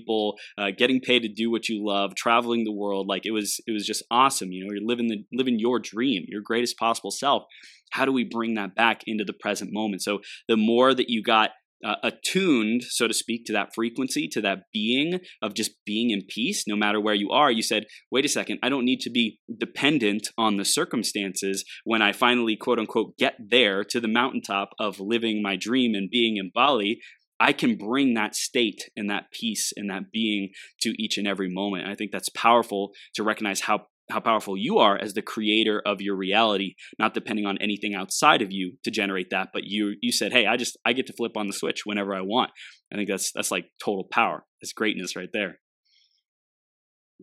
uh, 0.57 0.71
getting 0.77 0.99
paid 0.99 1.21
to 1.21 1.29
do 1.29 1.49
what 1.49 1.69
you 1.69 1.85
love, 1.85 2.15
traveling 2.15 2.63
the 2.63 2.71
world. 2.71 3.07
Like 3.07 3.25
it 3.25 3.31
was 3.31 3.59
it 3.67 3.71
was 3.71 3.85
just 3.85 4.03
awesome. 4.11 4.51
You 4.51 4.65
know, 4.65 4.73
you're 4.73 4.87
living 4.87 5.07
the 5.07 5.23
living 5.33 5.59
your 5.59 5.79
dream, 5.79 6.25
your 6.27 6.41
greatest 6.41 6.77
possible 6.77 7.11
self. 7.11 7.43
How 7.91 8.05
do 8.05 8.11
we 8.11 8.23
bring 8.23 8.55
that 8.55 8.75
back 8.75 9.01
into 9.07 9.23
the 9.23 9.33
present 9.33 9.71
moment? 9.71 10.01
So 10.01 10.19
the 10.47 10.57
more 10.57 10.93
that 10.93 11.09
you 11.09 11.23
got 11.23 11.51
uh, 11.85 11.95
attuned, 12.03 12.83
so 12.83 13.07
to 13.07 13.13
speak, 13.13 13.45
to 13.45 13.53
that 13.53 13.73
frequency, 13.73 14.27
to 14.27 14.41
that 14.41 14.63
being 14.73 15.19
of 15.41 15.53
just 15.53 15.71
being 15.85 16.09
in 16.09 16.23
peace, 16.27 16.63
no 16.67 16.75
matter 16.75 16.99
where 16.99 17.13
you 17.13 17.29
are. 17.29 17.51
You 17.51 17.61
said, 17.61 17.85
wait 18.11 18.25
a 18.25 18.29
second, 18.29 18.59
I 18.63 18.69
don't 18.69 18.85
need 18.85 18.99
to 19.01 19.09
be 19.09 19.39
dependent 19.59 20.29
on 20.37 20.57
the 20.57 20.65
circumstances 20.65 21.63
when 21.83 22.01
I 22.01 22.13
finally, 22.13 22.55
quote 22.55 22.79
unquote, 22.79 23.17
get 23.17 23.35
there 23.49 23.83
to 23.85 23.99
the 23.99 24.07
mountaintop 24.07 24.69
of 24.79 24.99
living 24.99 25.41
my 25.41 25.55
dream 25.55 25.93
and 25.93 26.09
being 26.09 26.37
in 26.37 26.51
Bali. 26.53 26.99
I 27.39 27.53
can 27.53 27.75
bring 27.75 28.13
that 28.13 28.35
state 28.35 28.89
and 28.95 29.09
that 29.09 29.31
peace 29.31 29.71
and 29.75 29.89
that 29.89 30.11
being 30.11 30.49
to 30.81 31.01
each 31.01 31.17
and 31.17 31.27
every 31.27 31.49
moment. 31.49 31.87
I 31.87 31.95
think 31.95 32.11
that's 32.11 32.29
powerful 32.29 32.91
to 33.15 33.23
recognize 33.23 33.61
how 33.61 33.87
how 34.09 34.19
powerful 34.21 34.55
you 34.55 34.77
are 34.77 34.97
as 34.97 35.13
the 35.13 35.21
creator 35.21 35.81
of 35.85 36.01
your 36.01 36.15
reality, 36.15 36.75
not 36.97 37.13
depending 37.13 37.45
on 37.45 37.57
anything 37.57 37.93
outside 37.93 38.41
of 38.41 38.51
you 38.51 38.77
to 38.85 38.91
generate 38.91 39.29
that. 39.31 39.49
But 39.53 39.65
you 39.65 39.95
you 40.01 40.11
said, 40.11 40.31
hey, 40.31 40.45
I 40.45 40.57
just 40.57 40.77
I 40.85 40.93
get 40.93 41.07
to 41.07 41.13
flip 41.13 41.35
on 41.35 41.47
the 41.47 41.53
switch 41.53 41.85
whenever 41.85 42.15
I 42.15 42.21
want. 42.21 42.51
I 42.91 42.95
think 42.95 43.09
that's 43.09 43.31
that's 43.33 43.51
like 43.51 43.65
total 43.83 44.05
power. 44.09 44.45
That's 44.61 44.73
greatness 44.73 45.15
right 45.15 45.29
there. 45.33 45.59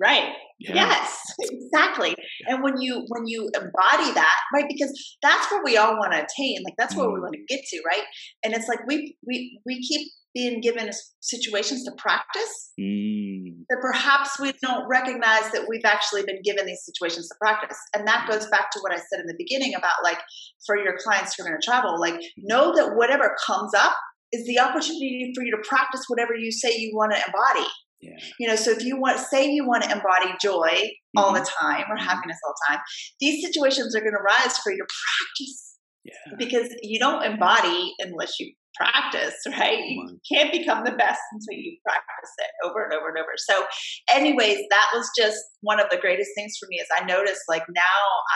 Right. 0.00 0.32
Yeah. 0.58 0.74
Yes, 0.74 1.22
exactly. 1.40 2.14
Yeah. 2.40 2.54
And 2.54 2.62
when 2.62 2.80
you 2.80 3.04
when 3.08 3.26
you 3.26 3.48
embody 3.54 4.12
that, 4.14 4.36
right, 4.52 4.64
because 4.68 4.92
that's 5.22 5.50
what 5.52 5.62
we 5.64 5.76
all 5.76 5.96
want 5.98 6.12
to 6.12 6.18
attain. 6.18 6.62
Like 6.64 6.74
that's 6.78 6.96
what 6.96 7.08
we 7.08 7.18
mm. 7.18 7.22
want 7.22 7.34
to 7.34 7.54
get 7.54 7.64
to, 7.64 7.82
right? 7.86 8.04
And 8.44 8.54
it's 8.54 8.66
like 8.66 8.80
we 8.86 9.16
we 9.26 9.60
we 9.64 9.80
keep 9.82 10.08
being 10.34 10.60
given 10.60 10.90
situations 11.20 11.84
to 11.84 11.92
practice 11.96 12.72
mm. 12.78 13.54
that 13.70 13.78
perhaps 13.80 14.38
we 14.40 14.52
don't 14.62 14.86
recognize 14.88 15.50
that 15.52 15.66
we've 15.68 15.84
actually 15.84 16.22
been 16.24 16.42
given 16.42 16.66
these 16.66 16.84
situations 16.84 17.28
to 17.28 17.34
practice 17.40 17.78
and 17.96 18.06
that 18.06 18.26
goes 18.28 18.48
back 18.48 18.68
to 18.72 18.80
what 18.80 18.92
i 18.92 18.96
said 18.96 19.20
in 19.20 19.26
the 19.26 19.34
beginning 19.38 19.74
about 19.74 19.94
like 20.02 20.18
for 20.66 20.76
your 20.76 20.96
clients 20.98 21.34
who 21.36 21.44
are 21.44 21.48
going 21.48 21.58
to 21.58 21.64
travel 21.64 22.00
like 22.00 22.20
know 22.36 22.74
that 22.74 22.96
whatever 22.96 23.36
comes 23.46 23.72
up 23.74 23.94
is 24.32 24.44
the 24.46 24.58
opportunity 24.58 25.32
for 25.36 25.44
you 25.44 25.52
to 25.52 25.68
practice 25.68 26.02
whatever 26.08 26.34
you 26.34 26.50
say 26.50 26.76
you 26.76 26.90
want 26.94 27.12
to 27.12 27.22
embody 27.24 27.70
yeah. 28.00 28.16
You 28.38 28.48
know, 28.48 28.56
so 28.56 28.70
if 28.70 28.84
you 28.84 29.00
want, 29.00 29.18
say 29.18 29.50
you 29.50 29.66
want 29.66 29.84
to 29.84 29.90
embody 29.90 30.34
joy 30.40 30.68
mm-hmm. 30.68 31.18
all 31.18 31.32
the 31.32 31.40
time 31.40 31.84
or 31.88 31.96
mm-hmm. 31.96 32.06
happiness 32.06 32.38
all 32.46 32.52
the 32.52 32.74
time, 32.74 32.82
these 33.20 33.44
situations 33.44 33.94
are 33.96 34.00
going 34.00 34.12
to 34.12 34.22
rise 34.22 34.56
for 34.58 34.72
your 34.72 34.86
practice. 34.86 35.78
Yeah. 36.04 36.36
Because 36.36 36.68
you 36.82 36.98
don't 36.98 37.24
embody 37.24 37.94
unless 37.98 38.38
you 38.38 38.52
practice, 38.74 39.34
right? 39.58 39.78
You 39.78 40.18
can't 40.30 40.52
become 40.52 40.84
the 40.84 40.92
best 40.92 41.20
until 41.32 41.58
you 41.58 41.78
practice 41.84 42.34
it 42.38 42.68
over 42.68 42.84
and 42.84 42.92
over 42.92 43.08
and 43.08 43.18
over. 43.18 43.32
So, 43.36 43.64
anyways, 44.12 44.58
that 44.70 44.86
was 44.92 45.08
just 45.18 45.38
one 45.62 45.80
of 45.80 45.86
the 45.90 45.96
greatest 45.96 46.30
things 46.36 46.54
for 46.60 46.66
me 46.68 46.76
is 46.76 46.86
I 46.94 47.04
noticed 47.06 47.42
like 47.48 47.64
now 47.68 47.82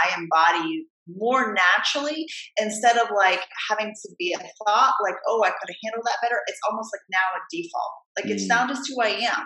I 0.05 0.19
embody 0.19 0.85
more 1.17 1.55
naturally 1.55 2.27
instead 2.61 2.97
of 2.97 3.09
like 3.17 3.41
having 3.71 3.93
to 3.93 4.09
be 4.19 4.35
a 4.37 4.41
thought 4.65 4.95
like, 5.03 5.17
oh, 5.27 5.43
I 5.45 5.51
could 5.51 5.71
have 5.73 5.83
handled 5.85 6.05
that 6.05 6.21
better. 6.23 6.41
It's 6.47 6.61
almost 6.69 6.91
like 6.93 7.05
now 7.09 7.27
a 7.37 7.41
default. 7.49 7.95
Like 8.19 8.27
mm. 8.29 8.35
it's 8.37 8.49
now 8.49 8.67
just 8.67 8.85
who 8.89 9.01
I 9.01 9.17
am. 9.25 9.43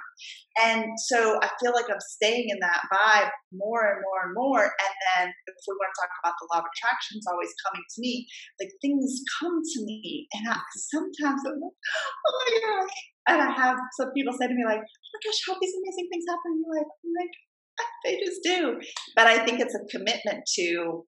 And 0.61 0.85
so 1.09 1.39
I 1.41 1.49
feel 1.61 1.73
like 1.73 1.89
I'm 1.89 2.03
staying 2.19 2.49
in 2.49 2.59
that 2.61 2.85
vibe 2.93 3.33
more 3.53 3.89
and 3.89 4.01
more 4.05 4.21
and 4.29 4.35
more. 4.35 4.65
And 4.65 4.95
then 5.13 5.25
if 5.29 5.57
we 5.65 5.77
want 5.77 5.93
to 5.93 5.99
talk 6.01 6.13
about 6.21 6.37
the 6.41 6.49
law 6.53 6.61
of 6.61 6.69
attraction, 6.69 7.17
it's 7.17 7.31
always 7.31 7.53
coming 7.65 7.85
to 7.85 7.99
me, 8.01 8.27
like 8.61 8.73
things 8.85 9.23
come 9.41 9.57
to 9.61 9.79
me. 9.85 10.29
And 10.37 10.53
I, 10.53 10.61
sometimes 10.77 11.41
I'm 11.47 11.57
like, 11.57 11.79
oh 11.79 12.35
my 12.37 12.51
gosh. 12.61 12.97
And 13.29 13.39
I 13.39 13.51
have 13.55 13.79
some 13.97 14.11
people 14.13 14.35
say 14.35 14.49
to 14.49 14.57
me, 14.57 14.67
like, 14.67 14.83
oh 14.83 15.09
my 15.15 15.21
gosh, 15.25 15.41
how 15.47 15.57
these 15.57 15.73
amazing 15.79 16.09
things 16.11 16.27
happen 16.29 16.53
in 16.53 16.65
your 16.65 16.75
life? 16.75 16.91
I'm 16.91 17.15
like, 17.17 17.35
they 18.05 18.19
just 18.21 18.43
do. 18.43 18.77
But 19.17 19.27
I 19.27 19.45
think 19.45 19.61
it's 19.61 19.75
a 19.75 19.89
commitment 19.89 20.45
to 20.59 21.07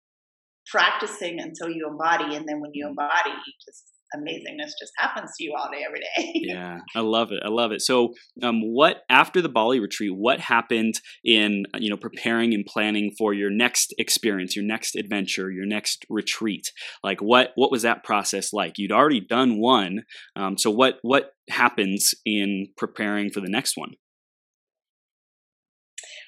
practicing 0.71 1.41
until 1.41 1.71
you 1.71 1.89
embody, 1.89 2.37
and 2.37 2.47
then 2.49 2.61
when 2.61 2.71
you 2.75 2.87
embody, 2.89 3.33
just 3.65 3.85
amazingness 4.15 4.73
just 4.81 4.93
happens 4.97 5.33
to 5.37 5.45
you 5.45 5.55
all 5.59 5.69
day, 5.71 5.85
every 5.87 6.01
day. 6.01 6.33
yeah, 6.47 6.79
I 6.95 7.01
love 7.01 7.33
it. 7.33 7.43
I 7.45 7.49
love 7.49 7.73
it. 7.73 7.83
So, 7.83 8.15
um, 8.43 8.61
what 8.63 9.03
after 9.09 9.43
the 9.43 9.49
Bali 9.49 9.81
retreat? 9.81 10.13
What 10.15 10.41
happened 10.41 10.95
in 11.25 11.65
you 11.79 11.91
know 11.91 11.97
preparing 11.97 12.55
and 12.55 12.65
planning 12.65 13.13
for 13.19 13.35
your 13.35 13.51
next 13.51 13.95
experience, 13.99 14.57
your 14.57 14.65
next 14.65 14.95
adventure, 14.95 15.51
your 15.51 15.67
next 15.67 16.05
retreat? 16.09 16.71
Like, 17.03 17.21
what 17.21 17.53
what 17.57 17.71
was 17.71 17.83
that 17.83 18.05
process 18.05 18.53
like? 18.53 18.75
You'd 18.79 18.93
already 18.93 19.21
done 19.21 19.61
one, 19.61 20.05
um, 20.37 20.59
so 20.59 20.71
what 20.71 20.99
what 21.03 21.33
happens 21.51 22.15
in 22.25 22.69
preparing 22.77 23.31
for 23.31 23.41
the 23.41 23.51
next 23.51 23.77
one? 23.77 23.95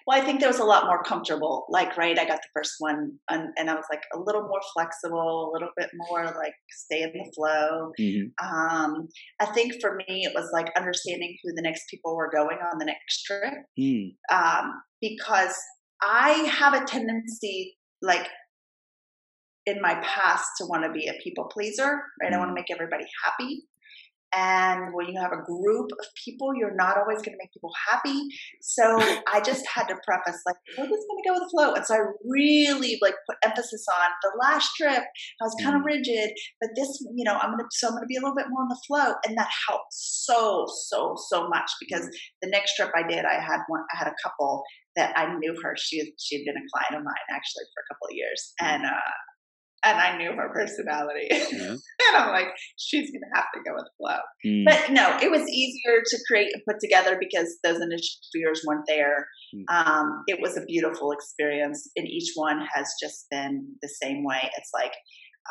Well, 0.07 0.21
I 0.21 0.25
think 0.25 0.39
there 0.39 0.49
was 0.49 0.61
a 0.61 0.65
lot 0.65 0.85
more 0.85 1.03
comfortable. 1.03 1.67
Like, 1.69 1.97
right, 1.97 2.17
I 2.17 2.25
got 2.25 2.37
the 2.37 2.49
first 2.55 2.77
one, 2.79 3.19
and, 3.29 3.49
and 3.59 3.69
I 3.69 3.75
was 3.75 3.87
like 3.91 4.03
a 4.15 4.19
little 4.19 4.43
more 4.43 4.61
flexible, 4.73 5.51
a 5.51 5.53
little 5.53 5.71
bit 5.77 5.91
more 5.95 6.25
like 6.27 6.55
stay 6.71 7.03
in 7.03 7.13
the 7.13 7.33
flow. 7.35 7.91
Mm-hmm. 7.99 8.47
Um, 8.47 9.09
I 9.41 9.47
think 9.47 9.81
for 9.81 9.97
me, 9.97 10.25
it 10.25 10.33
was 10.33 10.49
like 10.53 10.71
understanding 10.77 11.37
who 11.43 11.53
the 11.55 11.63
next 11.63 11.91
people 11.91 12.15
were 12.15 12.31
going 12.31 12.59
on 12.59 12.79
the 12.79 12.85
next 12.85 13.25
trip, 13.25 13.55
mm. 13.79 14.15
um, 14.31 14.81
because 15.01 15.57
I 16.01 16.31
have 16.51 16.75
a 16.75 16.85
tendency, 16.85 17.77
like 18.01 18.29
in 19.67 19.81
my 19.83 19.95
past, 20.05 20.47
to 20.59 20.67
want 20.67 20.85
to 20.85 20.93
be 20.93 21.09
a 21.09 21.15
people 21.25 21.51
pleaser. 21.53 22.01
Right, 22.23 22.31
mm. 22.31 22.37
I 22.37 22.39
want 22.39 22.51
to 22.51 22.55
make 22.55 22.71
everybody 22.71 23.07
happy. 23.25 23.65
And 24.37 24.93
when 24.93 25.09
you 25.09 25.18
have 25.18 25.32
a 25.32 25.43
group 25.43 25.89
of 25.93 26.07
people, 26.22 26.53
you're 26.55 26.74
not 26.76 26.99
always 26.99 27.24
going 27.24 27.32
to 27.32 27.41
make 27.41 27.53
people 27.53 27.72
happy. 27.89 28.20
So 28.61 28.84
I 29.32 29.41
just 29.41 29.64
had 29.66 29.89
to 29.89 29.97
preface 30.05 30.43
like, 30.45 30.57
we're 30.76 30.84
just 30.84 31.09
going 31.09 31.22
to 31.22 31.28
go 31.28 31.32
with 31.32 31.45
the 31.45 31.51
flow. 31.51 31.72
And 31.72 31.87
so 31.87 31.95
I 31.95 32.01
really 32.22 32.99
like 33.01 33.14
put 33.26 33.39
emphasis 33.43 33.87
on 33.89 34.11
the 34.22 34.32
last 34.39 34.68
trip. 34.76 35.01
I 35.01 35.43
was 35.45 35.57
kind 35.62 35.76
of 35.76 35.82
mm. 35.82 35.87
rigid, 35.87 36.30
but 36.61 36.70
this, 36.76 37.01
you 37.16 37.24
know, 37.24 37.39
I'm 37.41 37.57
going 37.57 37.64
to, 37.64 37.68
so 37.70 37.89
I'm 37.89 37.95
going 37.95 38.05
to 38.05 38.12
be 38.12 38.16
a 38.16 38.20
little 38.20 38.37
bit 38.37 38.51
more 38.51 38.62
on 38.62 38.68
the 38.68 38.82
flow. 38.87 39.14
And 39.26 39.39
that 39.39 39.49
helped 39.68 39.93
so, 39.93 40.66
so, 40.89 41.16
so 41.28 41.49
much 41.49 41.70
because 41.80 42.05
mm. 42.05 42.12
the 42.43 42.51
next 42.51 42.76
trip 42.76 42.91
I 42.95 43.09
did, 43.09 43.24
I 43.24 43.41
had 43.41 43.64
one, 43.68 43.80
I 43.95 43.99
had 43.99 44.09
a 44.09 44.20
couple 44.22 44.62
that 44.97 45.16
I 45.16 45.34
knew 45.39 45.57
her. 45.62 45.74
She, 45.78 46.12
she 46.18 46.37
had 46.37 46.45
been 46.45 46.61
a 46.61 46.68
client 46.72 47.01
of 47.01 47.05
mine 47.05 47.26
actually 47.32 47.64
for 47.72 47.80
a 47.80 47.89
couple 47.89 48.09
of 48.12 48.14
years. 48.14 48.53
Mm. 48.61 48.66
And, 48.68 48.84
uh, 48.84 49.16
and 49.87 50.01
I 50.01 50.16
knew 50.18 50.32
her 50.32 50.51
personality. 50.53 51.28
Yeah. 51.30 51.76
and 52.09 52.16
I'm 52.16 52.30
like, 52.30 52.49
she's 52.76 53.11
to 53.11 53.18
have 53.34 53.47
to 53.55 53.61
go 53.64 53.74
with 53.74 53.84
the 53.84 53.91
flow. 53.99 54.18
Mm. 54.45 54.64
But 54.64 54.93
no, 54.93 55.18
it 55.22 55.30
was 55.30 55.49
easier 55.49 56.03
to 56.05 56.18
create 56.28 56.51
and 56.53 56.62
put 56.68 56.80
together 56.80 57.16
because 57.18 57.57
those 57.62 57.80
initial 57.80 58.18
fears 58.32 58.62
weren't 58.66 58.84
there. 58.89 59.26
Mm. 59.55 59.64
Um, 59.74 60.24
it 60.26 60.41
was 60.41 60.57
a 60.57 60.64
beautiful 60.64 61.12
experience, 61.12 61.89
and 61.97 62.07
each 62.07 62.32
one 62.34 62.61
has 62.74 62.93
just 63.01 63.26
been 63.30 63.76
the 63.82 63.89
same 63.89 64.24
way. 64.24 64.51
It's 64.57 64.70
like 64.74 64.93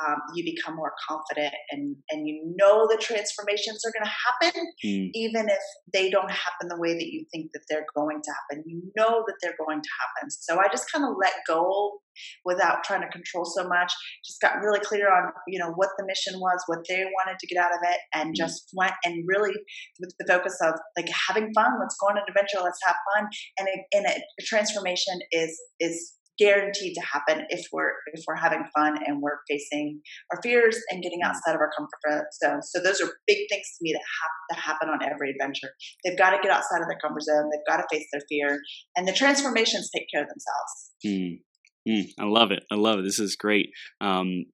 um, 0.03 0.17
you 0.33 0.43
become 0.43 0.75
more 0.75 0.93
confident 1.07 1.53
and 1.71 1.95
and 2.09 2.27
you 2.27 2.53
know 2.57 2.87
the 2.89 2.97
transformations 2.97 3.81
are 3.85 3.91
going 3.91 4.05
to 4.05 4.51
happen 4.51 4.73
mm. 4.83 5.09
even 5.13 5.47
if 5.49 5.63
they 5.93 6.09
don't 6.09 6.31
happen 6.31 6.67
the 6.69 6.79
way 6.79 6.93
that 6.93 7.05
you 7.05 7.25
think 7.31 7.51
that 7.53 7.61
they're 7.69 7.85
going 7.95 8.21
to 8.23 8.31
happen. 8.31 8.63
You 8.67 8.81
know 8.95 9.23
that 9.25 9.35
they're 9.41 9.55
going 9.65 9.81
to 9.81 9.89
happen. 9.99 10.29
So 10.31 10.59
i 10.59 10.67
just 10.71 10.91
kind 10.91 11.05
of 11.05 11.15
let 11.21 11.33
go 11.47 11.99
without 12.45 12.83
trying 12.83 13.01
to 13.01 13.09
control 13.09 13.45
so 13.45 13.67
much. 13.67 13.91
Just 14.23 14.41
got 14.41 14.61
really 14.61 14.79
clear 14.79 15.11
on 15.11 15.31
you 15.47 15.59
know 15.59 15.71
what 15.75 15.89
the 15.97 16.05
mission 16.05 16.39
was 16.39 16.63
what 16.67 16.79
they 16.87 17.03
wanted 17.03 17.39
to 17.39 17.47
get 17.47 17.63
out 17.63 17.71
of 17.71 17.79
it 17.83 17.99
and 18.13 18.31
mm. 18.31 18.35
just 18.35 18.69
went 18.73 18.93
and 19.03 19.23
really 19.27 19.53
with 19.99 20.13
the 20.19 20.25
focus 20.27 20.57
of 20.61 20.73
like 20.97 21.09
having 21.27 21.53
fun. 21.53 21.71
Let's 21.79 21.95
go 21.99 22.07
on 22.07 22.17
an 22.17 22.23
adventure. 22.27 22.63
Let's 22.63 22.79
have 22.85 22.95
fun. 23.13 23.27
And, 23.59 23.67
it, 23.67 23.79
and 23.93 24.05
a, 24.05 24.15
a 24.15 24.43
transformation 24.43 25.19
is 25.31 25.59
is 25.79 26.13
guaranteed 26.37 26.93
to 26.95 27.01
happen 27.01 27.45
if 27.49 27.65
we're 27.71 27.91
if 28.13 28.23
we're 28.27 28.35
having 28.35 28.63
fun 28.75 28.97
and 29.05 29.21
we're 29.21 29.39
facing 29.49 30.01
our 30.31 30.41
fears 30.41 30.77
and 30.89 31.01
getting 31.01 31.19
mm. 31.23 31.27
outside 31.27 31.55
of 31.55 31.61
our 31.61 31.71
comfort 31.75 32.27
zone. 32.43 32.61
So 32.61 32.81
those 32.81 33.01
are 33.01 33.09
big 33.27 33.37
things 33.49 33.65
to 33.77 33.79
me 33.81 33.93
that 33.93 34.01
have 34.01 34.57
to 34.57 34.61
happen 34.61 34.89
on 34.89 34.99
every 35.03 35.31
adventure. 35.31 35.69
They've 36.03 36.17
got 36.17 36.31
to 36.31 36.41
get 36.41 36.51
outside 36.51 36.81
of 36.81 36.87
their 36.87 36.99
comfort 37.01 37.23
zone. 37.23 37.49
They've 37.51 37.67
got 37.67 37.81
to 37.81 37.87
face 37.91 38.07
their 38.11 38.21
fear, 38.29 38.59
and 38.95 39.07
the 39.07 39.13
transformations 39.13 39.89
take 39.95 40.07
care 40.13 40.23
of 40.23 40.29
themselves. 40.29 40.91
Mm. 41.05 41.39
Mm, 41.87 42.09
I 42.19 42.25
love 42.25 42.51
it. 42.51 42.63
I 42.71 42.75
love 42.75 42.99
it. 42.99 43.03
This 43.03 43.19
is 43.19 43.35
great. 43.35 43.69
Um, 44.01 44.45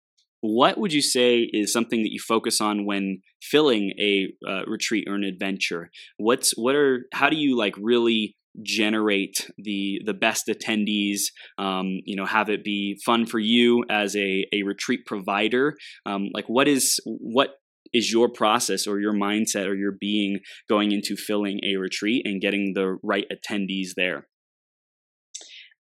what 0.41 0.77
would 0.77 0.91
you 0.91 1.01
say 1.01 1.47
is 1.53 1.71
something 1.71 2.01
that 2.01 2.11
you 2.11 2.19
focus 2.19 2.59
on 2.59 2.85
when 2.85 3.21
filling 3.41 3.93
a 3.99 4.33
uh, 4.47 4.63
retreat 4.65 5.07
or 5.07 5.15
an 5.15 5.23
adventure? 5.23 5.91
What's 6.17 6.51
what 6.57 6.75
are 6.75 7.05
how 7.13 7.29
do 7.29 7.37
you 7.37 7.55
like 7.55 7.75
really 7.79 8.35
generate 8.61 9.49
the 9.57 10.01
the 10.05 10.13
best 10.13 10.47
attendees 10.47 11.21
um, 11.57 11.99
you 12.05 12.15
know 12.15 12.25
have 12.25 12.49
it 12.49 12.63
be 12.63 12.99
fun 13.05 13.25
for 13.25 13.39
you 13.39 13.83
as 13.89 14.15
a, 14.15 14.45
a 14.53 14.63
retreat 14.63 15.05
provider 15.05 15.75
um, 16.05 16.29
like 16.33 16.45
what 16.47 16.67
is 16.67 16.99
what 17.05 17.55
is 17.93 18.11
your 18.11 18.29
process 18.29 18.87
or 18.87 18.99
your 18.99 19.13
mindset 19.13 19.67
or 19.67 19.75
your 19.75 19.93
being 19.99 20.39
going 20.69 20.91
into 20.91 21.15
filling 21.15 21.59
a 21.63 21.75
retreat 21.75 22.21
and 22.25 22.41
getting 22.41 22.73
the 22.73 22.97
right 23.03 23.25
attendees 23.31 23.89
there 23.95 24.27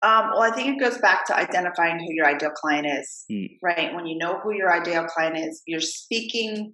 um, 0.03 0.31
well, 0.31 0.41
I 0.41 0.49
think 0.49 0.75
it 0.75 0.83
goes 0.83 0.97
back 0.97 1.27
to 1.27 1.35
identifying 1.35 1.99
who 1.99 2.07
your 2.09 2.25
ideal 2.25 2.49
client 2.49 2.87
is, 2.87 3.23
mm. 3.31 3.49
right? 3.61 3.93
When 3.93 4.07
you 4.07 4.17
know 4.17 4.39
who 4.39 4.51
your 4.51 4.73
ideal 4.73 5.05
client 5.05 5.37
is, 5.37 5.61
you're 5.67 5.79
speaking, 5.79 6.73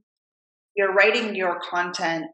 you're 0.77 0.93
writing 0.93 1.35
your 1.35 1.59
content, 1.59 2.27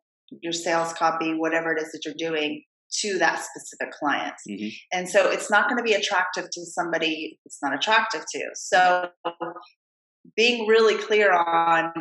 your 0.43 0.53
sales 0.53 0.93
copy, 0.93 1.33
whatever 1.33 1.75
it 1.75 1.81
is 1.81 1.91
that 1.93 2.01
you're 2.05 2.13
doing 2.15 2.61
to 3.01 3.17
that 3.19 3.43
specific 3.43 3.91
client. 3.93 4.33
Mm-hmm. 4.49 4.69
And 4.91 5.09
so 5.09 5.29
it's 5.29 5.49
not 5.49 5.67
going 5.67 5.77
to 5.77 5.83
be 5.83 5.93
attractive 5.93 6.45
to 6.51 6.65
somebody 6.65 7.39
it's 7.45 7.59
not 7.61 7.73
attractive 7.73 8.23
to. 8.33 8.49
So 8.53 9.09
being 10.35 10.67
really 10.67 10.95
clear 10.97 11.33
on 11.33 11.91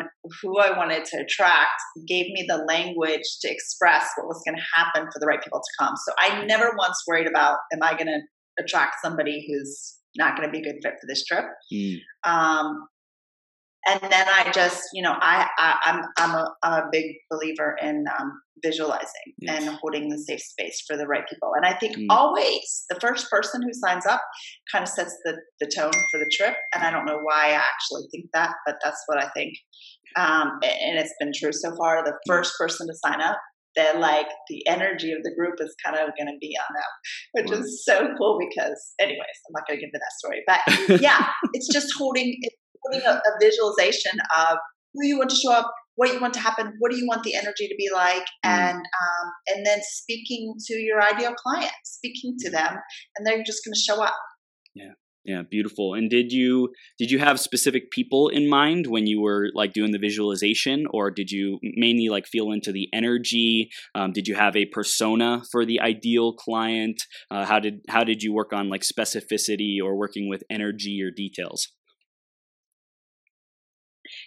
who 0.41 0.59
I 0.59 0.77
wanted 0.77 1.05
to 1.07 1.19
attract 1.19 1.81
gave 2.07 2.27
me 2.27 2.45
the 2.49 2.65
language 2.69 3.23
to 3.41 3.51
express 3.51 4.09
what 4.17 4.29
was 4.29 4.41
going 4.47 4.57
to 4.57 4.65
happen 4.77 5.11
for 5.13 5.19
the 5.19 5.27
right 5.27 5.43
people 5.43 5.61
to 5.61 5.85
come. 5.85 5.95
So 5.97 6.13
I 6.19 6.45
never 6.45 6.73
once 6.79 7.03
worried 7.07 7.27
about, 7.27 7.59
am 7.73 7.83
I 7.83 7.95
going 7.95 8.07
to 8.07 8.21
attract 8.63 8.97
somebody 9.03 9.45
who's 9.49 9.99
not 10.17 10.37
going 10.37 10.49
to 10.49 10.53
be 10.53 10.61
a 10.61 10.63
good 10.63 10.81
fit 10.83 10.95
for 11.01 11.07
this 11.09 11.25
trip? 11.25 11.45
Mm. 11.73 11.99
Um, 12.25 12.87
and 13.93 14.13
then 14.13 14.27
I 14.29 14.51
just, 14.53 14.83
you 14.93 15.03
know, 15.03 15.15
I, 15.21 15.47
I 15.59 15.77
am 15.87 15.97
I'm, 15.97 16.05
I'm 16.19 16.35
a, 16.35 16.55
I'm 16.63 16.73
a 16.85 16.89
big 16.91 17.05
believer 17.31 17.77
in 17.83 18.05
um, 18.19 18.33
visualizing 18.65 19.35
yes. 19.39 19.63
and 19.67 19.77
holding 19.81 20.09
the 20.09 20.19
safe 20.19 20.41
space 20.41 20.83
for 20.87 20.97
the 20.97 21.07
right 21.07 21.25
people. 21.29 21.53
And 21.55 21.67
I 21.67 21.75
think 21.75 21.97
mm. 21.97 22.07
always 22.09 22.85
the 22.89 22.99
first 23.01 23.31
person 23.31 23.63
who 23.63 23.73
signs 23.73 24.07
up 24.07 24.23
kind 24.71 24.83
of 24.83 24.89
sets 24.89 25.17
the, 25.25 25.37
the 25.61 25.71
tone 25.75 25.93
for 25.93 26.19
the 26.19 26.31
trip. 26.33 26.55
And 26.75 26.85
I 26.85 26.91
don't 26.91 27.05
know 27.05 27.19
why 27.23 27.49
I 27.49 27.53
actually 27.53 28.09
think 28.11 28.27
that, 28.33 28.55
but 28.67 28.77
that's 28.83 29.03
what 29.07 29.23
I 29.23 29.29
think. 29.31 29.55
Um, 30.17 30.59
and 30.63 30.99
it's 30.99 31.15
been 31.19 31.33
true 31.35 31.53
so 31.53 31.75
far. 31.77 32.05
The 32.05 32.15
first 32.27 32.55
person 32.59 32.87
to 32.87 32.95
sign 32.95 33.21
up, 33.21 33.39
then 33.75 34.01
like 34.01 34.27
the 34.49 34.67
energy 34.69 35.13
of 35.13 35.23
the 35.23 35.35
group 35.37 35.55
is 35.59 35.75
kind 35.85 35.97
of 35.97 36.11
going 36.19 36.27
to 36.27 36.39
be 36.41 36.55
on 36.59 36.75
them, 36.75 36.93
which 37.33 37.51
wow. 37.51 37.65
is 37.65 37.85
so 37.85 38.09
cool 38.19 38.39
because, 38.39 38.95
anyways, 39.01 39.19
I'm 39.19 39.53
not 39.55 39.67
going 39.67 39.81
to 39.81 39.87
give 39.87 39.91
into 39.93 39.99
that 39.99 40.19
story. 40.19 40.43
But 40.47 41.01
yeah, 41.01 41.27
it's 41.55 41.73
just 41.73 41.89
holding, 41.97 42.37
it's 42.43 42.57
putting 42.85 43.07
a, 43.07 43.13
a 43.13 43.33
visualization 43.41 44.13
of 44.37 44.59
who 44.95 45.07
you 45.07 45.19
want 45.19 45.31
to 45.31 45.37
show 45.37 45.53
up, 45.53 45.73
what 45.97 46.13
you 46.13 46.21
want 46.21 46.35
to 46.35 46.41
happen, 46.41 46.75
what 46.79 46.91
do 46.91 46.99
you 46.99 47.07
want 47.07 47.23
the 47.23 47.35
energy 47.35 47.69
to 47.69 47.75
be 47.77 47.89
like, 47.95 48.25
mm. 48.45 48.51
and 48.51 48.77
um, 48.79 49.33
and 49.49 49.67
then 49.67 49.81
speaking 49.83 50.55
to 50.67 50.75
your 50.75 51.03
ideal 51.03 51.35
client, 51.35 51.73
speaking 51.85 52.37
to 52.41 52.51
them, 52.51 52.77
and 53.17 53.27
they're 53.27 53.43
just 53.45 53.65
going 53.65 53.75
to 53.75 53.81
show 53.81 54.03
up. 54.03 54.15
Yeah, 54.75 54.93
yeah, 55.25 55.43
beautiful. 55.49 55.95
And 55.95 56.11
did 56.11 56.33
you 56.33 56.71
did 56.99 57.11
you 57.11 57.19
have 57.19 57.39
specific 57.39 57.91
people 57.91 58.29
in 58.29 58.49
mind 58.49 58.87
when 58.89 59.07
you 59.07 59.21
were 59.21 59.51
like 59.55 59.73
doing 59.73 59.93
the 59.93 59.99
visualization, 59.99 60.85
or 60.91 61.11
did 61.11 61.31
you 61.31 61.59
mainly 61.63 62.09
like 62.09 62.27
feel 62.27 62.51
into 62.51 62.73
the 62.73 62.89
energy? 62.93 63.71
Um, 63.95 64.13
did 64.13 64.27
you 64.27 64.35
have 64.35 64.57
a 64.57 64.67
persona 64.67 65.43
for 65.53 65.65
the 65.65 65.81
ideal 65.81 66.33
client? 66.33 67.03
Uh, 67.31 67.45
how 67.45 67.61
did 67.61 67.81
how 67.89 68.03
did 68.03 68.23
you 68.23 68.33
work 68.33 68.53
on 68.53 68.69
like 68.69 68.83
specificity 68.83 69.77
or 69.83 69.97
working 69.97 70.29
with 70.29 70.43
energy 70.51 71.01
or 71.03 71.11
details? 71.11 71.69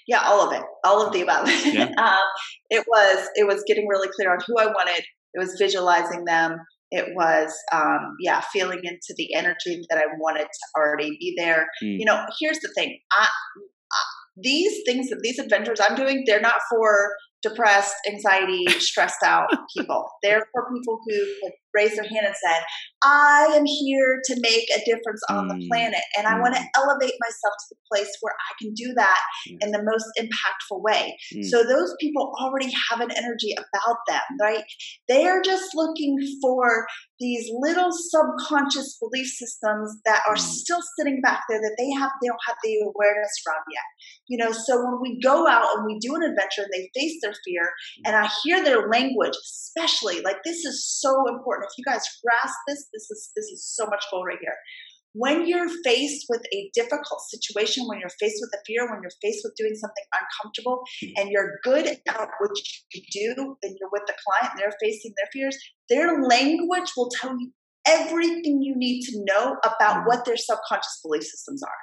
Yeah, 0.08 0.22
all 0.26 0.48
of 0.48 0.54
it, 0.54 0.64
all 0.84 1.06
of 1.06 1.14
the 1.14 1.22
above. 1.22 1.50
Yeah. 1.66 1.86
um, 1.98 2.28
it 2.70 2.86
was 2.88 3.28
it 3.36 3.48
was 3.48 3.64
getting 3.68 3.88
really 3.88 4.10
clear 4.16 4.32
on 4.32 4.40
who 4.46 4.58
I 4.60 4.68
wanted. 4.68 5.04
It 5.34 5.40
was 5.40 5.56
visualizing 5.60 6.26
them. 6.26 6.58
It 6.92 7.08
was 7.16 7.52
um, 7.74 8.16
yeah, 8.20 8.42
feeling 8.54 8.80
into 8.84 9.14
the 9.18 9.34
energy 9.36 9.82
that 9.90 9.98
I 9.98 10.06
wanted 10.20 10.44
to 10.46 10.80
already 10.80 11.18
be 11.20 11.34
there. 11.38 11.68
Mm. 11.84 12.00
You 12.00 12.06
know, 12.06 12.24
here's 12.40 12.60
the 12.60 12.72
thing: 12.76 12.98
I, 13.12 13.24
I, 13.26 14.00
these 14.42 14.82
things, 14.86 15.10
that 15.10 15.20
these 15.24 15.40
adventures 15.40 15.80
I'm 15.82 15.96
doing, 15.96 16.24
they're 16.26 16.42
not 16.42 16.62
for 16.70 17.16
depressed, 17.42 17.96
anxiety, 18.08 18.66
stressed 18.80 19.24
out 19.24 19.50
people. 19.78 20.10
They're 20.24 20.46
for 20.52 20.68
people 20.74 21.00
who 21.06 21.50
raised 21.76 21.98
their 21.98 22.08
hand 22.08 22.26
and 22.26 22.36
said, 22.36 22.62
I 23.04 23.50
am 23.54 23.66
here 23.66 24.22
to 24.26 24.40
make 24.40 24.66
a 24.76 24.80
difference 24.86 25.22
on 25.30 25.48
the 25.48 25.56
Mm. 25.56 25.68
planet 25.68 26.04
and 26.18 26.26
I 26.28 26.40
want 26.40 26.56
to 26.56 26.62
Mm. 26.62 26.68
elevate 26.78 27.14
myself 27.20 27.54
to 27.60 27.76
the 27.76 27.82
place 27.92 28.12
where 28.22 28.34
I 28.34 28.52
can 28.62 28.74
do 28.74 28.94
that 28.96 29.22
Yeah. 29.46 29.58
in 29.62 29.72
the 29.72 29.84
most 29.84 30.06
impactful 30.18 30.82
way. 30.82 31.18
Mm. 31.36 31.44
So 31.50 31.64
those 31.64 31.94
people 32.00 32.34
already 32.42 32.72
have 32.90 33.02
an 33.02 33.12
energy 33.12 33.54
about 33.58 33.98
them, 34.08 34.22
right? 34.42 34.64
They 35.08 35.28
are 35.28 35.42
just 35.42 35.76
looking 35.76 36.18
for 36.42 36.88
these 37.20 37.50
little 37.60 37.92
subconscious 37.92 38.98
belief 39.00 39.28
systems 39.28 39.98
that 40.06 40.22
are 40.28 40.36
Mm. 40.36 40.40
still 40.40 40.82
sitting 40.98 41.22
back 41.22 41.44
there 41.50 41.60
that 41.62 41.76
they 41.78 41.90
have 41.92 42.12
they 42.22 42.28
don't 42.28 42.40
have 42.48 42.58
the 42.64 42.80
awareness 42.82 43.32
from 43.44 43.62
yet. 43.72 43.84
You 44.28 44.38
know, 44.38 44.52
so 44.52 44.78
when 44.84 45.00
we 45.02 45.20
go 45.22 45.48
out 45.48 45.76
and 45.76 45.86
we 45.86 46.00
do 46.00 46.16
an 46.16 46.24
adventure 46.24 46.64
and 46.64 46.72
they 46.74 46.90
face 46.96 47.20
their 47.22 47.34
fear 47.46 47.72
and 48.06 48.16
I 48.16 48.30
hear 48.44 48.64
their 48.64 48.88
language, 48.90 49.36
especially 49.44 50.22
like 50.22 50.38
this 50.44 50.64
is 50.66 50.86
so 51.00 51.28
important. 51.28 51.65
If 51.66 51.78
you 51.78 51.84
guys 51.84 52.04
grasp 52.24 52.58
this, 52.68 52.88
this 52.94 53.10
is 53.12 53.32
this 53.36 53.46
is 53.46 53.66
so 53.76 53.86
much 53.88 54.04
gold 54.12 54.26
right 54.28 54.38
here. 54.42 54.58
When 55.18 55.48
you're 55.48 55.70
faced 55.84 56.26
with 56.28 56.42
a 56.54 56.70
difficult 56.74 57.22
situation, 57.30 57.88
when 57.88 58.00
you're 58.02 58.18
faced 58.20 58.40
with 58.42 58.52
a 58.54 58.62
fear, 58.68 58.82
when 58.92 59.00
you're 59.02 59.20
faced 59.22 59.42
with 59.46 59.56
doing 59.56 59.74
something 59.76 60.04
uncomfortable, 60.20 60.84
and 61.18 61.30
you're 61.30 61.60
good 61.64 61.86
at 61.88 62.30
what 62.40 62.52
you 62.94 63.02
do, 63.12 63.56
and 63.64 63.78
you're 63.80 63.90
with 63.94 64.04
the 64.08 64.16
client, 64.28 64.52
and 64.54 64.60
they're 64.60 64.78
facing 64.82 65.14
their 65.16 65.30
fears, 65.32 65.58
their 65.90 66.22
language 66.22 66.92
will 66.98 67.10
tell 67.22 67.32
you 67.32 67.52
everything 67.88 68.62
you 68.62 68.74
need 68.76 69.04
to 69.04 69.24
know 69.24 69.56
about 69.64 70.04
Mm. 70.04 70.08
what 70.08 70.26
their 70.26 70.36
subconscious 70.36 71.00
belief 71.02 71.24
systems 71.24 71.64
are. 71.64 71.82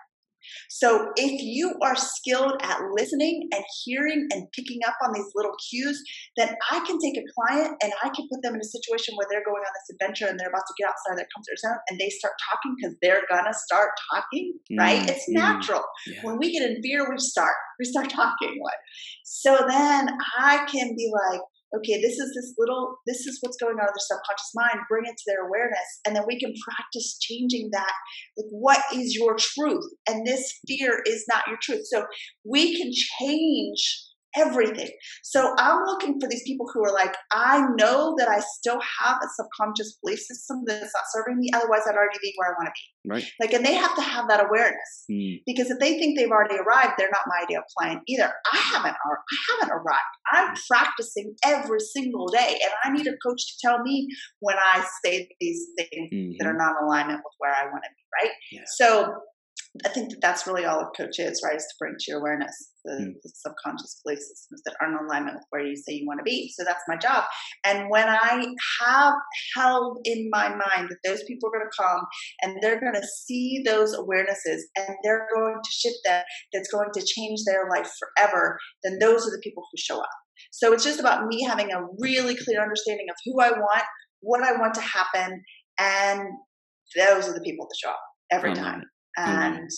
So 0.70 1.10
if 1.16 1.40
you 1.40 1.74
are 1.82 1.96
skilled 1.96 2.54
at 2.62 2.78
listening 2.94 3.48
and 3.52 3.64
hearing 3.84 4.28
and 4.32 4.46
picking 4.52 4.80
up 4.86 4.94
on 5.04 5.12
these 5.12 5.30
little 5.34 5.52
cues, 5.70 6.02
then 6.36 6.54
I 6.70 6.80
can 6.86 6.98
take 6.98 7.16
a 7.16 7.24
client 7.34 7.74
and 7.82 7.92
I 8.02 8.08
can 8.08 8.26
put 8.32 8.42
them 8.42 8.54
in 8.54 8.60
a 8.60 8.64
situation 8.64 9.14
where 9.16 9.26
they're 9.30 9.44
going 9.44 9.62
on 9.62 9.72
this 9.74 9.94
adventure 9.96 10.26
and 10.26 10.38
they're 10.38 10.48
about 10.48 10.66
to 10.66 10.74
get 10.78 10.88
outside 10.88 11.18
their 11.18 11.28
comfort 11.34 11.58
zone 11.58 11.78
and 11.88 11.98
they 12.00 12.08
start 12.10 12.34
talking 12.50 12.74
because 12.76 12.96
they're 13.02 13.22
gonna 13.30 13.54
start 13.54 13.90
talking, 14.12 14.54
right? 14.78 15.02
Mm, 15.02 15.10
It's 15.10 15.28
natural. 15.28 15.82
Yeah. 16.06 16.20
When 16.22 16.38
we 16.38 16.52
get 16.52 16.68
in 16.68 16.82
fear, 16.82 17.08
we 17.08 17.18
start. 17.18 17.54
We 17.78 17.84
start 17.84 18.10
talking. 18.22 18.58
Like, 18.62 18.80
so 19.24 19.64
then 19.68 20.08
I 20.38 20.66
can 20.70 20.94
be 20.96 21.10
like, 21.12 21.40
okay, 21.76 22.00
this 22.00 22.18
is 22.18 22.32
this 22.34 22.54
little, 22.58 22.96
this 23.06 23.26
is 23.26 23.38
what's 23.40 23.56
going 23.56 23.74
on 23.74 23.80
in 23.80 23.86
their 23.86 23.94
subconscious 23.98 24.52
mind. 24.54 24.80
Bring 24.88 25.04
it 25.06 25.16
to 25.16 25.24
their 25.26 25.46
awareness, 25.46 26.00
and 26.06 26.14
then 26.14 26.24
we 26.26 26.38
can 26.38 26.52
practice 26.68 27.18
changing 27.20 27.70
that. 27.72 27.92
Like, 28.36 28.50
what 28.50 28.82
is 28.92 29.14
your 29.14 29.36
truth? 29.38 29.84
And 30.08 30.26
this 30.26 30.60
fear 30.66 31.02
is 31.06 31.24
not 31.28 31.46
your 31.48 31.58
truth. 31.62 31.82
So 31.84 32.04
we 32.44 32.76
can 32.76 32.90
change 33.20 34.11
everything. 34.36 34.88
So 35.22 35.54
I'm 35.58 35.84
looking 35.84 36.18
for 36.20 36.28
these 36.28 36.42
people 36.46 36.66
who 36.72 36.84
are 36.84 36.92
like, 36.92 37.14
I 37.32 37.66
know 37.76 38.14
that 38.18 38.28
I 38.28 38.40
still 38.58 38.80
have 39.00 39.16
a 39.22 39.26
subconscious 39.34 39.98
belief 40.02 40.20
system 40.20 40.62
that's 40.66 40.80
not 40.94 41.04
serving 41.12 41.38
me. 41.38 41.50
Otherwise, 41.54 41.82
I'd 41.88 41.94
already 41.96 42.18
be 42.22 42.32
where 42.36 42.50
I 42.50 42.54
want 42.58 42.68
to 42.68 42.72
be. 42.72 43.10
Right. 43.10 43.24
Like, 43.40 43.52
and 43.52 43.64
they 43.64 43.74
have 43.74 43.94
to 43.96 44.02
have 44.02 44.28
that 44.28 44.44
awareness 44.46 45.04
Mm. 45.10 45.42
because 45.46 45.70
if 45.70 45.78
they 45.80 45.98
think 45.98 46.16
they've 46.18 46.30
already 46.30 46.56
arrived, 46.56 46.92
they're 46.96 47.10
not 47.10 47.22
my 47.26 47.42
ideal 47.44 47.62
client 47.76 48.00
either. 48.06 48.32
I 48.52 48.56
haven't. 48.56 48.94
I 48.94 49.36
haven't 49.50 49.72
arrived. 49.74 50.12
I'm 50.32 50.54
practicing 50.70 51.34
every 51.44 51.80
single 51.80 52.26
day, 52.28 52.58
and 52.62 52.72
I 52.84 52.90
need 52.96 53.06
a 53.06 53.16
coach 53.26 53.40
to 53.46 53.54
tell 53.66 53.82
me 53.82 54.06
when 54.40 54.56
I 54.56 54.84
say 55.04 55.28
these 55.40 55.66
things 55.76 56.36
that 56.38 56.46
are 56.46 56.54
Mhm. 56.54 56.58
not 56.58 56.76
in 56.80 56.84
alignment 56.86 57.18
with 57.24 57.34
where 57.38 57.52
I 57.52 57.64
want 57.66 57.82
to 57.84 57.90
be. 57.90 58.02
Right. 58.22 58.32
Yeah. 58.52 58.62
So. 58.66 59.14
I 59.86 59.88
think 59.88 60.10
that 60.10 60.20
that's 60.20 60.46
really 60.46 60.66
all 60.66 60.80
a 60.80 60.90
coach 60.94 61.18
is, 61.18 61.40
right? 61.42 61.56
Is 61.56 61.62
to 61.62 61.74
bring 61.78 61.94
to 61.98 62.04
your 62.10 62.20
awareness 62.20 62.71
the, 62.84 62.92
Mm. 62.92 63.12
the 63.22 63.30
subconscious 63.34 64.00
belief 64.04 64.18
systems 64.18 64.62
that 64.64 64.74
aren't 64.80 64.98
in 65.00 65.06
alignment 65.06 65.36
with 65.36 65.46
where 65.50 65.64
you 65.64 65.76
say 65.76 65.92
you 65.94 66.06
want 66.06 66.18
to 66.20 66.24
be. 66.24 66.52
So 66.56 66.64
that's 66.64 66.82
my 66.88 66.96
job. 66.96 67.24
And 67.64 67.88
when 67.90 68.08
I 68.08 68.46
have 68.80 69.14
held 69.56 69.98
in 70.04 70.28
my 70.30 70.48
mind 70.48 70.88
that 70.90 70.98
those 71.04 71.22
people 71.24 71.48
are 71.48 71.58
going 71.58 71.70
to 71.70 71.82
come 71.82 72.00
and 72.42 72.62
they're 72.62 72.80
going 72.80 72.94
to 72.94 73.06
see 73.06 73.62
those 73.64 73.96
awarenesses 73.96 74.60
and 74.76 74.96
they're 75.02 75.26
going 75.34 75.54
to 75.54 75.70
shift 75.70 75.98
them, 76.04 76.22
that's 76.52 76.70
going 76.70 76.90
to 76.94 77.04
change 77.04 77.40
their 77.46 77.68
life 77.70 77.90
forever, 77.98 78.58
then 78.84 78.98
those 78.98 79.26
are 79.26 79.30
the 79.30 79.40
people 79.42 79.62
who 79.70 79.78
show 79.78 80.00
up. 80.00 80.10
So 80.50 80.72
it's 80.72 80.84
just 80.84 81.00
about 81.00 81.26
me 81.26 81.42
having 81.44 81.72
a 81.72 81.84
really 81.98 82.36
clear 82.36 82.60
understanding 82.62 83.06
of 83.10 83.16
who 83.24 83.40
I 83.40 83.50
want, 83.50 83.84
what 84.20 84.42
I 84.42 84.52
want 84.58 84.74
to 84.74 84.80
happen, 84.80 85.42
and 85.78 86.20
those 86.96 87.28
are 87.28 87.34
the 87.34 87.40
people 87.40 87.66
that 87.66 87.76
show 87.82 87.90
up 87.90 88.00
every 88.30 88.54
time. 88.54 88.80
it. 88.82 89.20
I 89.20 89.30
love 89.30 89.52
And 89.54 89.70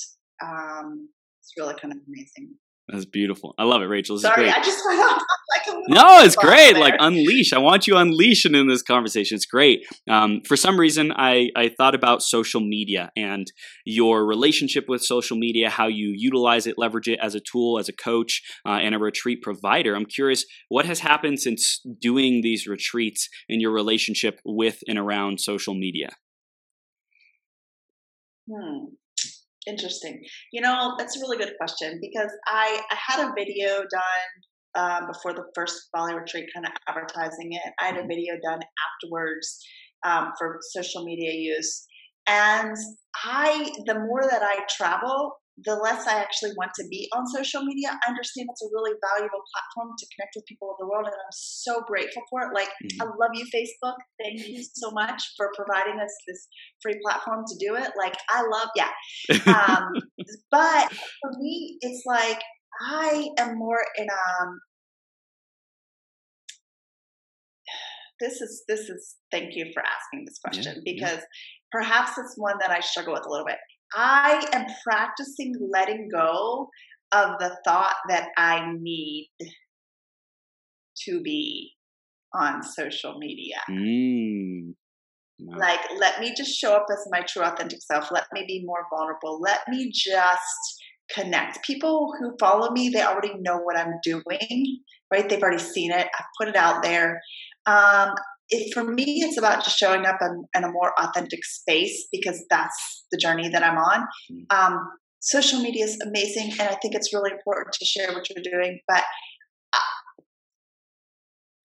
um, 0.42 1.09
it's 1.40 1.52
really 1.59 1.74
kind 1.80 1.92
of 1.92 1.98
amazing. 2.09 2.55
That's 2.89 3.07
beautiful. 3.07 3.55
I 3.59 3.64
love 3.64 3.80
it, 3.80 3.87
Rachel. 3.87 4.16
This 4.16 4.24
is 4.24 4.28
Sorry, 4.28 4.45
great. 4.45 4.55
I 4.59 4.62
just 4.62 4.85
went 4.85 5.01
off 5.01 5.22
like 5.66 5.76
No, 5.89 6.20
it's 6.22 6.37
great. 6.37 6.74
there. 6.74 6.82
Like 6.82 6.97
unleash. 7.01 7.55
I 7.55 7.59
want 7.59 7.87
you 7.87 7.97
unleashing 7.97 8.55
in 8.55 8.68
this 8.68 8.82
conversation. 8.82 9.37
It's 9.37 9.47
great. 9.47 9.87
Um, 10.09 10.43
for 10.47 10.55
some 10.55 10.78
reason, 10.78 11.11
I 11.11 11.49
I 11.57 11.70
thought 11.70 11.95
about 11.95 12.22
social 12.22 12.61
media 12.61 13.11
and 13.16 13.51
your 13.87 14.26
relationship 14.26 14.85
with 14.87 15.03
social 15.03 15.39
media, 15.39 15.70
how 15.70 15.87
you 15.87 16.12
utilize 16.14 16.66
it, 16.66 16.76
leverage 16.76 17.09
it 17.09 17.18
as 17.22 17.35
a 17.35 17.41
tool, 17.41 17.78
as 17.78 17.89
a 17.89 17.93
coach, 17.95 18.43
uh, 18.66 18.72
and 18.82 18.95
a 18.95 18.99
retreat 18.99 19.41
provider. 19.41 19.95
I'm 19.95 20.05
curious, 20.05 20.45
what 20.68 20.85
has 20.85 21.01
happened 21.01 21.41
since 21.41 21.80
doing 22.03 22.43
these 22.43 22.66
retreats 22.66 23.30
in 23.49 23.61
your 23.61 23.72
relationship 23.72 24.41
with 24.45 24.80
and 24.87 24.99
around 24.99 25.41
social 25.41 25.72
media? 25.74 26.11
Hmm. 28.47 28.95
Interesting. 29.66 30.22
You 30.52 30.60
know, 30.60 30.94
that's 30.98 31.16
a 31.16 31.20
really 31.20 31.38
good 31.38 31.54
question 31.58 31.98
because 32.00 32.30
I, 32.46 32.80
I 32.90 32.96
had 32.96 33.26
a 33.26 33.32
video 33.36 33.82
done 33.90 34.30
um, 34.76 35.06
before 35.06 35.32
the 35.32 35.44
first 35.54 35.88
Bali 35.92 36.14
retreat, 36.14 36.50
kind 36.54 36.66
of 36.66 36.72
advertising 36.88 37.52
it. 37.52 37.72
I 37.80 37.86
had 37.86 37.96
a 37.96 38.06
video 38.06 38.34
done 38.42 38.60
afterwards 38.60 39.58
um, 40.04 40.32
for 40.38 40.58
social 40.72 41.04
media 41.04 41.32
use. 41.32 41.86
And 42.26 42.76
I, 43.24 43.70
the 43.86 44.00
more 44.00 44.22
that 44.28 44.42
I 44.42 44.60
travel, 44.68 45.32
the 45.62 45.76
less 45.76 46.07
I 46.07 46.18
actually 46.18 46.50
want 46.57 46.72
to 46.74 46.84
be 46.88 47.09
on 47.14 47.26
social 47.28 47.62
media. 47.62 47.90
I 47.90 48.11
understand 48.11 48.48
it's 48.50 48.62
a 48.62 48.68
really 48.72 48.92
valuable 49.14 49.42
platform 49.55 49.94
to 49.96 50.07
connect 50.14 50.34
with 50.34 50.46
people 50.46 50.70
of 50.70 50.76
the 50.80 50.86
world, 50.86 51.07
and 51.07 51.14
I'm 51.14 51.32
so 51.32 51.80
grateful 51.86 52.22
for 52.28 52.42
it. 52.42 52.55
Like, 52.55 52.68
I 53.00 53.05
love 53.05 53.30
you, 53.34 53.46
Facebook. 53.55 53.94
Thank 54.20 54.46
you 54.48 54.64
so 54.74 54.90
much 54.90 55.22
for 55.36 55.52
providing 55.55 56.00
us 56.00 56.11
this 56.26 56.48
free 56.82 56.98
platform 57.05 57.44
to 57.46 57.57
do 57.64 57.76
it. 57.76 57.92
Like, 57.96 58.14
I 58.30 58.42
love, 58.42 58.68
yeah. 58.74 58.90
Um, 59.46 59.92
but 60.50 60.92
for 60.92 61.30
me, 61.38 61.78
it's 61.80 62.02
like 62.05 62.40
I 62.80 63.28
am 63.38 63.57
more 63.59 63.82
in 63.96 64.07
um. 64.11 64.61
This 68.20 68.40
is 68.40 68.64
this 68.68 68.88
is 68.88 69.16
thank 69.30 69.57
you 69.57 69.66
for 69.74 69.82
asking 69.82 70.24
this 70.24 70.38
question 70.38 70.82
yeah. 70.84 70.92
because 70.92 71.20
perhaps 71.72 72.16
it's 72.16 72.34
one 72.36 72.57
that 72.61 72.70
I 72.70 72.80
struggle 72.80 73.12
with 73.12 73.26
a 73.26 73.30
little 73.30 73.46
bit. 73.46 73.59
I 73.95 74.47
am 74.53 74.66
practicing 74.84 75.55
letting 75.72 76.09
go 76.12 76.68
of 77.12 77.38
the 77.38 77.57
thought 77.64 77.97
that 78.09 78.28
I 78.36 78.72
need 78.80 79.30
to 81.07 81.20
be 81.20 81.72
on 82.32 82.62
social 82.62 83.18
media. 83.18 83.57
Mm. 83.70 84.74
Wow. 85.40 85.59
Like, 85.59 85.80
let 85.99 86.20
me 86.20 86.32
just 86.36 86.57
show 86.57 86.74
up 86.74 86.86
as 86.92 87.07
my 87.11 87.20
true 87.20 87.42
authentic 87.42 87.80
self. 87.82 88.11
Let 88.12 88.24
me 88.32 88.45
be 88.47 88.62
more 88.64 88.86
vulnerable. 88.90 89.40
Let 89.40 89.61
me 89.68 89.90
just 89.92 90.82
connect. 91.11 91.64
People 91.64 92.12
who 92.18 92.36
follow 92.38 92.70
me, 92.70 92.88
they 92.88 93.03
already 93.03 93.34
know 93.40 93.59
what 93.59 93.76
I'm 93.76 93.95
doing, 94.03 94.78
right? 95.12 95.28
They've 95.28 95.42
already 95.42 95.62
seen 95.62 95.92
it. 95.92 96.07
I've 96.18 96.26
put 96.38 96.49
it 96.49 96.57
out 96.57 96.82
there. 96.82 97.20
Um, 97.66 98.11
it, 98.51 98.74
for 98.74 98.84
me, 98.84 99.22
it's 99.22 99.38
about 99.38 99.64
just 99.64 99.78
showing 99.78 100.05
up 100.07 100.18
in, 100.20 100.45
in, 100.55 100.64
a 100.64 100.70
more 100.70 100.92
authentic 101.01 101.45
space 101.45 102.07
because 102.12 102.45
that's 102.51 103.05
the 103.11 103.18
journey 103.18 103.49
that 103.49 103.62
I'm 103.62 103.78
on. 103.78 104.07
Um, 104.51 104.78
social 105.20 105.61
media 105.61 105.84
is 105.84 105.99
amazing, 106.01 106.53
and 106.53 106.68
I 106.68 106.76
think 106.82 106.95
it's 106.95 107.12
really 107.14 107.30
important 107.30 107.74
to 107.78 107.84
share 107.84 108.12
what 108.12 108.28
you're 108.30 108.45
doing, 108.45 108.80
but 108.86 109.05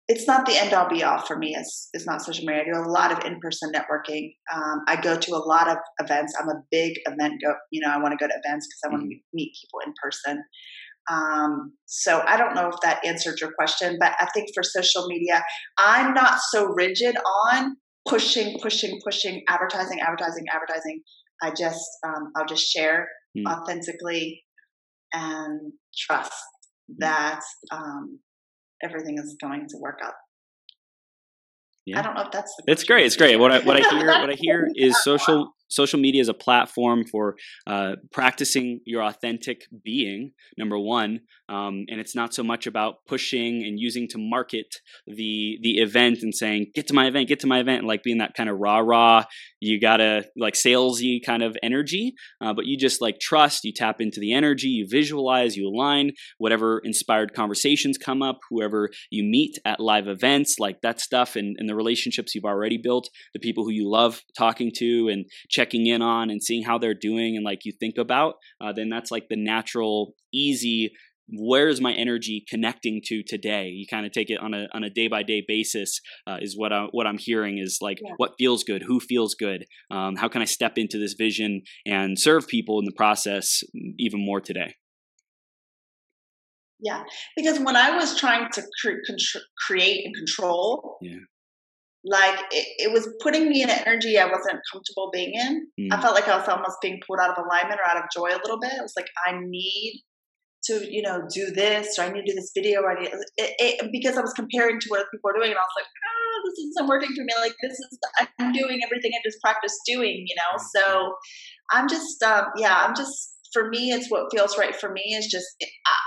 it's 0.09 0.27
not 0.27 0.47
the 0.47 0.57
end 0.57 0.73
all 0.73 0.89
be 0.89 1.05
all 1.05 1.21
for 1.21 1.37
me. 1.37 1.55
It's, 1.55 1.91
it's 1.93 2.07
not 2.07 2.23
social 2.23 2.47
media. 2.47 2.63
I 2.63 2.65
do 2.65 2.81
a 2.81 2.89
lot 2.89 3.13
of 3.13 3.25
in 3.27 3.39
person 3.41 3.71
networking. 3.71 4.33
Um, 4.53 4.81
I 4.89 4.97
go 4.97 5.19
to 5.19 5.33
a 5.33 5.37
lot 5.37 5.69
of 5.69 5.77
events. 6.01 6.33
I'm 6.41 6.49
a 6.49 6.63
big 6.71 6.95
event 7.05 7.35
go. 7.45 7.55
You 7.71 7.87
know, 7.87 7.93
I 7.93 7.99
want 7.99 8.13
to 8.13 8.17
go 8.17 8.27
to 8.27 8.41
events 8.45 8.67
because 8.67 8.81
I 8.87 8.89
want 8.89 9.03
to 9.03 9.17
meet 9.35 9.53
people 9.61 9.81
in 9.87 9.93
person. 10.03 10.43
Um, 11.11 11.73
so 11.87 12.23
I 12.27 12.37
don't 12.37 12.55
know 12.55 12.69
if 12.69 12.81
that 12.83 13.05
answered 13.05 13.41
your 13.41 13.53
question, 13.53 13.97
but 13.99 14.13
I 14.21 14.29
think 14.35 14.49
for 14.55 14.63
social 14.63 15.07
media, 15.09 15.43
I'm 15.79 16.13
not 16.15 16.41
so 16.51 16.67
rigid 16.67 17.17
on 17.51 17.77
pushing, 18.07 18.59
pushing, 18.61 19.01
pushing, 19.05 19.43
advertising, 19.49 20.01
advertising, 20.01 20.45
advertising. 20.53 21.01
I 21.43 21.51
just, 21.51 21.87
um, 22.07 22.33
I'll 22.37 22.47
just 22.47 22.71
share 22.71 23.09
Mm. 23.37 23.45
authentically 23.47 24.43
and 25.13 25.73
trust 25.97 26.33
that 26.99 27.41
um, 27.71 28.19
everything 28.83 29.19
is 29.19 29.37
going 29.41 29.67
to 29.69 29.77
work 29.79 29.99
out. 30.03 30.15
Yeah. 31.87 31.99
I 31.99 32.03
don't 32.03 32.15
know 32.15 32.23
if 32.23 32.31
that's. 32.31 32.55
It's 32.67 32.85
great. 32.85 33.07
It's 33.07 33.17
great. 33.17 33.37
What 33.37 33.53
I 33.53 33.61
what 33.61 33.77
I 33.77 33.89
hear 33.89 34.07
what 34.07 34.31
I 34.31 34.35
hear 34.35 34.69
is 34.75 35.03
social 35.05 35.55
social 35.69 35.99
media 35.99 36.21
is 36.21 36.29
a 36.29 36.35
platform 36.35 37.05
for 37.05 37.37
uh, 37.67 37.97
practicing 38.13 38.81
your 38.85 39.03
authentic 39.03 39.63
being 39.85 40.33
number 40.57 40.79
one 40.79 41.21
um, 41.49 41.87
and 41.89 41.99
it's 42.01 42.15
not 42.15 42.35
so 42.35 42.43
much 42.43 42.67
about 42.67 43.07
pushing 43.07 43.65
and 43.65 43.81
using 43.81 44.07
to 44.09 44.19
market 44.19 44.77
the 45.07 45.59
the 45.63 45.79
event 45.79 46.19
and 46.23 46.35
saying 46.35 46.67
get 46.75 46.87
to 46.87 46.95
my 46.95 47.07
event 47.07 47.29
get 47.29 47.41
to 47.41 47.47
my 47.47 47.61
event 47.61 47.81
and 47.81 47.89
like 47.89 48.03
being 48.03 48.19
that 48.19 48.35
kind 48.35 48.49
of 48.49 48.59
rah 48.59 48.79
rah 48.79 49.25
you 49.61 49.81
gotta 49.81 50.25
like 50.37 50.55
salesy 50.55 51.25
kind 51.25 51.43
of 51.43 51.57
energy 51.63 52.15
uh, 52.41 52.53
but 52.53 52.67
you 52.67 52.77
just 52.77 53.01
like 53.01 53.19
trust 53.19 53.65
you 53.65 53.73
tap 53.73 54.01
into 54.01 54.21
the 54.21 54.33
energy 54.33 54.69
you 54.69 54.87
visualize 54.89 55.57
you 55.57 55.67
align 55.69 56.13
whatever 56.39 56.81
inspired 56.85 57.35
conversations 57.35 57.97
come 57.99 58.23
up 58.23 58.39
whoever 58.51 58.91
you 59.11 59.23
meet 59.23 59.59
at 59.65 59.81
live 59.81 60.07
events 60.07 60.57
like 60.59 60.81
that 60.83 61.01
stuff 61.01 61.37
and, 61.37 61.57
and 61.59 61.69
the 61.69 61.75
relationships 61.75 62.35
you've 62.35 62.45
already 62.45 62.79
built 62.79 63.09
the 63.33 63.41
people 63.41 63.65
who 63.65 63.71
you 63.71 63.89
love 63.89 64.23
talking 64.37 64.71
to 64.75 65.09
and 65.09 65.25
checking 65.59 65.87
in 65.87 66.03
on 66.03 66.31
and 66.31 66.43
seeing 66.43 66.63
how 66.63 66.79
they're 66.79 66.95
doing 66.95 67.37
and 67.37 67.45
like 67.45 67.65
you 67.65 67.73
think 67.73 67.99
about, 67.99 68.35
uh, 68.61 68.73
then 68.73 68.89
that's 68.89 69.11
like 69.11 69.29
the 69.29 69.37
natural, 69.37 70.15
easy 70.33 70.93
where's 71.31 71.81
my 71.81 71.93
energy 71.93 72.45
connecting 72.49 73.01
to 73.05 73.23
today? 73.23 73.69
You 73.69 73.87
kind 73.87 74.07
of 74.07 74.13
take 74.13 74.31
it 74.31 74.41
on 74.41 74.55
a 74.55 74.67
on 74.73 74.85
a 74.85 74.91
day 74.91 75.09
by 75.09 75.23
day 75.23 75.45
basis 75.47 76.01
uh, 76.27 76.39
is 76.41 76.57
what 76.57 76.73
I, 76.73 76.87
what 76.91 77.07
I'm 77.07 77.19
hearing 77.19 77.59
is 77.59 77.79
like 77.81 77.99
yeah. 78.03 78.13
what 78.17 78.33
feels 78.39 78.65
good 78.65 78.83
who 78.83 79.01
feels 79.01 79.35
good 79.35 79.67
um, 79.91 80.17
how 80.17 80.29
can 80.29 80.43
I 80.43 80.47
step 80.47 80.79
into 80.79 80.99
this 80.99 81.15
vision 81.15 81.63
and 81.87 82.19
serve 82.19 82.49
people 82.49 82.79
in 82.79 82.85
the 82.85 82.93
process 82.93 83.63
even 83.99 84.25
more 84.25 84.41
today? 84.41 84.75
Yeah 86.81 87.03
because 87.37 87.59
when 87.59 87.77
I 87.77 87.97
was 87.97 88.19
trying 88.19 88.51
to 88.53 88.63
cre- 88.81 89.41
create 89.67 90.07
and 90.07 90.15
control 90.15 90.99
yeah 91.03 91.19
like 92.05 92.39
it, 92.53 92.67
it, 92.79 92.93
was 92.93 93.09
putting 93.21 93.49
me 93.49 93.63
in 93.63 93.71
an 93.71 93.81
energy 93.87 94.19
I 94.19 94.27
wasn't 94.27 94.61
comfortable 94.73 95.11
being 95.13 95.33
in. 95.35 95.67
Mm. 95.81 95.89
I 95.93 96.01
felt 96.01 96.15
like 96.15 96.29
I 96.29 96.37
was 96.37 96.49
almost 96.49 96.79
being 96.81 97.01
pulled 97.07 97.19
out 97.21 97.31
of 97.31 97.45
alignment 97.45 97.81
or 97.81 97.91
out 97.91 97.97
of 97.97 98.05
joy 98.15 98.29
a 98.29 98.41
little 98.43 98.61
bit. 98.61 98.73
It 98.73 98.83
was 98.83 98.95
like, 98.97 99.09
I 99.27 99.39
need 99.41 100.05
to, 100.65 100.87
you 100.91 101.03
know, 101.03 101.23
do 101.35 101.51
this 101.51 101.99
or 101.99 102.03
I 102.05 102.13
need 102.13 102.25
to 102.27 102.33
do 102.33 102.35
this 102.35 102.53
video. 102.55 102.83
Or 102.83 102.97
I 102.97 103.01
need 103.01 103.11
it, 103.37 103.55
it, 103.59 103.91
because 103.93 104.17
I 104.17 104.21
was 104.21 104.33
comparing 104.33 104.79
to 104.81 104.89
what 104.89 105.07
people 105.11 105.31
are 105.31 105.39
doing, 105.39 105.51
and 105.51 105.59
I 105.59 105.67
was 105.67 105.77
like, 105.77 105.87
oh, 105.87 106.41
this 106.45 106.59
isn't 106.71 106.89
working 106.89 107.11
for 107.15 107.25
me. 107.25 107.33
Like 107.41 107.55
this 107.63 107.73
is 107.73 107.99
I'm 108.39 108.53
doing 108.53 108.81
everything 108.85 109.13
I 109.15 109.21
just 109.25 109.41
practiced 109.41 109.81
doing, 109.87 110.25
you 110.27 110.37
know. 110.37 110.63
So 110.75 111.15
I'm 111.71 111.89
just, 111.89 112.23
um, 112.23 112.47
yeah, 112.57 112.87
I'm 112.87 112.95
just 112.95 113.38
for 113.53 113.69
me, 113.69 113.91
it's 113.91 114.11
what 114.11 114.27
feels 114.33 114.59
right 114.59 114.75
for 114.75 114.93
me 114.93 115.03
is 115.15 115.27
just 115.27 115.47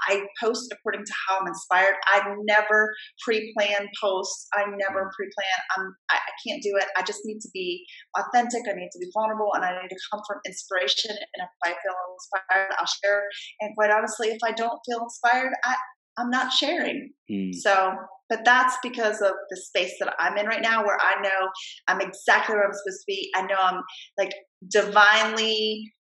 I 0.09 0.23
post 0.41 0.71
according 0.71 1.05
to 1.05 1.13
how 1.27 1.39
I'm 1.39 1.47
inspired. 1.47 1.95
I 2.07 2.21
never 2.45 2.93
pre-plan 3.23 3.87
posts. 4.01 4.47
I 4.53 4.63
never 4.65 5.11
pre-plan. 5.15 5.57
I'm 5.77 5.95
I, 6.09 6.15
I 6.15 6.31
can't 6.47 6.61
do 6.61 6.73
it. 6.75 6.85
I 6.97 7.03
just 7.03 7.21
need 7.25 7.39
to 7.39 7.49
be 7.53 7.85
authentic. 8.17 8.61
I 8.67 8.73
need 8.73 8.89
to 8.91 8.99
be 8.99 9.09
vulnerable, 9.13 9.51
and 9.53 9.63
I 9.63 9.71
need 9.81 9.89
to 9.89 9.99
come 10.11 10.21
from 10.27 10.39
inspiration. 10.45 11.11
And 11.11 11.43
if 11.43 11.49
I 11.63 11.69
feel 11.69 11.95
inspired, 12.13 12.73
I'll 12.79 12.93
share. 13.03 13.23
And 13.61 13.75
quite 13.75 13.91
honestly, 13.91 14.29
if 14.29 14.39
I 14.43 14.51
don't 14.51 14.79
feel 14.85 15.03
inspired, 15.03 15.53
I 15.63 15.75
I'm 16.17 16.29
not 16.29 16.51
sharing. 16.51 17.11
Mm. 17.31 17.53
So, 17.55 17.93
but 18.29 18.43
that's 18.43 18.77
because 18.83 19.21
of 19.21 19.31
the 19.49 19.57
space 19.57 19.93
that 19.99 20.13
I'm 20.19 20.37
in 20.37 20.45
right 20.45 20.61
now, 20.61 20.83
where 20.83 20.97
I 20.99 21.21
know 21.21 21.49
I'm 21.87 22.01
exactly 22.01 22.55
where 22.55 22.65
I'm 22.65 22.73
supposed 22.73 22.99
to 22.99 23.05
be. 23.07 23.29
I 23.35 23.43
know 23.43 23.55
I'm 23.57 23.81
like 24.17 24.33
divinely 24.69 25.91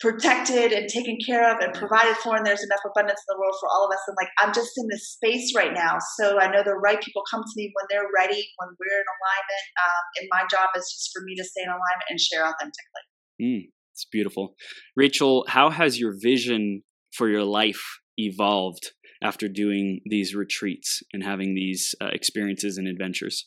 protected 0.00 0.72
and 0.72 0.88
taken 0.88 1.18
care 1.24 1.44
of 1.52 1.60
and 1.60 1.74
provided 1.74 2.16
for 2.16 2.34
and 2.34 2.44
there's 2.44 2.64
enough 2.64 2.80
abundance 2.84 3.20
in 3.20 3.36
the 3.36 3.38
world 3.38 3.54
for 3.60 3.68
all 3.68 3.86
of 3.86 3.92
us. 3.92 4.00
And 4.08 4.16
like 4.16 4.30
i'm 4.38 4.52
just 4.52 4.72
in 4.76 4.86
this 4.88 5.12
space 5.12 5.54
right 5.54 5.72
now. 5.72 5.98
So 6.18 6.40
i 6.40 6.50
know 6.50 6.62
the 6.64 6.74
right 6.74 7.00
people 7.00 7.22
come 7.30 7.42
to 7.42 7.54
me 7.56 7.70
when 7.74 7.86
they're 7.90 8.08
ready 8.16 8.48
when 8.56 8.68
we're 8.80 9.00
in 9.00 9.08
alignment 9.20 9.64
um, 9.84 10.04
and 10.20 10.28
my 10.32 10.42
job 10.50 10.70
is 10.76 10.90
just 10.90 11.10
for 11.12 11.22
me 11.24 11.36
to 11.36 11.44
stay 11.44 11.62
in 11.62 11.68
alignment 11.68 12.08
and 12.08 12.20
share 12.20 12.42
authentically. 12.42 13.04
Mm, 13.40 13.68
it's 13.92 14.06
beautiful. 14.10 14.54
Rachel 14.96 15.44
how 15.48 15.70
has 15.70 16.00
your 16.00 16.14
vision 16.18 16.82
for 17.12 17.28
your 17.28 17.44
life 17.44 18.00
evolved 18.16 18.92
after 19.22 19.48
doing 19.48 20.00
these 20.06 20.34
retreats 20.34 21.02
and 21.12 21.22
having 21.22 21.54
these 21.54 21.94
uh, 22.00 22.06
experiences 22.06 22.78
and 22.78 22.88
adventures 22.88 23.46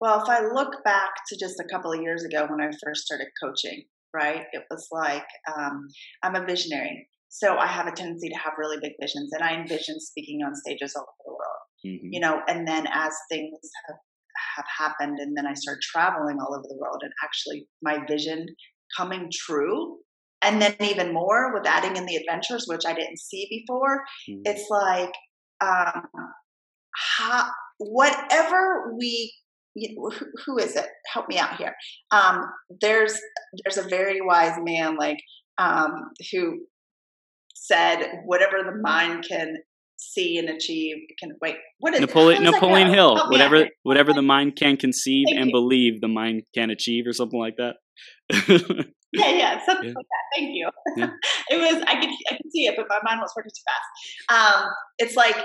well, 0.00 0.22
if 0.22 0.28
I 0.28 0.46
look 0.46 0.82
back 0.84 1.10
to 1.28 1.36
just 1.38 1.60
a 1.60 1.68
couple 1.70 1.92
of 1.92 2.00
years 2.00 2.24
ago 2.24 2.46
when 2.48 2.60
I 2.60 2.70
first 2.82 3.04
started 3.04 3.28
coaching, 3.42 3.84
right, 4.14 4.44
it 4.52 4.64
was 4.70 4.88
like 4.90 5.26
um, 5.56 5.88
I'm 6.22 6.36
a 6.36 6.46
visionary. 6.46 7.06
So 7.28 7.58
I 7.58 7.66
have 7.66 7.86
a 7.86 7.92
tendency 7.92 8.28
to 8.28 8.38
have 8.38 8.54
really 8.58 8.78
big 8.82 8.92
visions, 9.00 9.30
and 9.32 9.42
I 9.42 9.54
envision 9.54 10.00
speaking 10.00 10.40
on 10.44 10.54
stages 10.54 10.96
all 10.96 11.02
over 11.02 11.12
the 11.24 11.32
world. 11.32 11.60
Mm-hmm. 11.86 12.12
You 12.12 12.20
know, 12.20 12.40
and 12.48 12.66
then 12.66 12.86
as 12.92 13.12
things 13.30 13.58
have, 13.86 13.96
have 14.56 14.64
happened, 14.78 15.18
and 15.20 15.36
then 15.36 15.46
I 15.46 15.54
started 15.54 15.82
traveling 15.82 16.38
all 16.40 16.54
over 16.54 16.66
the 16.68 16.78
world, 16.80 17.02
and 17.02 17.12
actually 17.22 17.68
my 17.82 17.98
vision 18.08 18.46
coming 18.96 19.30
true, 19.32 19.98
and 20.42 20.60
then 20.60 20.74
even 20.80 21.12
more 21.12 21.54
with 21.54 21.66
adding 21.66 21.96
in 21.96 22.06
the 22.06 22.16
adventures, 22.16 22.64
which 22.66 22.82
I 22.86 22.94
didn't 22.94 23.20
see 23.20 23.46
before. 23.48 24.02
Mm-hmm. 24.28 24.40
It's 24.46 24.68
like 24.70 25.12
um, 25.60 26.08
how, 26.96 27.50
whatever 27.78 28.92
we 28.98 29.32
who 30.46 30.58
is 30.58 30.76
it? 30.76 30.86
Help 31.12 31.28
me 31.28 31.38
out 31.38 31.56
here. 31.56 31.74
Um, 32.10 32.44
there's 32.80 33.18
there's 33.64 33.78
a 33.78 33.88
very 33.88 34.20
wise 34.20 34.58
man 34.62 34.96
like 34.96 35.18
um, 35.58 36.10
who 36.32 36.60
said, 37.54 38.20
"Whatever 38.24 38.58
the 38.64 38.76
mind 38.82 39.24
can 39.28 39.56
see 39.96 40.38
and 40.38 40.48
achieve 40.48 40.96
can 41.18 41.32
wait." 41.40 41.56
What 41.78 41.94
is 41.94 42.00
Napoleon 42.00 42.42
Napoleon 42.42 42.88
Hill? 42.88 43.16
Help 43.16 43.30
whatever 43.30 43.68
whatever 43.82 44.12
the 44.12 44.22
mind 44.22 44.56
can 44.56 44.76
conceive 44.76 45.26
Thank 45.28 45.40
and 45.40 45.46
you. 45.46 45.52
believe, 45.52 46.00
the 46.00 46.08
mind 46.08 46.42
can 46.54 46.70
achieve, 46.70 47.06
or 47.06 47.12
something 47.12 47.38
like 47.38 47.56
that. 47.56 47.76
yeah, 49.12 49.30
yeah, 49.30 49.64
something 49.64 49.88
yeah. 49.88 49.94
like 49.94 50.06
that. 50.06 50.36
Thank 50.36 50.50
you. 50.52 50.70
Yeah. 50.96 51.10
it 51.50 51.58
was 51.58 51.82
I 51.86 52.00
could 52.00 52.10
I 52.30 52.36
could 52.36 52.50
see 52.50 52.66
it, 52.66 52.74
but 52.76 52.86
my 52.88 52.98
mind 53.04 53.20
was 53.20 53.32
working 53.36 53.52
too 53.54 53.62
fast. 54.28 54.56
Um, 54.56 54.70
it's 54.98 55.16
like 55.16 55.36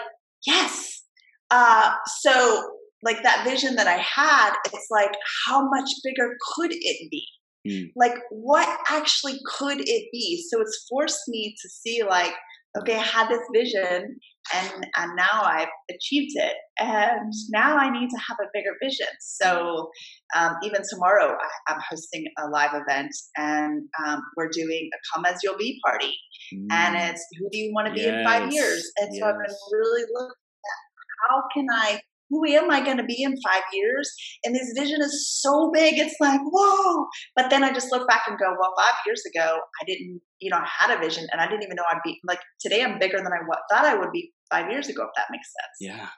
yes. 0.45 1.03
Uh, 1.51 1.93
so 2.21 2.71
like 3.05 3.21
that 3.23 3.45
vision 3.47 3.75
that 3.75 3.87
I 3.87 3.97
had, 3.97 4.53
it's 4.73 4.87
like, 4.89 5.11
how 5.47 5.69
much 5.69 5.89
bigger 6.03 6.35
could 6.55 6.71
it 6.73 7.09
be? 7.11 7.25
Mm. 7.67 7.91
Like, 7.95 8.15
what 8.31 8.67
actually 8.89 9.39
could 9.57 9.79
it 9.79 10.09
be? 10.11 10.43
So 10.49 10.59
it's 10.59 10.85
forced 10.89 11.21
me 11.27 11.55
to 11.61 11.69
see, 11.69 12.03
like, 12.03 12.33
okay, 12.79 12.95
I 12.95 13.03
had 13.03 13.29
this 13.29 13.41
vision 13.53 14.17
and, 14.53 14.87
and 14.97 15.11
now 15.15 15.41
I've 15.43 15.69
achieved 15.89 16.33
it. 16.35 16.53
And 16.77 17.31
now 17.51 17.77
I 17.77 17.89
need 17.89 18.09
to 18.09 18.17
have 18.17 18.37
a 18.41 18.49
bigger 18.53 18.71
vision. 18.83 19.07
So 19.21 19.89
um, 20.35 20.55
even 20.63 20.81
tomorrow, 20.89 21.35
I, 21.67 21.73
am 21.73 21.79
hosting 21.89 22.25
a 22.37 22.49
live 22.49 22.71
event 22.73 23.11
and 23.37 23.83
um, 24.05 24.21
we're 24.35 24.49
doing 24.49 24.89
a 24.93 24.97
Come 25.13 25.25
As 25.25 25.39
You'll 25.43 25.57
Be 25.57 25.79
party. 25.85 26.13
Mm. 26.53 26.67
And 26.71 26.95
it's 26.97 27.25
who 27.39 27.49
do 27.51 27.57
you 27.57 27.71
want 27.73 27.87
to 27.87 27.93
be 27.93 28.01
yes. 28.01 28.09
in 28.09 28.23
five 28.25 28.51
years? 28.51 28.91
And 28.97 29.09
yes. 29.13 29.21
so 29.21 29.29
I've 29.29 29.37
been 29.37 29.55
really 29.71 30.03
looking 30.13 30.31
at 30.65 31.29
how 31.29 31.43
can 31.53 31.67
I 31.71 32.01
who 32.29 32.45
am 32.47 32.71
I 32.71 32.83
going 32.83 32.97
to 32.97 33.03
be 33.03 33.21
in 33.21 33.35
five 33.45 33.63
years? 33.73 34.11
And 34.43 34.55
this 34.55 34.73
vision 34.77 35.01
is 35.01 35.39
so 35.41 35.71
big, 35.73 35.97
it's 35.97 36.15
like, 36.19 36.39
whoa. 36.43 37.05
But 37.35 37.49
then 37.49 37.63
I 37.63 37.73
just 37.73 37.91
look 37.91 38.07
back 38.07 38.23
and 38.27 38.37
go, 38.37 38.55
well, 38.59 38.73
five 38.77 38.95
years 39.05 39.21
ago, 39.33 39.59
I 39.81 39.85
didn't, 39.85 40.21
you 40.39 40.49
know, 40.49 40.57
I 40.57 40.67
had 40.79 40.97
a 40.97 41.01
vision 41.01 41.27
and 41.31 41.41
I 41.41 41.47
didn't 41.47 41.63
even 41.63 41.75
know 41.75 41.83
I'd 41.91 41.99
be 42.03 42.19
like 42.27 42.39
today 42.59 42.83
I'm 42.83 42.99
bigger 42.99 43.17
than 43.17 43.27
I 43.27 43.39
thought 43.71 43.85
I 43.85 43.95
would 43.95 44.11
be 44.11 44.33
five 44.51 44.69
years 44.69 44.87
ago, 44.87 45.03
if 45.03 45.09
that 45.15 45.27
makes 45.31 45.47
sense. 45.47 45.77
Yeah. 45.79 46.09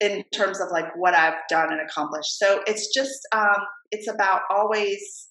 In 0.00 0.24
terms 0.32 0.60
of 0.60 0.68
like 0.72 0.86
what 0.96 1.14
I've 1.14 1.34
done 1.48 1.72
and 1.72 1.80
accomplished. 1.80 2.38
So 2.38 2.62
it's 2.66 2.92
just, 2.94 3.20
um, 3.34 3.66
it's 3.90 4.08
about 4.08 4.42
always 4.50 5.29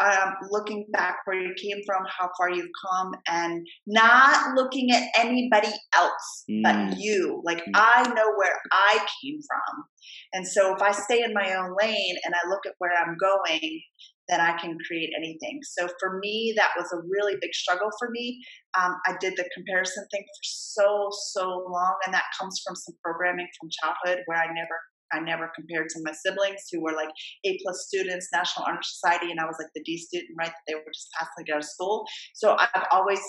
um, 0.00 0.34
looking 0.50 0.86
back 0.92 1.18
where 1.24 1.40
you 1.40 1.54
came 1.60 1.80
from, 1.86 2.02
how 2.06 2.30
far 2.36 2.50
you've 2.50 2.70
come, 2.90 3.12
and 3.28 3.66
not 3.86 4.54
looking 4.54 4.90
at 4.90 5.08
anybody 5.18 5.72
else 5.96 6.44
mm. 6.50 6.62
but 6.62 6.98
you. 6.98 7.42
Like, 7.44 7.58
mm. 7.58 7.72
I 7.74 8.02
know 8.14 8.32
where 8.36 8.60
I 8.72 8.98
came 9.22 9.38
from. 9.46 9.84
And 10.32 10.46
so, 10.46 10.74
if 10.74 10.82
I 10.82 10.92
stay 10.92 11.22
in 11.22 11.32
my 11.32 11.54
own 11.54 11.74
lane 11.80 12.16
and 12.24 12.34
I 12.34 12.48
look 12.48 12.66
at 12.66 12.74
where 12.78 12.92
I'm 12.92 13.16
going, 13.20 13.80
then 14.28 14.40
I 14.40 14.56
can 14.58 14.76
create 14.86 15.10
anything. 15.16 15.60
So, 15.62 15.88
for 16.00 16.18
me, 16.18 16.54
that 16.56 16.70
was 16.76 16.90
a 16.92 17.02
really 17.08 17.36
big 17.40 17.54
struggle 17.54 17.90
for 17.98 18.10
me. 18.10 18.42
Um, 18.78 18.96
I 19.06 19.14
did 19.20 19.34
the 19.36 19.48
comparison 19.54 20.04
thing 20.10 20.22
for 20.22 20.42
so, 20.42 21.08
so 21.32 21.66
long, 21.70 21.94
and 22.04 22.14
that 22.14 22.24
comes 22.40 22.60
from 22.64 22.74
some 22.74 22.94
programming 23.02 23.48
from 23.60 23.68
childhood 23.82 24.24
where 24.26 24.38
I 24.38 24.46
never 24.46 24.78
I 25.12 25.20
never 25.20 25.50
compared 25.54 25.88
to 25.90 26.00
my 26.02 26.12
siblings 26.12 26.62
who 26.72 26.82
were 26.82 26.92
like 26.92 27.10
A 27.44 27.58
plus 27.62 27.86
students, 27.86 28.28
National 28.32 28.66
Honor 28.66 28.82
Society, 28.82 29.30
and 29.30 29.40
I 29.40 29.44
was 29.44 29.56
like 29.58 29.70
the 29.74 29.82
D 29.84 29.98
student, 29.98 30.30
right? 30.38 30.52
They 30.66 30.74
were 30.74 30.92
just 30.92 31.08
passing 31.18 31.52
out 31.52 31.58
of 31.58 31.64
school. 31.64 32.04
So 32.34 32.56
I've 32.58 32.88
always 32.90 33.20